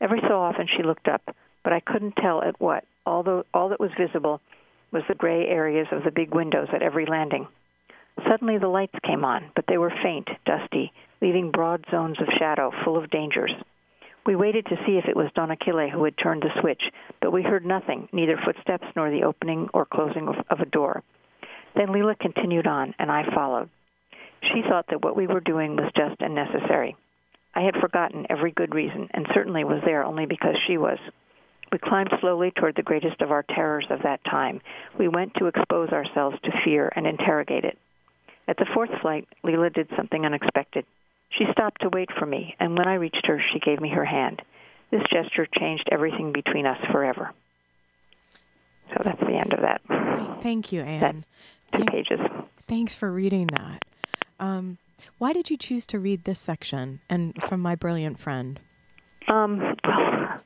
Every 0.00 0.22
so 0.26 0.40
often 0.40 0.66
she 0.66 0.82
looked 0.82 1.06
up, 1.06 1.20
but 1.62 1.74
I 1.74 1.80
couldn't 1.80 2.16
tell 2.16 2.42
at 2.42 2.58
what. 2.58 2.84
Although 3.04 3.44
all 3.52 3.68
that 3.68 3.80
was 3.80 3.90
visible 3.98 4.40
was 4.90 5.02
the 5.06 5.14
gray 5.14 5.48
areas 5.48 5.88
of 5.92 6.02
the 6.02 6.10
big 6.10 6.34
windows 6.34 6.68
at 6.72 6.80
every 6.80 7.04
landing. 7.04 7.46
Suddenly 8.26 8.56
the 8.56 8.68
lights 8.68 8.98
came 9.04 9.22
on, 9.22 9.50
but 9.54 9.66
they 9.68 9.76
were 9.76 9.92
faint, 10.02 10.28
dusty, 10.46 10.94
leaving 11.20 11.50
broad 11.50 11.84
zones 11.90 12.18
of 12.22 12.28
shadow 12.38 12.72
full 12.84 12.96
of 12.96 13.10
dangers. 13.10 13.52
We 14.24 14.36
waited 14.36 14.66
to 14.66 14.76
see 14.86 14.98
if 14.98 15.06
it 15.06 15.16
was 15.16 15.32
Don 15.34 15.50
Achille 15.50 15.90
who 15.90 16.04
had 16.04 16.16
turned 16.16 16.42
the 16.42 16.60
switch, 16.60 16.82
but 17.20 17.32
we 17.32 17.42
heard 17.42 17.66
nothing, 17.66 18.08
neither 18.12 18.36
footsteps 18.36 18.86
nor 18.94 19.10
the 19.10 19.24
opening 19.24 19.68
or 19.74 19.84
closing 19.84 20.28
of, 20.28 20.60
a 20.60 20.64
door. 20.66 21.02
Then 21.74 21.92
Lila 21.92 22.14
continued 22.14 22.66
on, 22.66 22.94
and 22.98 23.10
I 23.10 23.24
followed. 23.34 23.68
She 24.42 24.62
thought 24.62 24.86
that 24.90 25.02
what 25.02 25.16
we 25.16 25.26
were 25.26 25.40
doing 25.40 25.74
was 25.74 25.90
just 25.96 26.20
and 26.20 26.34
necessary. 26.34 26.96
I 27.54 27.62
had 27.62 27.76
forgotten 27.80 28.26
every 28.30 28.52
good 28.52 28.74
reason, 28.74 29.08
and 29.12 29.26
certainly 29.34 29.64
was 29.64 29.82
there 29.84 30.04
only 30.04 30.26
because 30.26 30.56
she 30.66 30.78
was. 30.78 30.98
We 31.72 31.78
climbed 31.78 32.12
slowly 32.20 32.50
toward 32.50 32.76
the 32.76 32.82
greatest 32.82 33.20
of 33.22 33.32
our 33.32 33.42
terrors 33.42 33.86
of 33.90 34.02
that 34.02 34.24
time. 34.24 34.60
We 34.98 35.08
went 35.08 35.34
to 35.34 35.46
expose 35.46 35.88
ourselves 35.88 36.36
to 36.44 36.60
fear 36.64 36.92
and 36.94 37.06
interrogate 37.06 37.64
it. 37.64 37.78
At 38.46 38.56
the 38.56 38.66
fourth 38.74 38.90
flight, 39.00 39.26
Lila 39.42 39.70
did 39.70 39.88
something 39.96 40.24
unexpected. 40.24 40.84
She 41.38 41.44
stopped 41.52 41.80
to 41.82 41.88
wait 41.92 42.10
for 42.18 42.26
me, 42.26 42.54
and 42.60 42.76
when 42.76 42.88
I 42.88 42.94
reached 42.94 43.26
her, 43.26 43.40
she 43.52 43.58
gave 43.58 43.80
me 43.80 43.88
her 43.90 44.04
hand. 44.04 44.42
This 44.90 45.02
gesture 45.10 45.46
changed 45.58 45.88
everything 45.90 46.32
between 46.32 46.66
us 46.66 46.78
forever. 46.90 47.32
So 48.90 49.00
that's 49.02 49.20
the 49.20 49.36
end 49.36 49.52
of 49.54 49.60
that. 49.62 49.80
Thank 50.42 50.72
you, 50.72 50.82
Ann 50.82 51.24
two 51.76 51.84
pages. 51.84 52.20
Thanks 52.68 52.94
for 52.94 53.10
reading 53.10 53.48
that. 53.48 53.82
Um, 54.40 54.78
why 55.18 55.32
did 55.32 55.50
you 55.50 55.56
choose 55.56 55.86
to 55.86 55.98
read 55.98 56.24
this 56.24 56.38
section 56.38 57.00
and 57.08 57.34
from 57.42 57.60
my 57.60 57.74
brilliant 57.74 58.18
friend? 58.18 58.60
Um, 59.28 59.76
well, 59.84 60.40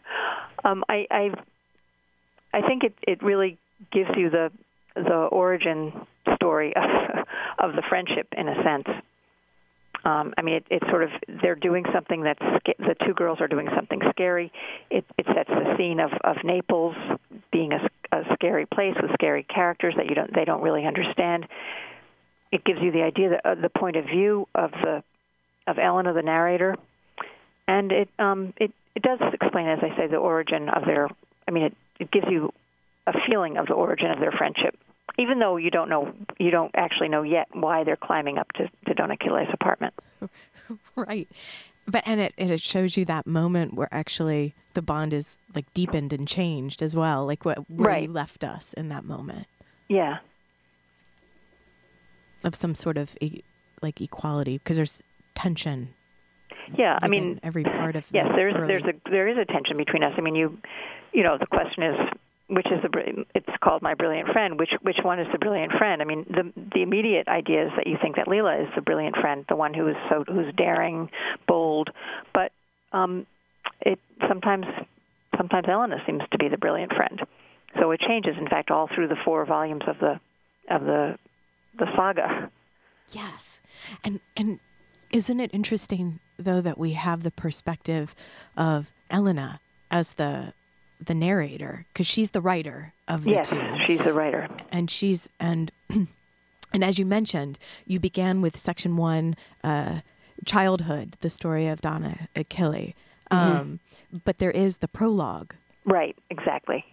um, 0.64 0.84
I, 0.88 1.06
I, 1.10 1.30
I 2.52 2.62
think 2.62 2.84
it, 2.84 2.94
it 3.06 3.22
really 3.22 3.58
gives 3.92 4.10
you 4.16 4.30
the 4.30 4.50
the 4.94 5.28
origin 5.30 5.92
story 6.36 6.74
of 6.74 6.82
of 7.58 7.74
the 7.74 7.82
friendship 7.88 8.28
in 8.36 8.48
a 8.48 8.62
sense. 8.62 8.88
Um, 10.06 10.34
I 10.38 10.42
mean, 10.42 10.54
it, 10.54 10.66
it's 10.70 10.88
sort 10.88 11.02
of 11.02 11.10
they're 11.42 11.56
doing 11.56 11.84
something 11.92 12.22
that's 12.22 12.38
the 12.78 12.94
two 13.04 13.12
girls 13.12 13.40
are 13.40 13.48
doing 13.48 13.68
something 13.74 14.00
scary. 14.10 14.52
It, 14.88 15.04
it 15.18 15.26
sets 15.26 15.48
the 15.48 15.74
scene 15.76 15.98
of 15.98 16.12
of 16.22 16.36
Naples 16.44 16.94
being 17.50 17.72
a 17.72 17.88
a 18.16 18.22
scary 18.34 18.66
place 18.66 18.94
with 19.02 19.10
scary 19.14 19.42
characters 19.42 19.94
that 19.96 20.06
you 20.06 20.14
don't 20.14 20.32
they 20.32 20.44
don't 20.44 20.62
really 20.62 20.86
understand. 20.86 21.46
It 22.52 22.64
gives 22.64 22.78
you 22.80 22.92
the 22.92 23.02
idea 23.02 23.30
that 23.30 23.40
uh, 23.44 23.54
the 23.56 23.68
point 23.68 23.96
of 23.96 24.04
view 24.04 24.46
of 24.54 24.70
the 24.70 25.02
of 25.66 25.78
Elena, 25.78 26.12
the 26.12 26.22
narrator, 26.22 26.76
and 27.66 27.90
it 27.90 28.08
um, 28.20 28.54
it 28.58 28.70
it 28.94 29.02
does 29.02 29.18
explain, 29.32 29.66
as 29.66 29.80
I 29.82 29.96
say, 29.96 30.06
the 30.06 30.18
origin 30.18 30.68
of 30.68 30.84
their. 30.84 31.08
I 31.48 31.50
mean, 31.50 31.64
it 31.64 31.74
it 31.98 32.12
gives 32.12 32.26
you 32.30 32.52
a 33.08 33.12
feeling 33.28 33.56
of 33.56 33.66
the 33.66 33.74
origin 33.74 34.12
of 34.12 34.20
their 34.20 34.30
friendship, 34.32 34.76
even 35.18 35.38
though 35.38 35.56
you 35.56 35.70
don't 35.70 35.88
know 35.88 36.12
you 36.38 36.50
don't 36.50 36.72
actually 36.74 37.08
know 37.08 37.22
yet 37.22 37.48
why 37.52 37.84
they're 37.84 37.96
climbing 37.96 38.38
up 38.38 38.52
to 38.52 38.68
to 38.86 38.94
Don 38.94 39.10
Achille's 39.10 39.48
apartment. 39.52 39.94
right, 40.96 41.28
but 41.86 42.02
and 42.06 42.20
it 42.20 42.34
and 42.38 42.50
it 42.50 42.60
shows 42.60 42.96
you 42.96 43.04
that 43.06 43.26
moment 43.26 43.74
where 43.74 43.88
actually 43.92 44.54
the 44.74 44.82
bond 44.82 45.12
is 45.12 45.36
like 45.54 45.72
deepened 45.74 46.12
and 46.12 46.26
changed 46.26 46.82
as 46.82 46.96
well, 46.96 47.26
like 47.26 47.44
what 47.44 47.68
where 47.70 47.90
right. 47.90 48.10
left 48.10 48.44
us 48.44 48.72
in 48.74 48.88
that 48.88 49.04
moment. 49.04 49.46
Yeah. 49.88 50.18
Of 52.44 52.54
some 52.54 52.74
sort 52.74 52.96
of 52.98 53.16
e- 53.20 53.42
like 53.82 54.00
equality 54.00 54.58
because 54.58 54.76
there's 54.76 55.02
tension. 55.34 55.94
Yeah, 56.76 56.98
I 57.00 57.08
mean 57.08 57.40
every 57.42 57.64
part 57.64 57.96
of 57.96 58.04
yes. 58.12 58.26
There's 58.34 58.54
early. 58.54 58.66
there's 58.66 58.82
a 58.82 59.10
there 59.10 59.28
is 59.28 59.38
a 59.38 59.44
tension 59.44 59.76
between 59.76 60.02
us. 60.02 60.12
I 60.16 60.20
mean, 60.20 60.34
you 60.34 60.58
you 61.12 61.22
know 61.22 61.38
the 61.38 61.46
question 61.46 61.84
is 61.84 61.96
which 62.48 62.66
is 62.66 62.80
the 62.82 63.24
it's 63.34 63.48
called 63.62 63.82
my 63.82 63.94
brilliant 63.94 64.28
friend 64.28 64.58
which 64.58 64.70
which 64.82 64.98
one 65.02 65.18
is 65.18 65.26
the 65.32 65.38
brilliant 65.38 65.72
friend? 65.72 66.02
I 66.02 66.04
mean 66.04 66.24
the 66.28 66.52
the 66.74 66.82
immediate 66.82 67.28
idea 67.28 67.66
is 67.66 67.72
that 67.76 67.86
you 67.86 67.96
think 68.00 68.16
that 68.16 68.28
lila 68.28 68.62
is 68.62 68.68
the 68.74 68.82
brilliant 68.82 69.16
friend 69.16 69.44
the 69.48 69.56
one 69.56 69.74
who 69.74 69.88
is 69.88 69.96
so 70.08 70.24
who's 70.26 70.54
daring 70.56 71.10
bold 71.48 71.90
but 72.32 72.52
um 72.92 73.26
it 73.80 73.98
sometimes 74.28 74.66
sometimes 75.36 75.66
elena 75.68 75.96
seems 76.06 76.22
to 76.30 76.38
be 76.38 76.48
the 76.48 76.58
brilliant 76.58 76.92
friend. 76.92 77.20
So 77.78 77.90
it 77.90 78.00
changes 78.00 78.34
in 78.38 78.48
fact 78.48 78.70
all 78.70 78.88
through 78.94 79.08
the 79.08 79.16
four 79.24 79.44
volumes 79.44 79.82
of 79.86 79.98
the 79.98 80.20
of 80.70 80.82
the 80.82 81.18
the 81.78 81.86
saga. 81.96 82.50
Yes. 83.12 83.62
And 84.02 84.20
and 84.36 84.60
isn't 85.10 85.40
it 85.40 85.52
interesting 85.52 86.20
though 86.38 86.60
that 86.60 86.78
we 86.78 86.92
have 86.92 87.22
the 87.22 87.30
perspective 87.30 88.14
of 88.56 88.90
elena 89.10 89.60
as 89.90 90.14
the 90.14 90.52
the 91.04 91.14
narrator 91.14 91.86
because 91.92 92.06
she's 92.06 92.30
the 92.30 92.40
writer 92.40 92.92
of 93.08 93.24
the 93.24 93.32
yes, 93.32 93.48
two. 93.48 93.60
she's 93.86 93.98
the 93.98 94.12
writer, 94.12 94.48
and 94.70 94.90
she's 94.90 95.28
and 95.38 95.70
and 95.90 96.84
as 96.84 96.98
you 96.98 97.06
mentioned, 97.06 97.58
you 97.86 98.00
began 98.00 98.40
with 98.40 98.56
section 98.56 98.96
one, 98.96 99.36
uh, 99.62 100.00
childhood, 100.44 101.16
the 101.20 101.30
story 101.30 101.66
of 101.66 101.80
Donna 101.80 102.28
Achille. 102.34 102.94
Mm-hmm. 103.30 103.36
Um, 103.36 103.80
but 104.24 104.38
there 104.38 104.50
is 104.50 104.78
the 104.78 104.88
prologue, 104.88 105.54
right? 105.84 106.16
Exactly. 106.30 106.84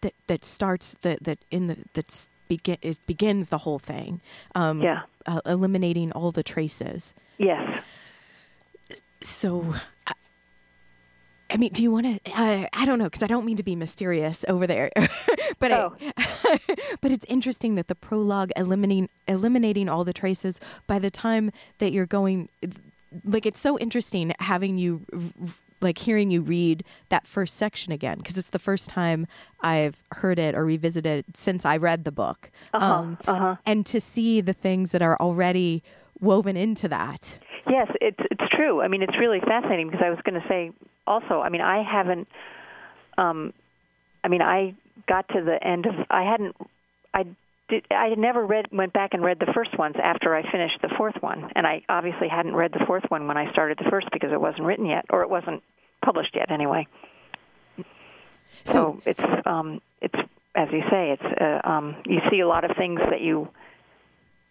That 0.00 0.14
that 0.26 0.44
starts 0.44 0.96
that 1.02 1.24
that 1.24 1.38
in 1.50 1.66
the 1.66 1.76
that 1.94 2.28
begin 2.48 2.78
it 2.82 2.98
begins 3.06 3.48
the 3.48 3.58
whole 3.58 3.78
thing. 3.78 4.20
Um, 4.54 4.80
yeah, 4.80 5.02
uh, 5.26 5.40
eliminating 5.46 6.12
all 6.12 6.32
the 6.32 6.42
traces. 6.42 7.14
Yes. 7.38 7.82
So 9.20 9.74
I 11.52 11.58
mean, 11.58 11.70
do 11.72 11.82
you 11.82 11.90
want 11.90 12.24
to? 12.24 12.32
Uh, 12.32 12.66
I 12.72 12.86
don't 12.86 12.98
know 12.98 13.04
because 13.04 13.22
I 13.22 13.26
don't 13.26 13.44
mean 13.44 13.58
to 13.58 13.62
be 13.62 13.76
mysterious 13.76 14.44
over 14.48 14.66
there, 14.66 14.90
but 15.58 15.70
oh. 15.70 15.94
I, 16.16 16.60
but 17.00 17.12
it's 17.12 17.26
interesting 17.28 17.74
that 17.74 17.88
the 17.88 17.94
prologue 17.94 18.50
eliminating 18.56 19.10
eliminating 19.28 19.88
all 19.88 20.02
the 20.02 20.14
traces 20.14 20.60
by 20.86 20.98
the 20.98 21.10
time 21.10 21.52
that 21.78 21.92
you're 21.92 22.06
going, 22.06 22.48
like 23.24 23.44
it's 23.44 23.60
so 23.60 23.78
interesting 23.78 24.32
having 24.40 24.78
you 24.78 25.02
like 25.82 25.98
hearing 25.98 26.30
you 26.30 26.40
read 26.40 26.84
that 27.10 27.26
first 27.26 27.56
section 27.56 27.92
again 27.92 28.16
because 28.18 28.38
it's 28.38 28.50
the 28.50 28.58
first 28.58 28.88
time 28.88 29.26
I've 29.60 29.96
heard 30.12 30.38
it 30.38 30.54
or 30.54 30.64
revisited 30.64 31.26
it 31.28 31.36
since 31.36 31.66
I 31.66 31.76
read 31.76 32.04
the 32.04 32.12
book, 32.12 32.50
uh-huh, 32.72 32.86
um, 32.86 33.18
uh-huh. 33.26 33.56
and 33.66 33.84
to 33.86 34.00
see 34.00 34.40
the 34.40 34.54
things 34.54 34.92
that 34.92 35.02
are 35.02 35.18
already 35.20 35.82
woven 36.18 36.56
into 36.56 36.88
that. 36.88 37.38
Yes, 37.68 37.88
it's 38.00 38.20
it's 38.30 38.44
true. 38.56 38.80
I 38.80 38.88
mean, 38.88 39.02
it's 39.02 39.18
really 39.18 39.40
fascinating 39.40 39.90
because 39.90 40.02
I 40.04 40.10
was 40.10 40.18
going 40.24 40.40
to 40.40 40.48
say 40.48 40.72
also. 41.06 41.40
I 41.40 41.48
mean, 41.48 41.60
I 41.60 41.82
haven't. 41.82 42.28
Um, 43.18 43.52
I 44.24 44.28
mean, 44.28 44.42
I 44.42 44.74
got 45.08 45.28
to 45.28 45.42
the 45.42 45.62
end 45.62 45.86
of. 45.86 45.94
I 46.10 46.22
hadn't. 46.22 46.56
I 47.12 47.24
did. 47.68 47.86
I 47.90 48.06
had 48.06 48.18
never 48.18 48.44
read. 48.44 48.66
Went 48.72 48.92
back 48.92 49.14
and 49.14 49.22
read 49.22 49.38
the 49.38 49.52
first 49.54 49.76
ones 49.78 49.96
after 50.02 50.34
I 50.34 50.50
finished 50.50 50.78
the 50.82 50.90
fourth 50.96 51.16
one, 51.20 51.50
and 51.54 51.66
I 51.66 51.82
obviously 51.88 52.28
hadn't 52.28 52.54
read 52.54 52.72
the 52.72 52.84
fourth 52.86 53.04
one 53.08 53.26
when 53.26 53.36
I 53.36 53.50
started 53.52 53.78
the 53.78 53.90
first 53.90 54.08
because 54.12 54.32
it 54.32 54.40
wasn't 54.40 54.64
written 54.64 54.86
yet, 54.86 55.06
or 55.10 55.22
it 55.22 55.30
wasn't 55.30 55.62
published 56.04 56.34
yet 56.34 56.50
anyway. 56.50 56.86
So, 58.64 58.72
so 58.72 59.02
it's 59.06 59.22
um, 59.46 59.80
it's 60.00 60.18
as 60.54 60.68
you 60.70 60.82
say, 60.90 61.12
it's 61.18 61.40
uh, 61.40 61.68
um, 61.68 61.96
you 62.06 62.20
see 62.30 62.40
a 62.40 62.48
lot 62.48 62.64
of 62.64 62.76
things 62.76 63.00
that 63.10 63.20
you 63.20 63.48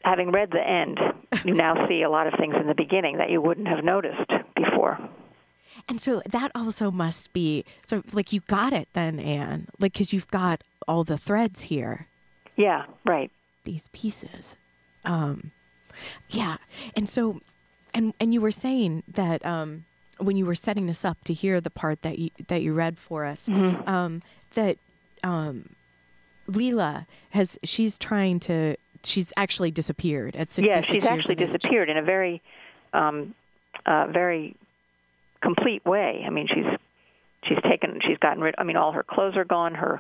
having 0.04 0.32
read 0.32 0.52
the 0.52 0.68
end, 0.68 1.00
you 1.46 1.54
now 1.54 1.88
see 1.88 2.02
a 2.02 2.10
lot 2.10 2.28
of 2.28 2.34
things 2.40 2.56
in 2.60 2.68
the 2.68 2.74
beginning 2.74 3.18
that 3.18 3.30
you 3.30 3.42
wouldn't 3.42 3.68
have 3.68 3.84
noticed 3.84 4.32
before. 4.56 5.00
And 5.88 6.02
so 6.02 6.22
that 6.26 6.52
also 6.56 6.92
must 6.92 7.34
be 7.34 7.66
so 7.86 8.04
like 8.14 8.34
you 8.34 8.42
got 8.42 8.74
it 8.74 8.88
then, 8.94 9.20
Ann, 9.20 9.68
like 9.80 9.94
because 9.94 10.14
you've 10.14 10.30
got 10.30 10.64
all 10.88 11.04
the 11.04 11.18
threads 11.18 11.64
here. 11.64 12.08
Yeah, 12.56 12.86
right. 13.06 13.32
These 13.64 13.90
pieces. 13.94 14.56
Um, 15.06 15.52
yeah, 16.30 16.58
and 16.96 17.08
so, 17.08 17.42
and 17.94 18.14
and 18.20 18.34
you 18.34 18.42
were 18.42 18.52
saying 18.52 19.04
that 19.08 19.46
um, 19.46 19.86
when 20.20 20.38
you 20.38 20.46
were 20.46 20.56
setting 20.56 20.86
this 20.86 21.04
up 21.04 21.24
to 21.26 21.34
hear 21.34 21.60
the 21.60 21.70
part 21.70 22.02
that 22.04 22.20
you 22.20 22.30
that 22.48 22.62
you 22.62 22.74
read 22.74 22.98
for 22.98 23.26
us, 23.26 23.48
mm-hmm. 23.48 23.88
um, 23.90 24.22
that 24.54 24.78
um, 25.24 25.76
Lila 26.48 27.08
has 27.32 27.58
she's 27.64 27.98
trying 27.98 28.40
to 28.42 28.76
she's 29.04 29.34
actually 29.38 29.72
disappeared 29.72 30.36
at 30.36 30.50
66 30.50 30.76
Yeah, 30.76 30.94
she's 30.94 31.06
actually 31.06 31.36
disappeared 31.36 31.90
in 31.90 31.98
a 31.98 32.02
very, 32.02 32.42
um, 32.94 33.34
uh, 33.86 34.08
very 34.08 34.56
complete 35.42 35.86
way. 35.86 36.24
I 36.26 36.30
mean, 36.30 36.48
she's 36.48 36.66
she's 37.46 37.62
taken, 37.70 38.00
she's 38.06 38.18
gotten 38.18 38.42
rid. 38.42 38.56
I 38.58 38.64
mean, 38.64 38.78
all 38.78 38.92
her 38.92 39.04
clothes 39.04 39.36
are 39.36 39.46
gone. 39.46 39.76
Her 39.76 40.00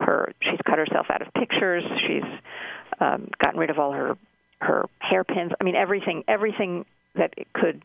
her 0.00 0.32
she's 0.42 0.60
cut 0.66 0.78
herself 0.78 1.06
out 1.10 1.22
of 1.22 1.32
pictures. 1.34 1.84
She's 2.06 2.28
um, 3.00 3.28
gotten 3.40 3.58
rid 3.58 3.70
of 3.70 3.78
all 3.78 3.92
her 3.92 4.16
her 4.60 4.86
hairpins. 5.00 5.52
I 5.60 5.64
mean, 5.64 5.76
everything 5.76 6.24
everything 6.28 6.84
that 7.14 7.34
could 7.54 7.82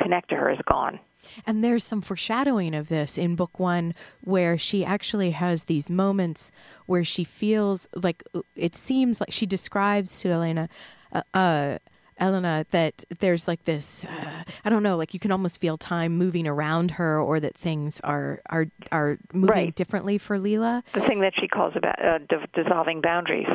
connect 0.00 0.30
to 0.30 0.36
her 0.36 0.50
is 0.50 0.58
gone. 0.68 0.98
And 1.46 1.62
there's 1.62 1.84
some 1.84 2.00
foreshadowing 2.00 2.74
of 2.74 2.88
this 2.88 3.18
in 3.18 3.36
book 3.36 3.58
one, 3.58 3.94
where 4.22 4.56
she 4.56 4.84
actually 4.84 5.32
has 5.32 5.64
these 5.64 5.90
moments 5.90 6.50
where 6.86 7.04
she 7.04 7.24
feels 7.24 7.86
like 7.94 8.22
it 8.56 8.74
seems 8.74 9.20
like 9.20 9.30
she 9.30 9.44
describes 9.44 10.18
to 10.20 10.30
Elena, 10.30 10.68
uh, 11.12 11.22
uh, 11.34 11.78
Elena, 12.20 12.66
that 12.70 13.04
there's 13.18 13.48
like 13.48 13.64
this, 13.64 14.04
uh, 14.04 14.42
I 14.64 14.70
don't 14.70 14.82
know, 14.82 14.96
like 14.96 15.14
you 15.14 15.20
can 15.20 15.32
almost 15.32 15.60
feel 15.60 15.78
time 15.78 16.16
moving 16.16 16.46
around 16.46 16.92
her, 16.92 17.20
or 17.20 17.40
that 17.40 17.56
things 17.56 18.00
are 18.00 18.40
are 18.46 18.66
are 18.92 19.18
moving 19.32 19.48
right. 19.48 19.74
differently 19.74 20.18
for 20.18 20.38
Lila. 20.38 20.84
The 20.94 21.00
thing 21.00 21.20
that 21.20 21.32
she 21.40 21.48
calls 21.48 21.74
about 21.76 22.04
uh, 22.04 22.18
dissolving 22.54 23.00
boundaries. 23.00 23.48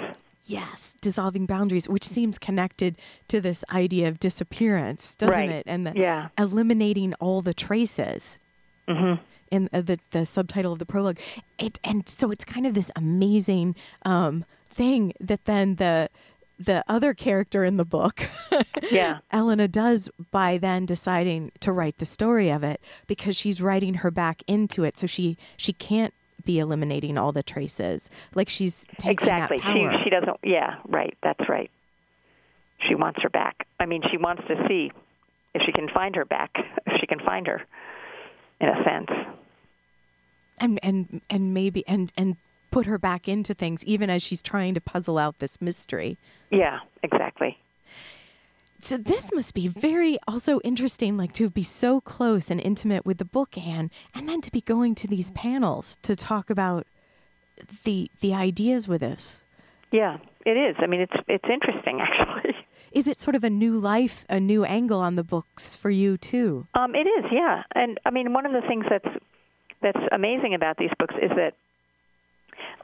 Yes, 0.48 0.94
dissolving 1.02 1.46
boundaries, 1.46 1.90
which 1.90 2.04
seems 2.04 2.38
connected 2.38 2.98
to 3.30 3.42
this 3.42 3.64
idea 3.72 4.08
of 4.08 4.20
disappearance, 4.20 5.16
doesn't 5.16 5.34
right. 5.34 5.50
it? 5.50 5.64
And 5.68 5.88
the 5.88 5.94
yeah. 5.96 6.30
eliminating 6.38 7.14
all 7.16 7.42
the 7.42 7.54
traces. 7.54 8.38
Mm-hmm. 8.88 9.22
In 9.52 9.70
uh, 9.72 9.82
the 9.82 10.00
the 10.12 10.26
subtitle 10.26 10.74
of 10.74 10.80
the 10.80 10.86
prologue, 10.86 11.20
it 11.60 11.80
and 11.84 12.08
so 12.10 12.32
it's 12.32 12.44
kind 12.44 12.66
of 12.66 12.74
this 12.74 12.90
amazing 12.96 13.76
um, 14.04 14.44
thing 14.70 15.14
that 15.20 15.46
then 15.46 15.76
the 15.76 16.10
the 16.60 16.84
other 16.88 17.14
character 17.14 17.64
in 17.64 17.78
the 17.78 17.86
book, 17.86 18.28
yeah, 18.92 19.20
Elena 19.32 19.68
does 19.68 20.10
by 20.32 20.58
then 20.58 20.86
deciding 20.86 21.52
to 21.60 21.72
write 21.72 21.98
the 21.98 22.06
story 22.06 22.50
of 22.50 22.64
it 22.64 22.82
because 23.08 23.36
she's 23.36 23.62
writing 23.62 23.96
her 23.96 24.12
back 24.12 24.44
into 24.48 24.84
it, 24.84 24.98
so 24.98 25.08
she 25.08 25.38
she 25.58 25.74
can't 25.74 26.14
be 26.46 26.60
eliminating 26.60 27.18
all 27.18 27.32
the 27.32 27.44
traces. 27.44 28.10
Like 28.34 28.50
she's 28.50 28.86
taking 28.98 29.28
exactly. 29.28 29.60
She 29.60 29.88
she 30.04 30.10
doesn't. 30.10 30.38
Yeah, 30.44 30.76
right. 30.88 31.18
That's 31.24 31.50
right. 31.50 31.70
She 32.88 32.96
wants 32.96 33.22
her 33.22 33.30
back. 33.30 33.68
I 33.80 33.86
mean, 33.86 34.02
she 34.12 34.18
wants 34.18 34.44
to 34.48 34.56
see 34.68 34.92
if 35.54 35.62
she 35.66 35.72
can 35.72 35.90
find 35.90 36.16
her 36.16 36.26
back. 36.26 36.52
If 36.86 37.00
she 37.00 37.08
can 37.08 37.20
find 37.20 37.48
her, 37.48 37.62
in 38.62 38.70
a 38.70 38.84
sense. 38.84 39.10
And 40.60 40.80
and 40.84 41.22
and 41.30 41.54
maybe 41.54 41.86
and 41.88 42.14
and 42.16 42.38
put 42.72 42.86
her 42.86 42.98
back 42.98 43.28
into 43.28 43.54
things, 43.54 43.86
even 43.86 44.10
as 44.10 44.22
she's 44.22 44.42
trying 44.42 44.74
to 44.74 44.82
puzzle 44.82 45.18
out 45.18 45.40
this 45.40 45.62
mystery. 45.62 46.18
Yeah, 46.56 46.80
exactly. 47.04 47.58
So 48.82 48.98
this 48.98 49.32
must 49.34 49.54
be 49.54 49.68
very 49.68 50.18
also 50.28 50.60
interesting 50.60 51.18
like 51.18 51.34
to 51.34 51.50
be 51.50 51.64
so 51.64 52.00
close 52.00 52.50
and 52.52 52.62
intimate 52.62 53.06
with 53.06 53.18
the 53.18 53.26
book 53.26 53.58
ann 53.58 53.90
and 54.14 54.30
then 54.30 54.42
to 54.42 54.52
be 54.52 54.62
going 54.62 54.96
to 54.96 55.08
these 55.08 55.32
panels 55.32 55.98
to 56.04 56.16
talk 56.16 56.50
about 56.50 56.86
the 57.84 58.10
the 58.22 58.34
ideas 58.34 58.88
with 58.88 59.02
us. 59.02 59.44
yeah 59.92 60.18
it 60.46 60.58
is. 60.58 60.76
I 60.80 60.88
mean 60.88 61.02
it's 61.02 61.18
it's 61.28 61.50
interesting 61.50 62.00
actually. 62.08 62.56
Is 62.92 63.08
it 63.08 63.18
sort 63.18 63.36
of 63.36 63.44
a 63.44 63.50
new 63.50 63.78
life 63.78 64.24
a 64.30 64.40
new 64.40 64.64
angle 64.64 65.02
on 65.02 65.16
the 65.16 65.24
books 65.24 65.76
for 65.76 65.90
you 65.90 66.16
too? 66.18 66.68
Um 66.76 66.96
it 66.96 67.08
is 67.08 67.26
yeah. 67.32 67.64
And 67.74 68.00
i 68.06 68.12
mean 68.12 68.34
one 68.34 68.46
of 68.46 68.52
the 68.52 68.62
things 68.68 68.86
that's 68.90 69.12
that's 69.82 70.06
amazing 70.12 70.54
about 70.54 70.78
these 70.78 70.92
books 71.00 71.16
is 71.22 71.32
that 71.36 71.54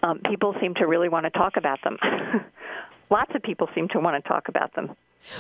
um, 0.03 0.19
people 0.27 0.55
seem 0.59 0.73
to 0.75 0.87
really 0.87 1.09
want 1.09 1.25
to 1.25 1.29
talk 1.29 1.53
about 1.57 1.79
them 1.83 1.97
lots 3.11 3.31
of 3.35 3.43
people 3.43 3.69
seem 3.75 3.87
to 3.89 3.99
want 3.99 4.21
to 4.21 4.27
talk 4.27 4.47
about 4.47 4.73
them 4.75 4.95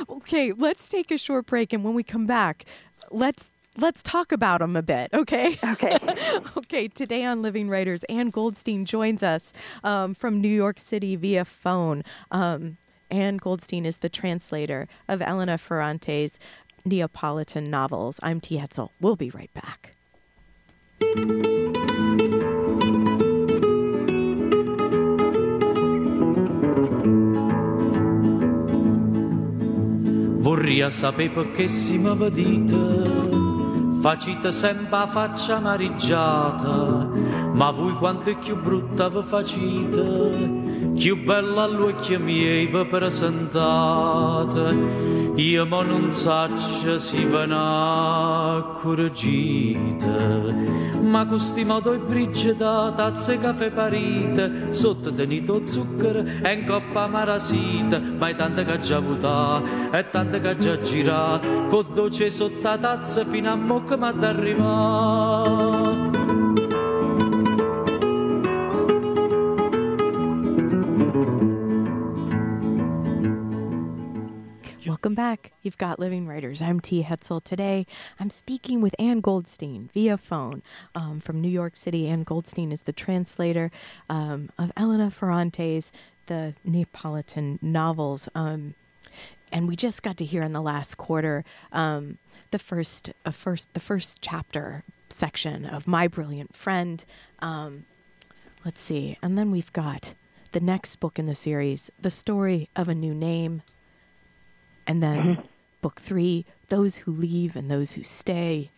Okay, 0.09 0.53
let's 0.53 0.89
take 0.89 1.11
a 1.11 1.17
short 1.17 1.45
break, 1.45 1.73
and 1.73 1.83
when 1.83 1.93
we 1.93 2.03
come 2.03 2.25
back, 2.25 2.65
let's 3.09 3.49
let's 3.77 4.01
talk 4.03 4.31
about 4.31 4.59
them 4.59 4.75
a 4.75 4.81
bit, 4.81 5.09
okay? 5.13 5.57
Okay. 5.63 5.97
okay, 6.57 6.87
today 6.89 7.23
on 7.23 7.41
Living 7.41 7.69
Writers, 7.69 8.03
Ann 8.05 8.29
Goldstein 8.29 8.85
joins 8.85 9.23
us 9.23 9.53
um, 9.83 10.13
from 10.13 10.41
New 10.41 10.49
York 10.49 10.77
City 10.77 11.15
via 11.15 11.45
phone. 11.45 12.03
Um, 12.31 12.77
Ann 13.09 13.37
Goldstein 13.37 13.85
is 13.85 13.99
the 13.99 14.09
translator 14.09 14.87
of 15.07 15.21
Elena 15.21 15.57
Ferrante's 15.57 16.37
Neapolitan 16.83 17.63
novels. 17.63 18.19
I'm 18.21 18.41
T. 18.41 18.57
Hetzel. 18.57 18.89
We'll 18.99 19.15
be 19.15 19.29
right 19.29 19.51
back. 19.53 19.95
Vorria 30.71 30.89
sapere 30.89 31.27
perché 31.31 31.67
si 31.67 31.97
m'aveva 31.97 32.29
dita. 32.29 32.77
Facite 33.99 34.51
sempre 34.51 34.95
a 34.95 35.05
faccia 35.05 35.57
amareggiata, 35.57 37.09
ma 37.53 37.71
voi 37.71 37.93
quanto 37.95 38.33
più 38.37 38.55
brutta 38.55 39.09
vi 39.09 39.21
facite, 39.21 40.70
più 40.93 41.23
bella 41.23 41.63
all'occhio 41.63 42.19
miei 42.19 42.67
vi 42.67 42.85
presentate. 42.85 44.39
Io 45.35 45.65
ma 45.65 45.81
non 45.81 46.11
saccio 46.11 46.99
si 46.99 47.25
vana 47.25 48.77
correggite, 48.81 50.53
ma 51.01 51.25
questi 51.25 51.63
modo 51.63 51.93
e 51.93 51.99
brigida, 51.99 52.91
tazze 52.93 53.37
caffè 53.39 53.71
parite, 53.71 54.73
sotto 54.73 55.13
tenito 55.13 55.63
zucchero 55.63 56.25
e 56.43 56.53
in 56.53 56.65
coppa 56.65 57.07
marasita, 57.07 57.99
ma 57.99 58.27
è 58.27 58.35
tanta 58.35 58.63
che 58.63 58.79
già 58.81 58.97
avuta, 58.97 59.61
e 59.89 60.09
tanta 60.09 60.39
che 60.39 60.57
già 60.57 60.77
girata, 60.81 61.47
con 61.69 61.85
dolce 61.93 62.29
sotto 62.29 62.77
tazza 62.77 63.23
fino 63.25 63.51
a 63.51 63.55
mo' 63.55 63.85
che 63.85 63.95
m'ha 63.95 64.11
d'arrivare. 64.11 66.00
Welcome 75.01 75.15
back. 75.15 75.51
You've 75.63 75.79
got 75.79 75.97
Living 75.97 76.27
Writers. 76.27 76.61
I'm 76.61 76.79
T. 76.79 77.01
Hetzel. 77.01 77.43
Today, 77.43 77.87
I'm 78.19 78.29
speaking 78.29 78.81
with 78.81 78.93
Ann 78.99 79.19
Goldstein 79.19 79.89
via 79.95 80.15
phone 80.15 80.61
um, 80.93 81.19
from 81.19 81.41
New 81.41 81.49
York 81.49 81.75
City. 81.75 82.07
Ann 82.07 82.21
Goldstein 82.21 82.71
is 82.71 82.83
the 82.83 82.93
translator 82.93 83.71
um, 84.11 84.51
of 84.59 84.71
Elena 84.77 85.09
Ferrante's 85.09 85.91
The 86.27 86.53
Neapolitan 86.63 87.57
novels. 87.63 88.29
Um, 88.35 88.75
and 89.51 89.67
we 89.67 89.75
just 89.75 90.03
got 90.03 90.17
to 90.17 90.25
hear 90.25 90.43
in 90.43 90.53
the 90.53 90.61
last 90.61 90.97
quarter 90.97 91.43
um, 91.71 92.19
the 92.51 92.59
first, 92.59 93.11
uh, 93.25 93.31
first, 93.31 93.73
the 93.73 93.79
first 93.79 94.19
chapter 94.21 94.83
section 95.09 95.65
of 95.65 95.87
My 95.87 96.07
Brilliant 96.07 96.55
Friend. 96.55 97.03
Um, 97.39 97.85
let's 98.63 98.81
see, 98.81 99.17
and 99.23 99.35
then 99.35 99.49
we've 99.49 99.73
got 99.73 100.13
the 100.51 100.59
next 100.59 100.97
book 100.97 101.17
in 101.17 101.25
the 101.25 101.33
series, 101.33 101.89
The 101.99 102.11
Story 102.11 102.69
of 102.75 102.87
a 102.87 102.93
New 102.93 103.15
Name. 103.15 103.63
And 104.87 105.01
then 105.01 105.17
Mm-hmm. 105.17 105.41
book 105.81 106.01
three, 106.01 106.45
Those 106.69 106.97
Who 106.97 107.11
Leave 107.11 107.55
and 107.55 107.69
Those 107.69 107.93
Who 107.93 108.03
Stay. 108.03 108.71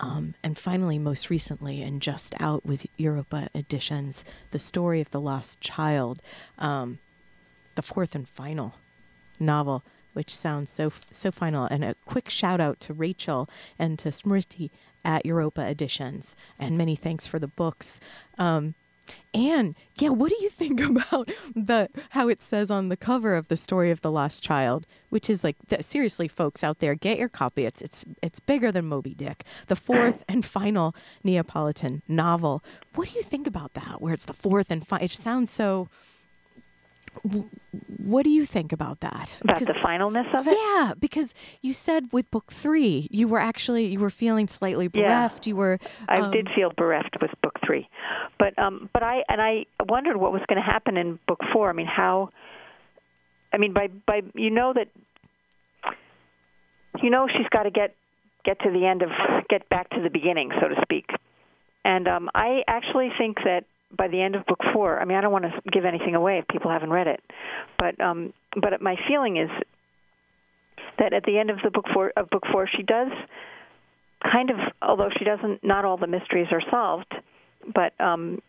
Um, 0.00 0.34
and 0.42 0.56
finally, 0.56 0.98
most 0.98 1.28
recently, 1.28 1.82
and 1.82 2.00
just 2.00 2.34
out 2.40 2.64
with 2.64 2.86
Europa 2.96 3.48
Editions, 3.54 4.24
The 4.50 4.58
Story 4.58 5.00
of 5.02 5.10
the 5.10 5.20
Lost 5.20 5.60
Child, 5.60 6.22
um, 6.58 6.98
the 7.74 7.82
fourth 7.82 8.14
and 8.14 8.26
final 8.26 8.76
novel, 9.38 9.84
which 10.14 10.34
sounds 10.34 10.70
so 10.70 10.90
so 11.10 11.30
final. 11.30 11.66
And 11.66 11.84
a 11.84 11.94
quick 12.06 12.30
shout 12.30 12.60
out 12.60 12.80
to 12.80 12.94
Rachel 12.94 13.48
and 13.78 13.98
to 13.98 14.08
Smriti 14.08 14.70
at 15.04 15.26
Europa 15.26 15.60
Editions, 15.68 16.34
and 16.58 16.78
many 16.78 16.96
thanks 16.96 17.26
for 17.26 17.38
the 17.38 17.46
books. 17.48 18.00
Um, 18.38 18.74
and 19.32 19.76
yeah, 19.98 20.08
what 20.10 20.30
do 20.30 20.36
you 20.40 20.50
think 20.50 20.80
about 20.80 21.30
the 21.54 21.88
how 22.10 22.28
it 22.28 22.42
says 22.42 22.70
on 22.70 22.88
the 22.88 22.96
cover 22.96 23.34
of 23.34 23.48
the 23.48 23.56
story 23.56 23.90
of 23.90 24.00
the 24.00 24.10
lost 24.10 24.42
child, 24.42 24.86
which 25.08 25.30
is 25.30 25.44
like 25.44 25.56
th- 25.68 25.82
seriously, 25.82 26.28
folks 26.28 26.64
out 26.64 26.78
there, 26.80 26.94
get 26.94 27.18
your 27.18 27.28
copy. 27.28 27.64
It's 27.64 27.82
it's 27.82 28.04
it's 28.22 28.40
bigger 28.40 28.72
than 28.72 28.86
Moby 28.86 29.14
Dick, 29.14 29.44
the 29.68 29.76
fourth 29.76 30.24
and 30.28 30.44
final 30.44 30.94
Neapolitan 31.22 32.02
novel. 32.08 32.62
What 32.94 33.08
do 33.08 33.14
you 33.14 33.22
think 33.22 33.46
about 33.46 33.74
that? 33.74 34.00
Where 34.00 34.14
it's 34.14 34.24
the 34.24 34.34
fourth 34.34 34.70
and 34.70 34.86
final? 34.86 35.04
It 35.04 35.10
sounds 35.12 35.50
so. 35.50 35.88
What 37.98 38.22
do 38.24 38.30
you 38.30 38.46
think 38.46 38.72
about 38.72 39.00
that? 39.00 39.40
About 39.42 39.60
the 39.60 39.74
finalness 39.74 40.32
of 40.34 40.46
it? 40.46 40.56
yeah, 40.56 40.94
because 40.98 41.34
you 41.60 41.72
said 41.72 42.12
with 42.12 42.30
book 42.30 42.52
three, 42.52 43.08
you 43.10 43.28
were 43.28 43.38
actually 43.38 43.86
you 43.86 44.00
were 44.00 44.10
feeling 44.10 44.48
slightly 44.48 44.88
Yeah. 44.92 45.02
bereft. 45.02 45.46
You 45.46 45.56
were. 45.56 45.78
I 46.08 46.20
um, 46.20 46.30
did 46.30 46.48
feel 46.54 46.72
bereft 46.76 47.16
with 47.20 47.30
book 47.42 47.58
three, 47.66 47.88
but 48.38 48.58
um, 48.58 48.88
but 48.92 49.02
I 49.02 49.22
and 49.28 49.40
I 49.40 49.66
wondered 49.88 50.16
what 50.16 50.32
was 50.32 50.42
going 50.48 50.60
to 50.60 50.66
happen 50.66 50.96
in 50.96 51.18
book 51.26 51.40
four. 51.52 51.68
I 51.68 51.72
mean, 51.72 51.86
how? 51.86 52.30
I 53.52 53.58
mean, 53.58 53.72
by 53.72 53.88
by 54.06 54.22
you 54.34 54.50
know 54.50 54.72
that 54.72 54.88
you 57.02 57.10
know 57.10 57.26
she's 57.28 57.48
got 57.50 57.64
to 57.64 57.70
get 57.70 57.94
get 58.44 58.58
to 58.60 58.70
the 58.70 58.86
end 58.86 59.02
of 59.02 59.10
get 59.48 59.68
back 59.68 59.90
to 59.90 60.00
the 60.00 60.10
beginning, 60.10 60.50
so 60.60 60.68
to 60.68 60.76
speak. 60.82 61.06
And 61.84 62.06
um, 62.08 62.30
I 62.34 62.62
actually 62.68 63.08
think 63.18 63.38
that 63.44 63.64
by 63.96 64.08
the 64.08 64.20
end 64.20 64.34
of 64.36 64.46
book 64.46 64.60
four, 64.72 65.00
I 65.00 65.04
mean, 65.04 65.18
I 65.18 65.20
don't 65.20 65.32
want 65.32 65.44
to 65.44 65.52
give 65.70 65.84
anything 65.84 66.14
away 66.14 66.38
if 66.38 66.48
people 66.48 66.70
haven't 66.70 66.90
read 66.90 67.06
it, 67.06 67.20
but 67.78 68.00
um, 68.00 68.32
but 68.60 68.80
my 68.80 68.96
feeling 69.08 69.36
is 69.36 69.50
that 70.98 71.12
at 71.12 71.24
the 71.24 71.38
end 71.38 71.50
of 71.50 71.58
the 71.64 71.70
book 71.70 71.86
four 71.92 72.12
of 72.16 72.30
book 72.30 72.44
four, 72.52 72.68
she 72.68 72.82
does 72.82 73.10
kind 74.22 74.50
of 74.50 74.56
although 74.82 75.08
she 75.18 75.24
doesn't 75.24 75.64
not 75.64 75.84
all 75.84 75.96
the 75.96 76.06
mysteries 76.06 76.48
are 76.50 76.62
solved 76.70 77.10
but 77.74 77.98
um 77.98 78.40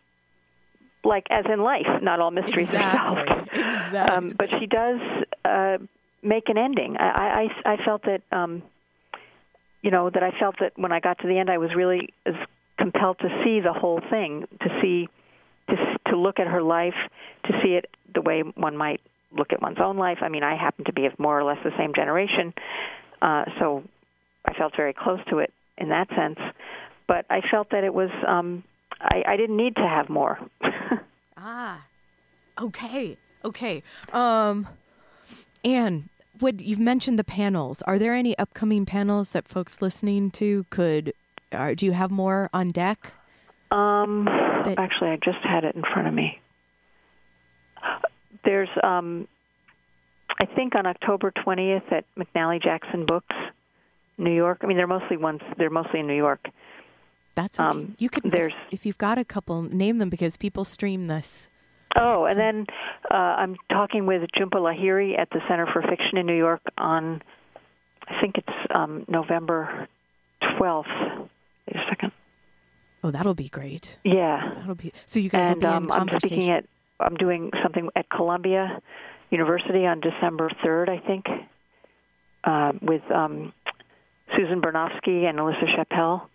like 1.04 1.26
as 1.30 1.46
in 1.52 1.62
life 1.62 1.88
not 2.02 2.20
all 2.20 2.30
mysteries 2.32 2.68
are 2.74 2.98
solved 2.98 3.22
Exactly. 3.22 3.60
Exactly. 3.86 4.00
um 4.00 4.36
but 4.38 4.50
she 4.60 4.66
does 4.66 5.00
uh 5.46 5.78
make 6.22 6.50
an 6.50 6.58
ending 6.58 6.98
i 7.00 7.48
i 7.66 7.74
i 7.74 7.86
felt 7.86 8.02
that 8.04 8.22
um 8.34 8.62
you 9.82 9.92
know 9.92 10.10
that 10.10 10.24
i 10.24 10.32
felt 10.38 10.56
that 10.60 10.74
when 10.76 10.92
i 10.92 11.00
got 11.00 11.18
to 11.20 11.28
the 11.28 11.38
end 11.40 11.50
i 11.50 11.58
was 11.58 11.70
really 11.74 12.14
as 12.26 12.36
compelled 12.78 13.18
to 13.20 13.30
see 13.44 13.62
the 13.62 13.74
whole 13.74 14.02
thing 14.10 14.46
to 14.62 14.68
see 14.82 15.08
to 15.72 16.12
to 16.12 16.18
look 16.18 16.40
at 16.40 16.48
her 16.48 16.62
life 16.62 16.94
to 17.46 17.54
see 17.64 17.74
it 17.74 17.86
the 18.14 18.22
way 18.22 18.44
one 18.56 18.78
might 18.78 19.02
look 19.36 19.52
at 19.54 19.62
one's 19.62 19.80
own 19.80 19.98
life 19.98 20.20
i 20.22 20.30
mean 20.30 20.44
i 20.44 20.56
happen 20.56 20.86
to 20.86 20.94
be 20.94 21.06
of 21.06 21.18
more 21.18 21.40
or 21.40 21.44
less 21.44 21.58
the 21.64 21.72
same 21.78 21.94
generation 21.96 22.54
uh 23.22 23.46
so 23.60 23.84
I 24.46 24.54
felt 24.54 24.74
very 24.76 24.94
close 24.94 25.20
to 25.30 25.40
it 25.40 25.54
in 25.78 25.90
that 25.90 26.08
sense. 26.10 26.40
But 27.08 27.26
I 27.30 27.42
felt 27.50 27.70
that 27.72 27.84
it 27.84 27.94
was 27.94 28.10
um 28.28 28.64
I, 29.00 29.24
I 29.28 29.38
didn't 29.38 29.58
need 29.58 29.76
to 29.76 29.88
have 29.88 30.10
more. 30.10 30.40
Ah, 31.44 31.86
okay, 32.62 33.18
okay. 33.44 33.82
Um, 34.14 34.68
and 35.66 36.08
what 36.40 36.60
you've 36.60 36.78
mentioned 36.78 37.18
the 37.18 37.24
panels. 37.24 37.82
Are 37.88 37.98
there 37.98 38.14
any 38.14 38.38
upcoming 38.38 38.86
panels 38.86 39.30
that 39.30 39.48
folks 39.48 39.82
listening 39.82 40.30
to 40.32 40.68
could? 40.70 41.14
Or 41.52 41.74
do 41.74 41.88
you 41.88 41.94
have 41.94 42.12
more 42.12 42.48
on 42.54 42.70
deck? 42.70 43.14
Um 43.72 44.26
That- 44.26 44.78
actually 44.78 45.10
I 45.12 45.18
just 45.24 45.40
had 45.44 45.64
it 45.64 45.76
in 45.76 45.82
front 45.84 46.08
of 46.08 46.14
me. 46.14 46.40
There's 48.46 48.70
um 48.84 49.28
I 50.40 50.46
think 50.46 50.76
on 50.76 50.86
October 50.86 51.32
20th 51.32 51.92
at 51.92 52.06
McNally 52.18 52.62
Jackson 52.62 53.06
Books, 53.06 53.36
New 54.18 54.34
York. 54.34 54.60
I 54.64 54.68
mean 54.68 54.78
they're 54.78 54.88
mostly 54.88 55.18
ones 55.18 55.42
they're 55.58 55.70
mostly 55.70 56.00
in 56.00 56.08
New 56.08 56.16
York. 56.16 56.48
That's 57.36 57.60
okay. 57.60 57.70
Um, 57.70 57.96
you 57.98 58.10
can. 58.10 58.30
there's- 58.30 58.54
if 58.72 58.86
you've 58.86 58.98
got 58.98 59.18
a 59.18 59.24
couple, 59.24 59.62
name 59.64 60.00
them 60.00 60.10
because 60.10 60.36
people 60.38 60.66
stream 60.66 61.08
this. 61.08 61.50
Oh, 61.96 62.26
and 62.26 62.38
then 62.40 62.66
uh, 63.10 63.16
I'm 63.16 63.56
talking 63.70 64.06
with 64.06 64.22
Jhumpa 64.38 64.56
Lahiri 64.56 65.18
at 65.20 65.30
the 65.30 65.40
Center 65.48 65.66
for 65.72 65.82
Fiction 65.82 66.18
in 66.18 66.26
New 66.26 66.38
York 66.38 66.62
on, 66.78 67.22
I 68.08 68.20
think 68.22 68.38
it's 68.38 68.58
um, 68.74 69.04
November 69.10 69.88
12th. 70.42 71.20
Wait 71.68 71.76
a 71.76 71.86
second. 71.90 72.12
Oh, 73.04 73.12
that'll 73.12 73.34
be 73.34 73.50
great. 73.50 73.98
Yeah, 74.04 74.54
That'll 74.58 74.76
be. 74.76 74.94
So 75.06 75.20
you 75.20 75.30
guys 75.30 75.50
will 75.50 75.56
be 75.56 75.66
um, 75.66 75.86
in 75.86 75.92
I'm 75.92 76.20
speaking 76.20 76.52
at, 76.52 76.66
I'm 77.00 77.16
doing 77.16 77.52
something 77.64 77.90
at 77.96 78.10
Columbia 78.10 78.80
University 79.32 79.86
on 79.86 80.02
December 80.02 80.50
3rd, 80.64 80.90
I 80.90 81.00
think, 81.00 81.26
uh, 82.44 82.74
with 82.82 83.02
um, 83.12 83.54
Susan 84.36 84.62
Bernofsky 84.62 85.26
and 85.26 85.40
Alyssa 85.40 85.66
Chappelle. 85.76 86.28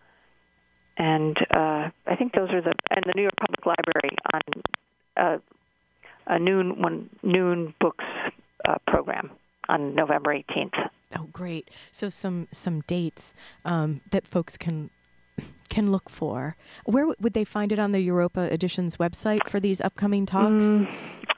And 0.98 1.36
uh, 1.50 1.90
I 2.06 2.16
think 2.18 2.32
those 2.32 2.50
are 2.50 2.62
the 2.62 2.72
and 2.90 3.04
the 3.04 3.12
New 3.14 3.22
York 3.22 3.34
Public 3.38 3.66
Library 3.66 4.16
on 4.32 4.40
uh, 5.16 5.38
a 6.26 6.38
noon 6.38 6.80
one 6.80 7.10
noon 7.22 7.74
books 7.80 8.04
uh, 8.66 8.76
program 8.86 9.30
on 9.68 9.94
November 9.94 10.34
18th. 10.34 10.88
Oh, 11.18 11.28
great! 11.32 11.70
So 11.92 12.08
some 12.08 12.48
some 12.50 12.80
dates 12.86 13.34
um, 13.66 14.00
that 14.10 14.26
folks 14.26 14.56
can 14.56 14.88
can 15.68 15.90
look 15.92 16.08
for. 16.08 16.56
Where 16.84 17.02
w- 17.04 17.16
would 17.20 17.32
they 17.34 17.44
find 17.44 17.72
it 17.72 17.78
on 17.78 17.92
the 17.92 18.00
Europa 18.00 18.52
Editions 18.52 18.96
website 18.96 19.48
for 19.48 19.60
these 19.60 19.80
upcoming 19.80 20.24
talks? 20.26 20.64
Mm, 20.64 20.88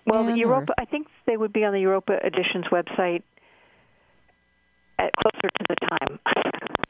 Well, 0.07 0.25
the 0.25 0.37
Europa, 0.37 0.73
or- 0.73 0.81
I 0.83 0.85
think 0.85 1.09
they 1.27 1.37
would 1.37 1.53
be 1.53 1.65
on 1.65 1.73
the 1.73 1.81
Europa 1.81 2.15
Editions 2.25 2.67
website 2.71 3.23
at 4.99 5.11
closer 5.17 5.49
to 5.49 5.65
the 5.69 5.77
time, 5.87 6.19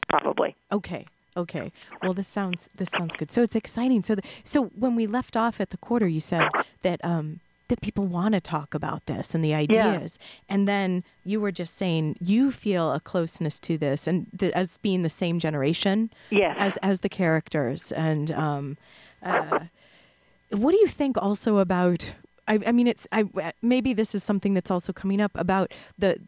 probably. 0.09 0.55
Okay, 0.71 1.05
okay. 1.37 1.71
Well, 2.01 2.13
this 2.13 2.27
sounds 2.27 2.69
this 2.75 2.89
sounds 2.89 3.13
good. 3.15 3.31
So 3.31 3.41
it's 3.43 3.55
exciting. 3.55 4.03
So 4.03 4.15
the, 4.15 4.23
so 4.43 4.65
when 4.67 4.95
we 4.95 5.05
left 5.07 5.35
off 5.37 5.59
at 5.61 5.69
the 5.69 5.77
quarter, 5.77 6.07
you 6.07 6.19
said 6.19 6.49
that 6.81 7.03
um, 7.05 7.39
that 7.69 7.81
people 7.81 8.05
want 8.05 8.33
to 8.33 8.41
talk 8.41 8.73
about 8.73 9.05
this 9.05 9.33
and 9.33 9.43
the 9.43 9.53
ideas, 9.53 10.19
and 10.47 10.67
then 10.67 11.03
you 11.23 11.39
were 11.39 11.51
just 11.51 11.77
saying 11.77 12.17
you 12.19 12.51
feel 12.51 12.91
a 12.91 12.99
closeness 12.99 13.59
to 13.61 13.77
this 13.77 14.05
and 14.07 14.27
th- 14.37 14.53
as 14.53 14.77
being 14.79 15.03
the 15.03 15.09
same 15.09 15.39
generation. 15.39 16.09
Yes. 16.29 16.55
as 16.59 16.77
as 16.77 16.99
the 16.99 17.09
characters 17.09 17.91
and 17.91 18.31
um, 18.31 18.77
uh, 19.23 19.59
what 20.49 20.71
do 20.71 20.77
you 20.77 20.87
think 20.87 21.17
also 21.17 21.57
about 21.57 22.13
I, 22.47 22.59
I 22.65 22.71
mean 22.71 22.87
it's 22.87 23.07
I 23.11 23.53
maybe 23.61 23.93
this 23.93 24.13
is 24.13 24.23
something 24.23 24.53
that's 24.53 24.71
also 24.71 24.91
coming 24.91 25.21
up 25.21 25.31
about 25.35 25.71
the 25.97 26.19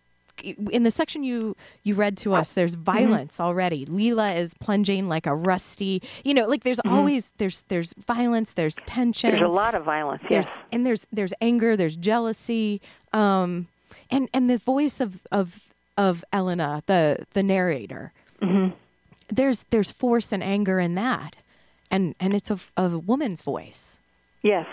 in 0.44 0.84
the 0.84 0.92
section 0.92 1.24
you 1.24 1.56
you 1.84 1.96
read 1.96 2.18
to 2.18 2.34
us, 2.34 2.54
there's 2.54 2.76
Mm-hmm. 2.76 2.84
violence 2.84 3.40
already. 3.40 3.86
Lila 3.86 4.34
is 4.34 4.54
plunging 4.56 5.08
like 5.10 5.26
a 5.28 5.36
rusty, 5.36 6.02
you 6.24 6.34
know, 6.34 6.46
like 6.48 6.64
there's 6.64 6.80
always 6.86 7.32
there's 7.38 7.64
there's 7.70 7.94
violence, 7.96 8.54
there's 8.54 8.76
tension. 8.86 9.32
Mm-hmm. 9.32 9.40
There's 9.40 9.50
a 9.50 9.54
lot 9.54 9.76
of 9.76 9.84
violence. 9.84 10.22
there's 10.30 10.46
Yes. 10.46 10.54
and 10.72 10.86
there's 10.86 11.08
there's 11.12 11.34
anger, 11.42 11.76
there's 11.78 11.96
jealousy, 11.96 12.82
um, 13.14 13.68
and 14.10 14.30
and 14.34 14.50
the 14.50 14.58
voice 14.58 15.00
of 15.00 15.22
of 15.32 15.62
of 15.98 16.24
Elena, 16.34 16.82
the 16.88 17.26
the 17.34 17.44
narrator. 17.44 18.12
Mm-hmm. 18.42 18.76
There's 19.30 19.64
there's 19.70 19.92
force 19.92 20.32
and 20.32 20.44
anger 20.44 20.80
in 20.80 20.96
that, 20.96 21.38
and 21.90 22.16
and 22.20 22.34
it's 22.34 22.52
a, 22.52 22.60
a 22.78 22.98
woman's 22.98 23.42
voice. 23.42 23.98
Yes, 24.42 24.66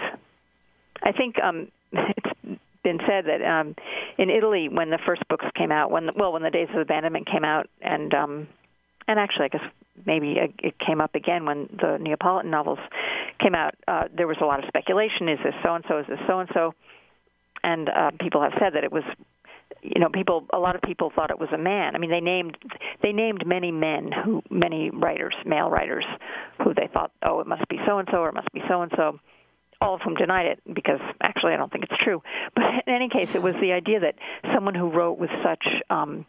I 1.03 1.13
think 1.13 1.39
um, 1.43 1.69
it's 1.93 2.59
been 2.89 3.07
said 3.07 3.27
that 3.27 3.45
um, 3.45 3.75
in 4.17 4.31
Italy, 4.31 4.69
when 4.69 4.91
the 4.91 4.99
first 5.05 5.23
books 5.29 5.45
came 5.55 5.71
out, 5.71 5.91
when 5.91 6.07
the, 6.07 6.13
well, 6.17 6.33
when 6.33 6.43
the 6.43 6.51
Days 6.51 6.69
of 6.73 6.81
Abandonment 6.81 7.29
came 7.31 7.45
out, 7.45 7.67
and 7.83 8.15
um, 8.15 8.49
and 9.07 9.19
actually, 9.19 9.47
I 9.47 9.49
guess 9.49 9.67
maybe 10.07 10.37
it 10.59 10.75
came 10.79 11.01
up 11.01 11.15
again 11.15 11.45
when 11.45 11.69
the 11.81 11.99
Neapolitan 12.01 12.51
novels 12.51 12.79
came 13.41 13.55
out. 13.55 13.75
Uh, 13.87 14.05
there 14.15 14.27
was 14.27 14.39
a 14.41 14.45
lot 14.45 14.59
of 14.59 14.65
speculation: 14.69 15.29
is 15.29 15.39
this 15.45 15.55
so 15.63 15.75
and 15.75 15.85
so? 15.89 15.99
Is 15.99 16.07
this 16.09 16.19
so 16.27 16.41
and 16.41 16.49
so? 16.55 16.75
And 17.63 17.89
uh, 17.89 18.11
people 18.21 18.43
have 18.43 18.53
said 18.59 18.75
that 18.75 18.85
it 18.85 18.93
was 18.93 19.05
you 19.83 20.01
know 20.01 20.09
people 20.09 20.47
a 20.53 20.59
lot 20.59 20.75
of 20.75 20.83
people 20.83 21.13
thought 21.15 21.31
it 21.31 21.39
was 21.39 21.51
a 21.53 21.59
man 21.59 21.95
i 21.95 21.99
mean 21.99 22.11
they 22.11 22.21
named 22.21 22.57
they 23.03 23.13
named 23.13 23.47
many 23.47 23.71
men 23.71 24.11
who 24.25 24.43
many 24.51 24.91
writers 24.91 25.35
male 25.45 25.71
writers 25.71 26.05
who 26.65 26.75
they 26.75 26.89
thought 26.93 27.13
oh 27.23 27.39
it 27.39 27.47
must 27.47 27.69
be 27.69 27.79
so 27.87 27.99
and 27.99 28.09
so 28.11 28.19
or 28.19 28.31
it 28.31 28.35
must 28.35 28.51
be 28.53 28.63
so 28.67 28.83
and 28.83 28.91
so 28.97 29.21
all 29.81 29.95
of 29.95 30.01
whom 30.01 30.15
denied 30.15 30.47
it 30.47 30.61
because 30.75 31.01
actually 31.23 31.53
i 31.53 31.57
don't 31.57 31.71
think 31.73 31.85
it's 31.85 32.03
true 32.03 32.23
but 32.55 32.65
in 32.87 32.93
any 32.93 33.09
case 33.09 33.29
it 33.35 33.43
was 33.43 33.55
the 33.61 33.73
idea 33.73 34.01
that 34.01 34.15
someone 34.55 34.75
who 34.75 34.91
wrote 34.91 35.19
with 35.19 35.31
such 35.43 35.65
um 35.91 36.27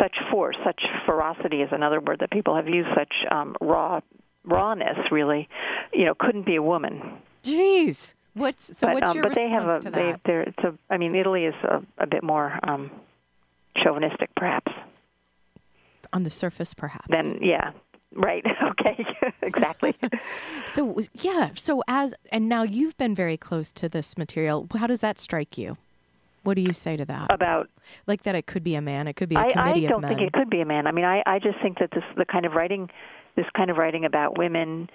such 0.00 0.16
force 0.30 0.56
such 0.64 0.82
ferocity 1.04 1.62
is 1.62 1.68
another 1.72 2.00
word 2.00 2.18
that 2.20 2.30
people 2.30 2.54
have 2.54 2.68
used 2.68 2.88
such 2.94 3.12
um 3.30 3.54
raw 3.60 4.00
rawness 4.44 4.98
really 5.10 5.48
you 5.92 6.04
know 6.04 6.14
couldn't 6.18 6.46
be 6.46 6.56
a 6.56 6.62
woman 6.62 7.18
Jeez, 7.42 8.14
what's 8.34 8.66
so? 8.76 8.88
but, 8.88 8.94
what's 8.94 9.10
um, 9.10 9.16
your 9.16 9.22
but 9.24 9.34
they 9.34 9.48
have 9.48 9.64
a 9.64 9.66
response 9.66 9.84
to 9.84 9.90
they 9.90 10.12
that? 10.12 10.20
they're 10.24 10.42
it's 10.42 10.58
a 10.58 10.74
I 10.90 10.98
mean 10.98 11.14
Italy 11.14 11.44
is 11.44 11.54
a, 11.64 11.82
a 11.98 12.06
bit 12.06 12.22
more 12.22 12.58
um 12.62 12.90
chauvinistic 13.76 14.30
perhaps 14.36 14.72
on 16.12 16.22
the 16.22 16.30
surface, 16.30 16.72
perhaps. 16.72 17.06
Then 17.10 17.40
yeah 17.42 17.72
right 18.14 18.44
okay 18.62 19.04
exactly 19.42 19.94
So 20.66 20.98
yeah, 21.14 21.50
so 21.54 21.82
as 21.88 22.14
and 22.32 22.48
now 22.48 22.62
you've 22.62 22.96
been 22.96 23.14
very 23.14 23.36
close 23.36 23.70
to 23.72 23.88
this 23.88 24.18
material. 24.18 24.66
How 24.76 24.86
does 24.86 25.00
that 25.00 25.18
strike 25.18 25.56
you? 25.56 25.76
What 26.42 26.54
do 26.54 26.60
you 26.62 26.72
say 26.72 26.96
to 26.96 27.04
that? 27.06 27.26
about 27.32 27.68
like 28.06 28.22
that 28.24 28.34
it 28.34 28.46
could 28.46 28.62
be 28.64 28.74
a 28.74 28.80
man, 28.80 29.08
it 29.08 29.14
could 29.14 29.28
be 29.28 29.36
a 29.36 29.38
I, 29.38 29.44
I 29.46 29.52
committee 29.52 29.86
I 29.86 29.90
don't 29.90 30.04
of 30.04 30.08
think 30.08 30.20
men. 30.20 30.28
it 30.28 30.32
could 30.32 30.50
be 30.50 30.60
a 30.60 30.66
man 30.66 30.86
I 30.86 30.92
mean 30.92 31.04
I 31.04 31.22
I 31.26 31.38
just 31.38 31.60
think 31.62 31.78
that 31.78 31.90
this 31.92 32.04
the 32.16 32.24
kind 32.24 32.44
of 32.46 32.52
writing 32.52 32.88
this 33.36 33.46
kind 33.56 33.70
of 33.70 33.76
writing 33.76 34.04
about 34.04 34.36
women 34.38 34.88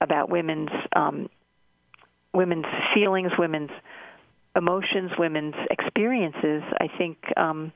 about 0.00 0.28
women's 0.30 0.70
um 0.94 1.28
women's 2.34 2.66
feelings 2.94 3.32
women's 3.38 3.70
emotions 4.56 5.12
women's 5.18 5.54
experiences 5.70 6.62
I 6.80 6.88
think 6.98 7.18
um 7.36 7.72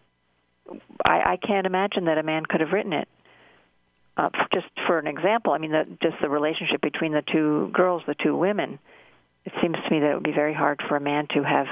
I, 1.05 1.33
I 1.33 1.37
can't 1.47 1.67
imagine 1.67 2.07
that 2.07 2.19
a 2.19 2.23
man 2.23 2.45
could 2.45 2.61
have 2.61 2.73
written 2.73 2.93
it. 2.93 3.09
Uh, 4.17 4.31
just 4.53 4.67
for 4.87 4.99
an 4.99 5.07
example, 5.07 5.53
I 5.53 5.59
mean, 5.59 5.73
the, 5.73 5.85
just 6.03 6.17
the 6.23 6.29
relationship 6.31 6.81
between 6.81 7.13
the 7.13 7.23
two 7.31 7.71
girls, 7.73 8.03
the 8.07 8.15
two 8.15 8.37
women. 8.37 8.79
It 9.45 9.53
seems 9.61 9.77
to 9.77 9.91
me 9.91 10.01
that 10.01 10.11
it 10.11 10.15
would 10.15 10.23
be 10.25 10.33
very 10.33 10.55
hard 10.55 10.81
for 10.89 10.97
a 10.97 11.01
man 11.01 11.29
to 11.35 11.43
have 11.43 11.67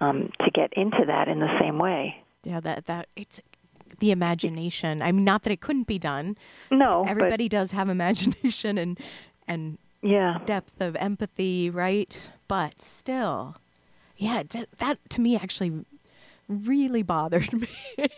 um, 0.00 0.30
to 0.44 0.50
get 0.50 0.72
into 0.74 1.04
that 1.06 1.28
in 1.28 1.40
the 1.40 1.58
same 1.60 1.78
way. 1.78 2.22
yeah, 2.44 2.60
that 2.60 2.86
that 2.86 3.08
it's 3.16 3.40
the 4.00 4.10
imagination. 4.10 5.02
I 5.02 5.10
mean, 5.12 5.24
not 5.24 5.42
that 5.42 5.50
it 5.52 5.60
couldn't 5.60 5.86
be 5.86 5.98
done. 5.98 6.36
No, 6.70 7.04
Everybody 7.08 7.48
does 7.48 7.72
have 7.72 7.88
imagination 7.98 8.78
and 8.78 9.00
and 9.48 9.78
yeah, 10.02 10.38
depth 10.46 10.80
of 10.80 10.94
empathy, 10.96 11.70
right? 11.70 12.30
But 12.46 12.82
still, 12.82 13.56
yeah, 14.16 14.42
d- 14.44 14.66
that 14.78 14.98
to 15.10 15.20
me 15.20 15.36
actually 15.36 15.84
really 16.48 17.02
bothered 17.02 17.52
me. 17.60 17.68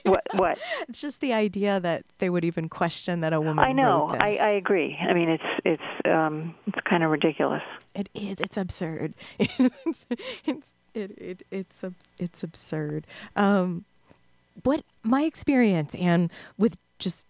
what? 0.05 0.27
What? 0.35 0.59
it's 0.89 1.01
just 1.01 1.21
the 1.21 1.33
idea 1.33 1.81
that 1.81 2.05
they 2.19 2.31
would 2.31 2.45
even 2.45 2.69
question 2.69 3.21
that 3.21 3.33
a 3.33 3.41
woman. 3.41 3.65
I 3.65 3.73
know. 3.73 4.15
I. 4.19 4.37
I 4.37 4.49
agree. 4.51 4.97
I 5.01 5.13
mean, 5.13 5.29
it's 5.29 5.43
it's 5.65 5.83
um, 6.07 6.55
it's 6.67 6.79
kind 6.89 7.03
of 7.03 7.11
ridiculous. 7.11 7.63
It 7.95 8.09
is. 8.15 8.41
It's 8.41 8.57
absurd. 8.57 9.15
it's, 9.39 10.07
it's 10.45 10.69
it, 10.95 11.11
it 11.19 11.43
it's 11.51 11.85
it's 12.19 12.43
absurd. 12.43 13.07
Um, 13.37 13.85
what 14.63 14.85
my 15.03 15.23
experience 15.23 15.95
and 15.95 16.31
with 16.59 16.77
just 16.99 17.27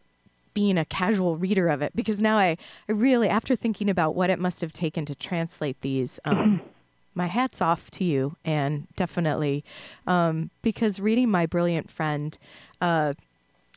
being 0.53 0.76
a 0.78 0.84
casual 0.84 1.36
reader 1.36 1.68
of 1.68 1.80
it 1.80 1.94
because 1.94 2.20
now 2.20 2.36
I, 2.36 2.57
I 2.88 2.92
really 2.92 3.28
after 3.28 3.55
thinking 3.55 3.88
about 3.88 4.14
what 4.14 4.30
it 4.30 4.38
must 4.38 4.61
have 4.61 4.72
taken 4.72 5.05
to 5.07 5.14
translate 5.14 5.80
these 5.80 6.18
um, 6.24 6.61
my 7.15 7.27
hats 7.27 7.61
off 7.61 7.91
to 7.93 8.05
you 8.05 8.37
and 8.45 8.87
definitely 8.97 9.65
um, 10.07 10.51
because 10.63 11.01
reading 11.01 11.31
my 11.31 11.47
brilliant 11.47 11.91
friend 11.91 12.39
uh, 12.81 13.15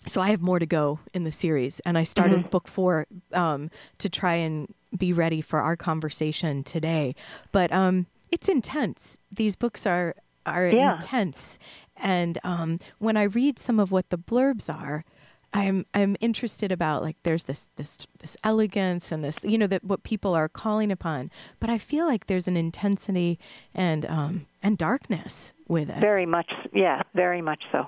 so 0.06 0.20
I 0.20 0.32
have 0.32 0.42
more 0.42 0.60
to 0.60 0.66
go 0.66 1.00
in 1.14 1.24
the 1.24 1.32
series, 1.32 1.80
and 1.86 1.98
I 1.98 2.04
started 2.04 2.50
book 2.50 2.68
four 2.68 3.08
um, 3.32 3.72
to 4.00 4.10
try 4.10 4.34
and 4.36 4.68
be 4.98 5.14
ready 5.14 5.40
for 5.40 5.62
our 5.62 5.78
conversation 5.78 6.62
today. 6.64 7.16
But 7.54 7.72
um, 7.72 8.08
it's 8.30 8.50
intense. 8.50 9.18
These 9.32 9.56
books 9.56 9.86
are 9.86 10.14
are 10.46 10.68
Yeah. 10.68 10.96
intense, 10.96 11.58
and 11.96 12.38
um, 12.44 12.80
when 13.00 13.16
I 13.16 13.24
read 13.24 13.60
some 13.60 13.80
of 13.80 13.94
what 13.94 14.10
the 14.10 14.18
blurbs 14.18 14.68
are, 14.74 15.06
I'm 15.54 15.86
I'm 15.94 16.16
interested 16.20 16.72
about 16.72 17.04
like 17.04 17.16
there's 17.24 17.44
this 17.44 17.68
this 17.76 18.08
this 18.20 18.36
elegance 18.44 19.12
and 19.12 19.24
this 19.24 19.44
you 19.44 19.58
know 19.58 19.68
that 19.68 19.84
what 19.84 20.04
people 20.04 20.34
are 20.34 20.50
calling 20.50 20.92
upon, 20.92 21.30
but 21.60 21.70
I 21.70 21.78
feel 21.78 22.08
like 22.08 22.26
there's 22.26 22.48
an 22.48 22.58
intensity 22.58 23.40
and 23.74 24.06
um, 24.08 24.48
and 24.64 24.78
darkness 24.78 25.54
with 25.68 25.90
it. 25.90 26.00
Very 26.00 26.26
much, 26.26 26.52
yeah, 26.74 27.04
very 27.14 27.42
much 27.42 27.62
so. 27.72 27.88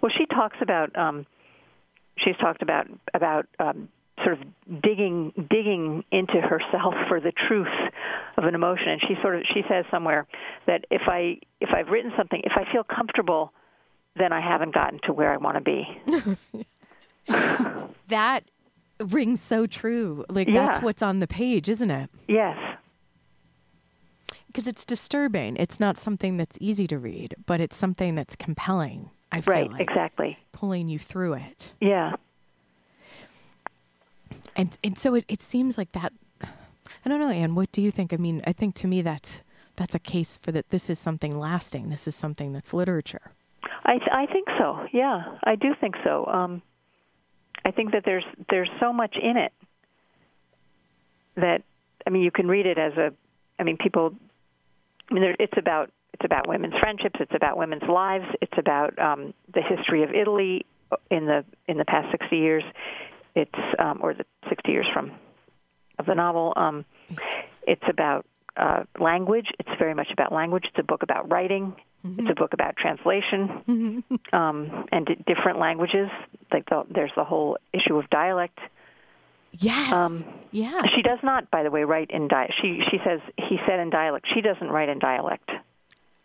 Well, 0.00 0.10
she 0.16 0.24
talks 0.26 0.56
about 0.62 0.96
um, 0.96 1.26
she's 2.16 2.36
talked 2.36 2.62
about 2.62 2.86
about 3.12 3.46
um, 3.58 3.88
sort 4.24 4.38
of 4.38 4.82
digging 4.82 5.32
digging 5.50 6.04
into 6.10 6.40
herself 6.40 6.94
for 7.06 7.20
the 7.20 7.32
truth 7.48 7.66
of 8.38 8.44
an 8.44 8.54
emotion, 8.54 8.88
and 8.88 9.00
she 9.06 9.14
sort 9.20 9.36
of 9.36 9.42
she 9.52 9.60
says 9.68 9.84
somewhere 9.90 10.26
that 10.66 10.86
if 10.90 11.02
I 11.06 11.38
if 11.60 11.68
I've 11.74 11.88
written 11.88 12.12
something, 12.16 12.40
if 12.44 12.52
I 12.56 12.70
feel 12.72 12.82
comfortable, 12.82 13.52
then 14.16 14.32
I 14.32 14.40
haven't 14.40 14.72
gotten 14.72 15.00
to 15.04 15.12
where 15.12 15.32
I 15.32 15.36
want 15.36 15.56
to 15.56 15.60
be. 15.60 16.66
that 18.08 18.44
rings 19.00 19.40
so 19.40 19.66
true. 19.66 20.24
Like 20.28 20.48
Yeah. 20.48 20.66
that's 20.66 20.82
what's 20.82 21.02
on 21.02 21.20
the 21.20 21.26
page, 21.26 21.68
isn't 21.68 21.90
it? 21.90 22.10
Yes, 22.26 22.56
Because 24.46 24.66
it's 24.66 24.84
disturbing. 24.84 25.56
It's 25.56 25.78
not 25.78 25.96
something 25.98 26.36
that's 26.36 26.58
easy 26.60 26.86
to 26.88 26.98
read, 26.98 27.34
but 27.46 27.60
it's 27.60 27.76
something 27.76 28.14
that's 28.14 28.34
compelling. 28.36 29.10
I 29.30 29.40
feel 29.42 29.52
right, 29.54 29.70
like 29.70 29.80
exactly. 29.82 30.38
pulling 30.52 30.88
you 30.88 30.98
through 30.98 31.34
it. 31.34 31.74
Yeah, 31.80 32.14
And 34.56 34.76
and 34.82 34.98
so 34.98 35.14
it, 35.14 35.24
it 35.28 35.42
seems 35.42 35.76
like 35.78 35.92
that 35.92 36.12
I 36.42 37.08
don't 37.08 37.20
know, 37.20 37.28
Ann, 37.30 37.54
what 37.54 37.70
do 37.70 37.80
you 37.82 37.90
think? 37.90 38.12
I 38.12 38.16
mean, 38.16 38.42
I 38.46 38.52
think 38.52 38.74
to 38.76 38.86
me 38.88 39.02
that's 39.02 39.42
that's 39.76 39.94
a 39.94 39.98
case 40.00 40.38
for 40.42 40.50
that 40.52 40.70
this 40.70 40.90
is 40.90 40.98
something 40.98 41.38
lasting. 41.38 41.90
This 41.90 42.08
is 42.08 42.16
something 42.16 42.52
that's 42.52 42.72
literature. 42.74 43.30
I 43.84 43.98
th- 43.98 44.10
I 44.12 44.26
think 44.26 44.48
so. 44.58 44.86
Yeah, 44.92 45.36
I 45.44 45.54
do 45.54 45.74
think 45.80 45.94
so. 46.02 46.24
Um, 46.26 46.62
I 47.64 47.70
think 47.70 47.92
that 47.92 48.02
there's 48.04 48.24
there's 48.50 48.70
so 48.80 48.92
much 48.92 49.16
in 49.20 49.36
it 49.36 49.52
that 51.36 51.62
I 52.06 52.10
mean 52.10 52.22
you 52.22 52.30
can 52.30 52.48
read 52.48 52.66
it 52.66 52.78
as 52.78 52.92
a 52.94 53.12
I 53.58 53.62
mean 53.62 53.76
people 53.76 54.14
I 55.10 55.14
mean 55.14 55.22
there, 55.22 55.36
it's 55.38 55.56
about 55.56 55.90
it's 56.14 56.24
about 56.24 56.48
women's 56.48 56.74
friendships, 56.80 57.16
it's 57.20 57.34
about 57.34 57.56
women's 57.56 57.88
lives, 57.88 58.26
it's 58.40 58.56
about 58.56 58.98
um, 58.98 59.34
the 59.52 59.62
history 59.62 60.02
of 60.02 60.10
Italy 60.10 60.64
in 61.10 61.26
the 61.26 61.44
in 61.66 61.78
the 61.78 61.84
past 61.84 62.10
60 62.10 62.36
years. 62.36 62.64
It's 63.34 63.58
um, 63.78 64.00
or 64.02 64.14
the 64.14 64.24
60 64.48 64.72
years 64.72 64.86
from 64.92 65.12
of 65.98 66.06
the 66.06 66.14
novel. 66.14 66.52
Um, 66.56 66.84
it's 67.66 67.82
about 67.88 68.26
uh, 68.56 68.84
language. 68.98 69.46
It's 69.58 69.70
very 69.78 69.94
much 69.94 70.08
about 70.12 70.32
language. 70.32 70.64
It's 70.68 70.78
a 70.78 70.82
book 70.82 71.02
about 71.02 71.30
writing. 71.30 71.74
It's 72.04 72.30
a 72.30 72.34
book 72.34 72.52
about 72.54 72.76
translation 72.76 74.04
um, 74.32 74.86
and 74.92 75.04
d- 75.06 75.16
different 75.26 75.58
languages. 75.58 76.08
Like 76.52 76.64
the, 76.70 76.84
there's 76.88 77.10
the 77.16 77.24
whole 77.24 77.58
issue 77.72 77.96
of 77.96 78.08
dialect. 78.08 78.58
Yes. 79.52 79.92
Um, 79.92 80.24
yeah. 80.50 80.82
She 80.94 81.02
does 81.02 81.18
not, 81.22 81.50
by 81.50 81.62
the 81.64 81.70
way, 81.70 81.84
write 81.84 82.10
in 82.10 82.28
dialect. 82.28 82.54
She 82.62 82.80
she 82.90 82.98
says 83.04 83.20
he 83.36 83.58
said 83.66 83.80
in 83.80 83.90
dialect. 83.90 84.26
She 84.34 84.40
doesn't 84.40 84.68
write 84.68 84.88
in 84.88 84.98
dialect. 84.98 85.50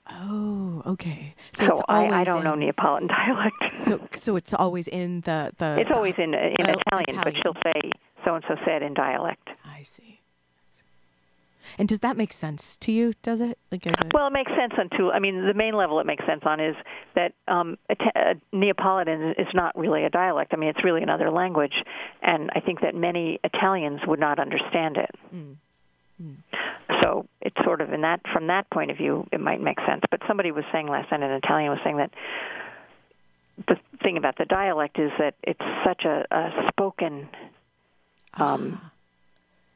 Oh, 0.10 0.84
okay. 0.86 1.34
So, 1.52 1.66
So, 1.68 1.72
it's 1.74 1.82
I, 1.88 2.08
I 2.08 2.24
don't 2.24 2.40
in, 2.40 2.44
know 2.44 2.56
Neapolitan 2.56 3.08
dialect. 3.20 3.80
So 3.82 4.00
so 4.14 4.36
it's 4.36 4.54
always 4.54 4.88
in 4.88 5.22
the 5.22 5.52
the 5.58 5.78
it's 5.80 5.92
always 5.94 6.14
in 6.18 6.34
in 6.34 6.56
Oh, 6.62 6.76
Italian, 6.88 7.24
but 7.24 7.34
she'll 7.42 7.56
say 7.64 7.92
so 8.26 8.36
and 8.36 8.44
so 8.48 8.56
said 8.66 8.84
in 8.84 8.94
dialect. 8.94 9.48
I 9.66 9.84
see. 9.84 10.20
And 11.78 11.88
does 11.88 12.00
that 12.00 12.18
make 12.18 12.34
sense 12.34 12.78
to 12.78 12.92
you? 12.92 13.14
Does 13.24 13.42
it? 13.42 13.58
Like, 13.72 13.86
it... 13.86 13.96
well, 14.14 14.28
it 14.28 14.34
makes 14.34 14.52
sense 14.52 14.74
on 14.78 14.90
two. 14.98 15.12
I 15.12 15.20
mean, 15.20 15.46
the 15.46 15.54
main 15.54 15.76
level 15.76 16.00
it 16.00 16.06
makes 16.06 16.26
sense 16.26 16.42
on 16.46 16.60
is 16.60 16.76
that 17.16 17.34
um, 17.48 17.78
a, 17.90 18.36
Neapolitan 18.52 19.36
is 19.38 19.48
not 19.54 19.78
really 19.78 20.04
a 20.04 20.10
dialect. 20.10 20.54
I 20.54 20.58
mean, 20.58 20.70
it's 20.70 20.84
really 20.84 21.02
another 21.02 21.32
language, 21.32 21.74
and 22.22 22.50
I 22.56 22.60
think 22.60 22.82
that 22.82 22.96
many 22.96 23.40
Italians 23.44 24.02
would 24.08 24.20
not 24.20 24.40
understand 24.40 24.98
it. 24.98 25.12
Mm. 25.34 25.56
Mm. 26.22 26.36
So 27.02 27.28
it's 27.42 27.58
sort 27.64 27.82
of 27.82 27.92
in 27.92 28.02
that 28.02 28.22
from 28.32 28.48
that 28.48 28.70
point 28.70 28.92
of 28.92 28.98
view, 28.98 29.28
it 29.32 29.40
might 29.40 29.62
make 29.62 29.80
sense. 29.88 30.02
But 30.10 30.22
somebody 30.28 30.52
was 30.52 30.64
saying 30.72 30.88
last 30.88 31.12
night, 31.12 31.22
an 31.22 31.32
Italian 31.32 31.72
was 31.72 31.80
saying 31.84 31.98
that 31.98 32.12
the 33.68 33.76
thing 34.02 34.18
about 34.18 34.38
the 34.38 34.46
dialect 34.46 35.00
is 35.00 35.12
that 35.20 35.36
it's 35.44 35.62
such 35.86 36.06
a, 36.06 36.26
a 36.32 36.70
spoken 36.70 37.30
um, 38.36 38.80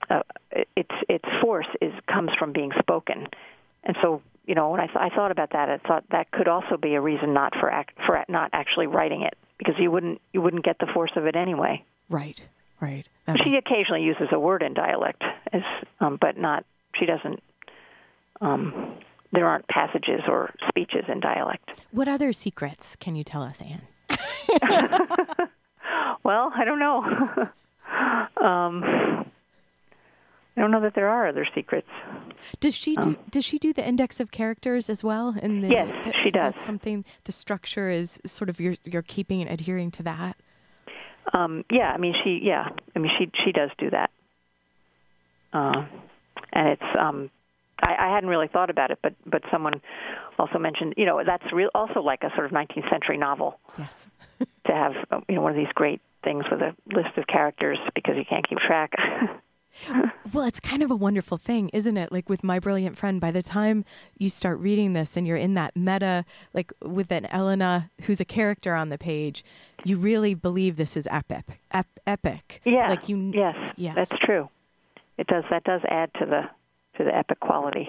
uh, 0.09 0.21
its 0.75 0.91
its 1.09 1.25
force 1.41 1.67
is 1.81 1.93
comes 2.11 2.31
from 2.37 2.53
being 2.53 2.71
spoken, 2.79 3.27
and 3.83 3.97
so 4.01 4.21
you 4.45 4.55
know 4.55 4.69
when 4.71 4.79
I, 4.79 4.87
th- 4.87 4.97
I 4.97 5.09
thought 5.09 5.31
about 5.31 5.51
that, 5.51 5.69
I 5.69 5.77
thought 5.77 6.05
that 6.11 6.31
could 6.31 6.47
also 6.47 6.77
be 6.77 6.95
a 6.95 7.01
reason 7.01 7.33
not 7.33 7.53
for 7.59 7.69
act, 7.69 7.97
for 8.05 8.23
not 8.29 8.49
actually 8.53 8.87
writing 8.87 9.21
it 9.21 9.37
because 9.57 9.75
you 9.77 9.91
wouldn't 9.91 10.21
you 10.33 10.41
wouldn't 10.41 10.63
get 10.63 10.79
the 10.79 10.87
force 10.93 11.11
of 11.15 11.25
it 11.25 11.35
anyway. 11.35 11.83
Right, 12.09 12.45
right. 12.79 13.05
She 13.43 13.55
occasionally 13.55 14.03
uses 14.03 14.29
a 14.31 14.39
word 14.39 14.63
in 14.63 14.73
dialect, 14.73 15.21
as, 15.51 15.61
um, 15.99 16.17
but 16.19 16.37
not 16.37 16.65
she 16.95 17.05
doesn't. 17.05 17.43
Um, 18.39 18.93
there 19.33 19.45
aren't 19.45 19.67
passages 19.67 20.21
or 20.27 20.53
speeches 20.69 21.03
in 21.09 21.19
dialect. 21.19 21.85
What 21.91 22.07
other 22.07 22.31
secrets 22.31 22.95
can 22.95 23.15
you 23.15 23.23
tell 23.23 23.43
us, 23.43 23.61
Ann? 23.61 23.81
well, 26.23 26.51
I 26.55 26.63
don't 26.63 26.79
know. 26.79 27.47
um, 28.41 29.29
I 30.57 30.61
don't 30.61 30.71
know 30.71 30.81
that 30.81 30.95
there 30.95 31.07
are 31.07 31.27
other 31.27 31.47
secrets. 31.53 31.87
Does 32.59 32.73
she 32.73 32.95
do? 32.95 33.09
Um, 33.09 33.17
does 33.29 33.45
she 33.45 33.59
do 33.59 33.73
the 33.73 33.87
index 33.87 34.19
of 34.19 34.31
characters 34.31 34.89
as 34.89 35.03
well? 35.03 35.31
The, 35.33 35.67
yes, 35.69 36.15
she 36.23 36.31
does. 36.31 36.55
something. 36.65 37.05
The 37.25 37.31
structure 37.31 37.91
is 37.91 38.19
sort 38.25 38.49
of 38.49 38.59
you're 38.59 38.75
you're 38.83 39.03
keeping 39.03 39.39
and 39.41 39.51
adhering 39.51 39.91
to 39.91 40.03
that. 40.03 40.35
Um, 41.31 41.63
yeah, 41.71 41.91
I 41.91 41.97
mean 41.97 42.15
she. 42.23 42.39
Yeah, 42.41 42.69
I 42.95 42.99
mean 42.99 43.11
she 43.19 43.31
she 43.45 43.51
does 43.51 43.69
do 43.77 43.91
that. 43.91 44.09
Uh, 45.53 45.85
and 46.53 46.69
it's 46.69 46.97
um, 46.99 47.29
I, 47.79 48.07
I 48.07 48.13
hadn't 48.15 48.29
really 48.29 48.47
thought 48.47 48.71
about 48.71 48.89
it, 48.89 48.97
but 49.03 49.13
but 49.27 49.43
someone 49.51 49.79
also 50.39 50.57
mentioned 50.57 50.95
you 50.97 51.05
know 51.05 51.21
that's 51.23 51.53
real 51.53 51.69
also 51.75 51.99
like 51.99 52.23
a 52.23 52.31
sort 52.33 52.47
of 52.47 52.51
19th 52.51 52.89
century 52.89 53.17
novel. 53.17 53.59
Yes. 53.77 54.07
to 54.65 54.73
have 54.73 54.93
you 55.29 55.35
know 55.35 55.41
one 55.41 55.51
of 55.51 55.57
these 55.57 55.71
great 55.75 56.01
things 56.23 56.45
with 56.49 56.61
a 56.61 56.75
list 56.87 57.15
of 57.15 57.27
characters 57.27 57.77
because 57.93 58.15
you 58.17 58.25
can't 58.27 58.47
keep 58.49 58.57
track. 58.57 58.93
well, 60.34 60.45
it's 60.45 60.59
kind 60.59 60.84
of 60.84 60.91
a 60.91 60.95
wonderful 60.95 61.38
thing, 61.38 61.69
isn't 61.69 61.97
it? 61.97 62.11
Like 62.11 62.30
with 62.30 62.43
My 62.43 62.59
Brilliant 62.59 62.97
Friend, 62.97 63.19
by 63.19 63.32
the 63.32 63.41
time 63.41 63.86
you 64.17 64.30
start 64.30 64.59
reading 64.59 64.93
this 64.93 65.17
and 65.17 65.28
you're 65.28 65.38
in 65.38 65.53
that 65.55 65.75
meta, 65.75 66.25
like 66.53 66.71
with 66.82 67.11
an 67.11 67.25
Elena 67.28 67.89
who's 68.01 68.19
a 68.19 68.25
character 68.25 68.73
on 68.73 68.89
the 68.89 68.97
page, 68.97 69.43
you 69.84 69.97
really 69.97 70.34
believe 70.34 70.75
this 70.75 70.97
is 70.97 71.07
epic. 71.11 71.59
Ep- 71.71 71.99
epic. 72.05 72.61
Yeah. 72.65 72.89
Like 72.89 73.09
you. 73.09 73.32
Yes. 73.34 73.55
Yes. 73.75 73.95
That's 73.95 74.15
true. 74.23 74.49
It 75.17 75.28
does. 75.28 75.43
That 75.49 75.63
does 75.63 75.82
add 75.88 76.13
to 76.15 76.25
the 76.25 76.41
to 76.97 77.03
the 77.03 77.15
epic 77.15 77.39
quality. 77.39 77.88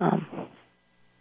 Um, 0.00 0.26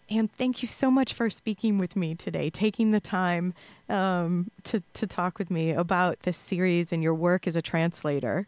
and 0.09 0.31
thank 0.31 0.61
you 0.61 0.67
so 0.67 0.89
much 0.89 1.13
for 1.13 1.29
speaking 1.29 1.77
with 1.77 1.95
me 1.95 2.15
today, 2.15 2.49
taking 2.49 2.91
the 2.91 2.99
time 2.99 3.53
um, 3.87 4.49
to, 4.63 4.81
to 4.93 5.05
talk 5.05 5.37
with 5.37 5.51
me 5.51 5.71
about 5.71 6.21
this 6.21 6.37
series 6.37 6.91
and 6.91 7.03
your 7.03 7.13
work 7.13 7.45
as 7.45 7.55
a 7.55 7.61
translator. 7.61 8.47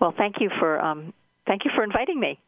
Well, 0.00 0.14
thank 0.16 0.36
you 0.40 0.50
for 0.58 0.80
um, 0.80 1.12
thank 1.46 1.64
you 1.64 1.70
for 1.74 1.82
inviting 1.82 2.20
me. 2.20 2.38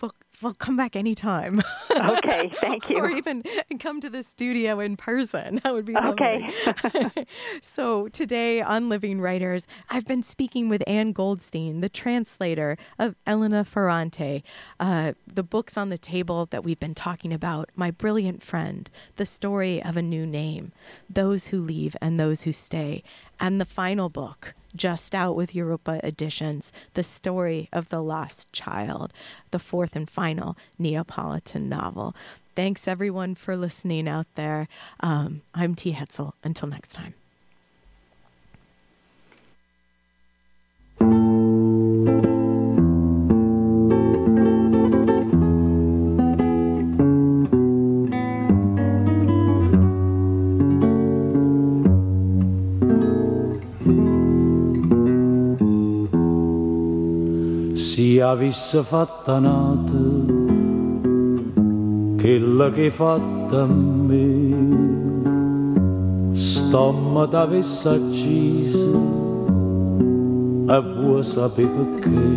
Well, 0.00 0.14
well, 0.42 0.54
come 0.54 0.76
back 0.76 0.96
anytime. 0.96 1.62
Okay, 2.00 2.50
thank 2.54 2.88
you. 2.88 2.96
or 3.02 3.10
even 3.10 3.42
come 3.78 4.00
to 4.00 4.08
the 4.08 4.22
studio 4.22 4.80
in 4.80 4.96
person. 4.96 5.60
That 5.62 5.74
would 5.74 5.84
be 5.84 5.94
okay. 5.94 7.26
so 7.60 8.08
today 8.08 8.62
on 8.62 8.88
Living 8.88 9.20
Writers, 9.20 9.66
I've 9.90 10.06
been 10.06 10.22
speaking 10.22 10.70
with 10.70 10.82
Ann 10.86 11.12
Goldstein, 11.12 11.82
the 11.82 11.90
translator 11.90 12.78
of 12.98 13.16
Elena 13.26 13.64
Ferrante. 13.64 14.42
Uh, 14.78 15.12
the 15.26 15.42
books 15.42 15.76
on 15.76 15.90
the 15.90 15.98
table 15.98 16.46
that 16.46 16.64
we've 16.64 16.80
been 16.80 16.94
talking 16.94 17.34
about, 17.34 17.68
My 17.76 17.90
Brilliant 17.90 18.42
Friend, 18.42 18.88
The 19.16 19.26
Story 19.26 19.82
of 19.82 19.98
a 19.98 20.02
New 20.02 20.24
Name, 20.24 20.72
Those 21.10 21.48
Who 21.48 21.60
Leave 21.60 21.96
and 22.00 22.18
Those 22.18 22.42
Who 22.42 22.52
Stay, 22.52 23.02
and 23.38 23.60
the 23.60 23.66
final 23.66 24.08
book, 24.08 24.54
just 24.74 25.14
out 25.14 25.36
with 25.36 25.54
Europa 25.54 26.00
Editions, 26.04 26.72
The 26.94 27.02
Story 27.02 27.68
of 27.72 27.88
the 27.88 28.02
Lost 28.02 28.52
Child, 28.52 29.12
the 29.50 29.58
fourth 29.58 29.96
and 29.96 30.08
final 30.08 30.56
Neapolitan 30.78 31.68
novel. 31.68 32.14
Thanks 32.56 32.88
everyone 32.88 33.34
for 33.34 33.56
listening 33.56 34.08
out 34.08 34.26
there. 34.34 34.68
Um, 35.00 35.42
I'm 35.54 35.74
T. 35.74 35.92
Hetzel. 35.92 36.32
Until 36.42 36.68
next 36.68 36.92
time. 36.92 37.14
Avesse 58.20 58.82
fatta 58.82 59.38
nata 59.38 60.48
quella 62.20 62.70
che 62.70 62.90
fatta 62.90 63.62
a 63.62 63.66
me. 63.66 64.28
Stomma 66.32 67.26
t'avesse 67.26 67.88
accisa 67.88 68.98
e 70.68 70.82
vuoi 70.94 71.22
sapere 71.22 71.68
perché. 71.68 72.28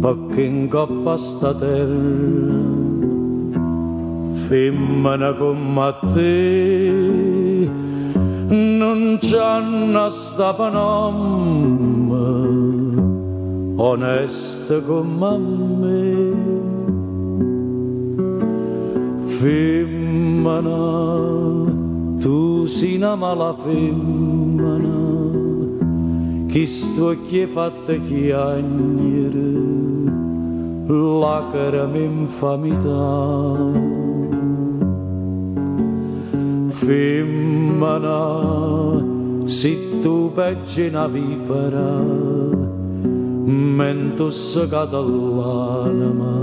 Perché 0.00 0.42
in 0.42 0.68
coppa 0.68 1.16
sta 1.16 1.54
terra 1.54 2.60
femmina 4.48 5.32
come 5.34 5.94
te. 6.12 7.70
Non 8.48 9.18
c'hanno 9.20 10.08
sta 10.08 10.52
panomma 10.54 11.91
onesta 13.84 14.80
come 14.80 15.38
me. 15.80 16.32
Femmina, 19.38 20.84
tu 22.20 22.66
sei 22.66 22.94
una 22.96 23.16
mala 23.16 23.56
femmina, 23.64 24.76
che 26.46 26.66
sto 26.66 27.16
che 27.28 27.48
fatta 27.48 27.94
chiagnere, 27.94 29.50
la 30.86 31.48
cara 31.50 31.86
m'infamità. 31.86 33.10
Femmina, 36.68 38.20
se 39.44 39.76
tu 40.00 40.30
peggi 40.32 40.86
una 40.86 41.08
vipera, 41.08 42.31
mentus 43.52 44.58
catalanama 44.70 46.36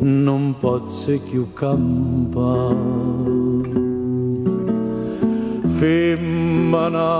non 0.00 0.54
pozze 0.60 1.18
più 1.18 1.52
campa 1.54 2.74
femmina 5.78 7.10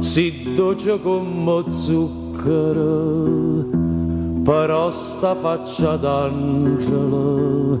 si 0.00 0.54
dolce 0.54 1.00
come 1.00 1.64
zucchero 1.68 3.16
però 4.42 4.90
sta 4.90 5.34
faccia 5.34 5.96
d'angelo 5.96 7.80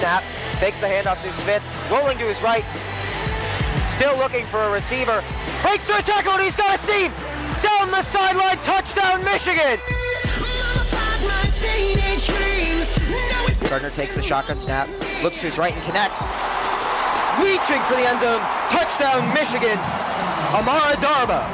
Snap 0.00 0.22
fakes 0.64 0.80
the 0.80 0.86
handoff 0.86 1.20
to 1.20 1.30
Smith. 1.30 1.62
Rolling 1.92 2.16
to 2.16 2.24
his 2.24 2.40
right. 2.40 2.64
Still 3.92 4.16
looking 4.16 4.46
for 4.46 4.56
a 4.56 4.70
receiver. 4.70 5.22
Breaks 5.60 5.84
through 5.84 5.98
a 5.98 6.02
tackle 6.02 6.32
and 6.32 6.42
he's 6.42 6.56
got 6.56 6.80
a. 6.88 7.12
Down 7.60 7.90
the 7.90 8.02
sideline. 8.02 8.56
Touchdown, 8.64 9.22
Michigan. 9.24 9.76
Gardner 13.68 13.90
takes 13.90 14.14
the 14.14 14.22
shotgun 14.22 14.58
snap. 14.58 14.88
Looks 15.22 15.36
to 15.36 15.52
his 15.52 15.58
right 15.58 15.74
and 15.74 15.84
connects. 15.84 16.16
Reaching 17.36 17.82
for 17.84 17.92
the 17.92 18.08
end 18.08 18.20
zone. 18.24 18.40
Touchdown, 18.72 19.28
Michigan. 19.34 19.76
Amara 20.56 20.96
Darboh. 20.96 21.44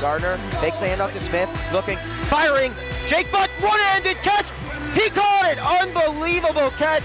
Gardner 0.00 0.38
fakes 0.60 0.78
the 0.78 0.86
handoff 0.86 1.10
to 1.14 1.18
Smith. 1.18 1.50
Looking. 1.72 1.98
Firing. 2.30 2.72
Jake 3.08 3.30
Butt, 3.32 3.50
one-handed 3.58 4.18
catch. 4.18 4.46
He 4.94 5.08
caught 5.10 5.46
it. 5.50 5.58
Unbelievable 5.58 6.70
catch. 6.72 7.04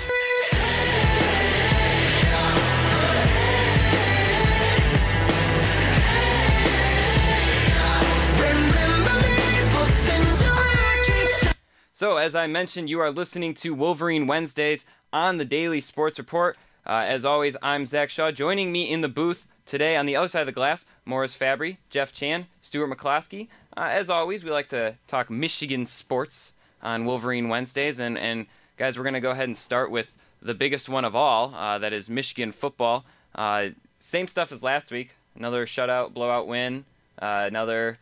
So, 11.94 12.18
as 12.18 12.36
I 12.36 12.46
mentioned, 12.46 12.92
you 12.92 13.00
are 13.00 13.10
listening 13.10 13.56
to 13.56 13.74
Wolverine 13.74 14.28
Wednesdays 14.28 14.86
on 15.12 15.38
the 15.38 15.46
Daily 15.46 15.82
Sports 15.82 16.20
Report. 16.20 16.56
Uh, 16.86 17.04
as 17.08 17.26
always, 17.26 17.58
I'm 17.64 17.88
Zach 17.88 18.12
Shaw. 18.12 18.30
Joining 18.30 18.72
me 18.72 18.84
in 18.84 19.02
the 19.02 19.08
booth 19.08 19.48
today 19.66 19.96
on 19.96 20.06
the 20.06 20.16
other 20.16 20.28
side 20.28 20.42
of 20.42 20.46
the 20.46 20.52
glass, 20.52 20.86
Morris 21.06 21.34
Fabry, 21.34 21.80
Jeff 21.90 22.14
Chan, 22.14 22.46
Stuart 22.62 22.96
McCloskey. 22.96 23.48
Uh, 23.76 23.90
as 23.90 24.12
always, 24.12 24.44
we 24.44 24.52
like 24.52 24.70
to 24.70 24.96
talk 25.08 25.32
Michigan 25.32 25.86
sports 25.86 26.52
on 26.82 27.06
Wolverine 27.06 27.50
Wednesdays. 27.50 28.00
And, 28.00 28.18
and 28.18 28.46
guys, 28.78 28.98
we're 28.98 29.04
going 29.04 29.14
to 29.14 29.20
go 29.20 29.32
ahead 29.32 29.48
and 29.48 29.58
start 29.58 29.92
with 29.92 30.14
the 30.42 30.54
biggest 30.54 30.88
one 30.88 31.06
of 31.06 31.16
all 31.16 31.54
uh, 31.56 31.80
that 31.80 31.94
is 31.94 32.10
Michigan 32.10 32.52
football. 32.52 33.06
Uh, 33.36 33.70
same 34.00 34.28
stuff 34.28 34.52
as 34.52 34.64
last 34.64 34.92
week. 34.92 35.16
Another 35.36 35.66
shutout, 35.66 36.14
blowout 36.14 36.48
win, 36.48 36.86
uh, 37.22 37.46
another 37.48 37.98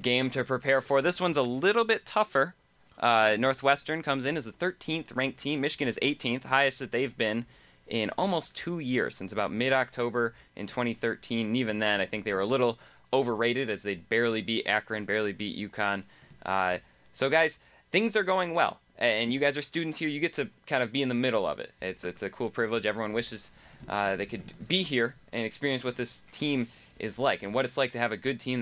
game 0.00 0.30
to 0.30 0.44
prepare 0.44 0.80
for. 0.80 1.00
This 1.00 1.20
one's 1.20 1.36
a 1.36 1.42
little 1.42 1.84
bit 1.84 2.04
tougher. 2.04 2.54
Uh, 2.98 3.36
Northwestern 3.38 4.02
comes 4.02 4.26
in 4.26 4.36
as 4.36 4.44
the 4.44 4.52
13th 4.52 5.14
ranked 5.14 5.38
team. 5.38 5.60
Michigan 5.60 5.88
is 5.88 5.98
18th, 6.02 6.44
highest 6.44 6.78
that 6.78 6.92
they've 6.92 7.16
been 7.16 7.46
in 7.86 8.10
almost 8.18 8.56
two 8.56 8.78
years, 8.78 9.16
since 9.16 9.32
about 9.32 9.52
mid 9.52 9.72
October 9.72 10.34
in 10.56 10.66
2013. 10.66 11.48
And 11.48 11.56
even 11.56 11.78
then, 11.78 12.00
I 12.00 12.06
think 12.06 12.24
they 12.24 12.32
were 12.32 12.40
a 12.40 12.46
little 12.46 12.78
overrated 13.12 13.70
as 13.70 13.82
they 13.82 13.94
barely 13.94 14.42
beat 14.42 14.66
Akron, 14.66 15.04
barely 15.04 15.32
beat 15.32 15.56
UConn. 15.70 16.02
Uh, 16.44 16.78
so, 17.14 17.30
guys, 17.30 17.58
things 17.90 18.16
are 18.16 18.24
going 18.24 18.54
well. 18.54 18.78
And 18.98 19.30
you 19.32 19.38
guys 19.38 19.58
are 19.58 19.62
students 19.62 19.98
here. 19.98 20.08
You 20.08 20.20
get 20.20 20.32
to 20.34 20.48
kind 20.66 20.82
of 20.82 20.90
be 20.90 21.02
in 21.02 21.08
the 21.08 21.14
middle 21.14 21.46
of 21.46 21.58
it. 21.58 21.72
It's, 21.82 22.02
it's 22.02 22.22
a 22.22 22.30
cool 22.30 22.48
privilege. 22.48 22.86
Everyone 22.86 23.12
wishes 23.12 23.50
uh, 23.88 24.16
they 24.16 24.26
could 24.26 24.42
be 24.66 24.82
here 24.82 25.14
and 25.32 25.44
experience 25.44 25.84
what 25.84 25.96
this 25.96 26.22
team 26.32 26.68
is 26.98 27.18
like 27.18 27.42
and 27.42 27.52
what 27.52 27.64
it's 27.64 27.76
like 27.76 27.92
to 27.92 27.98
have 27.98 28.12
a 28.12 28.16
good 28.16 28.40
team 28.40 28.54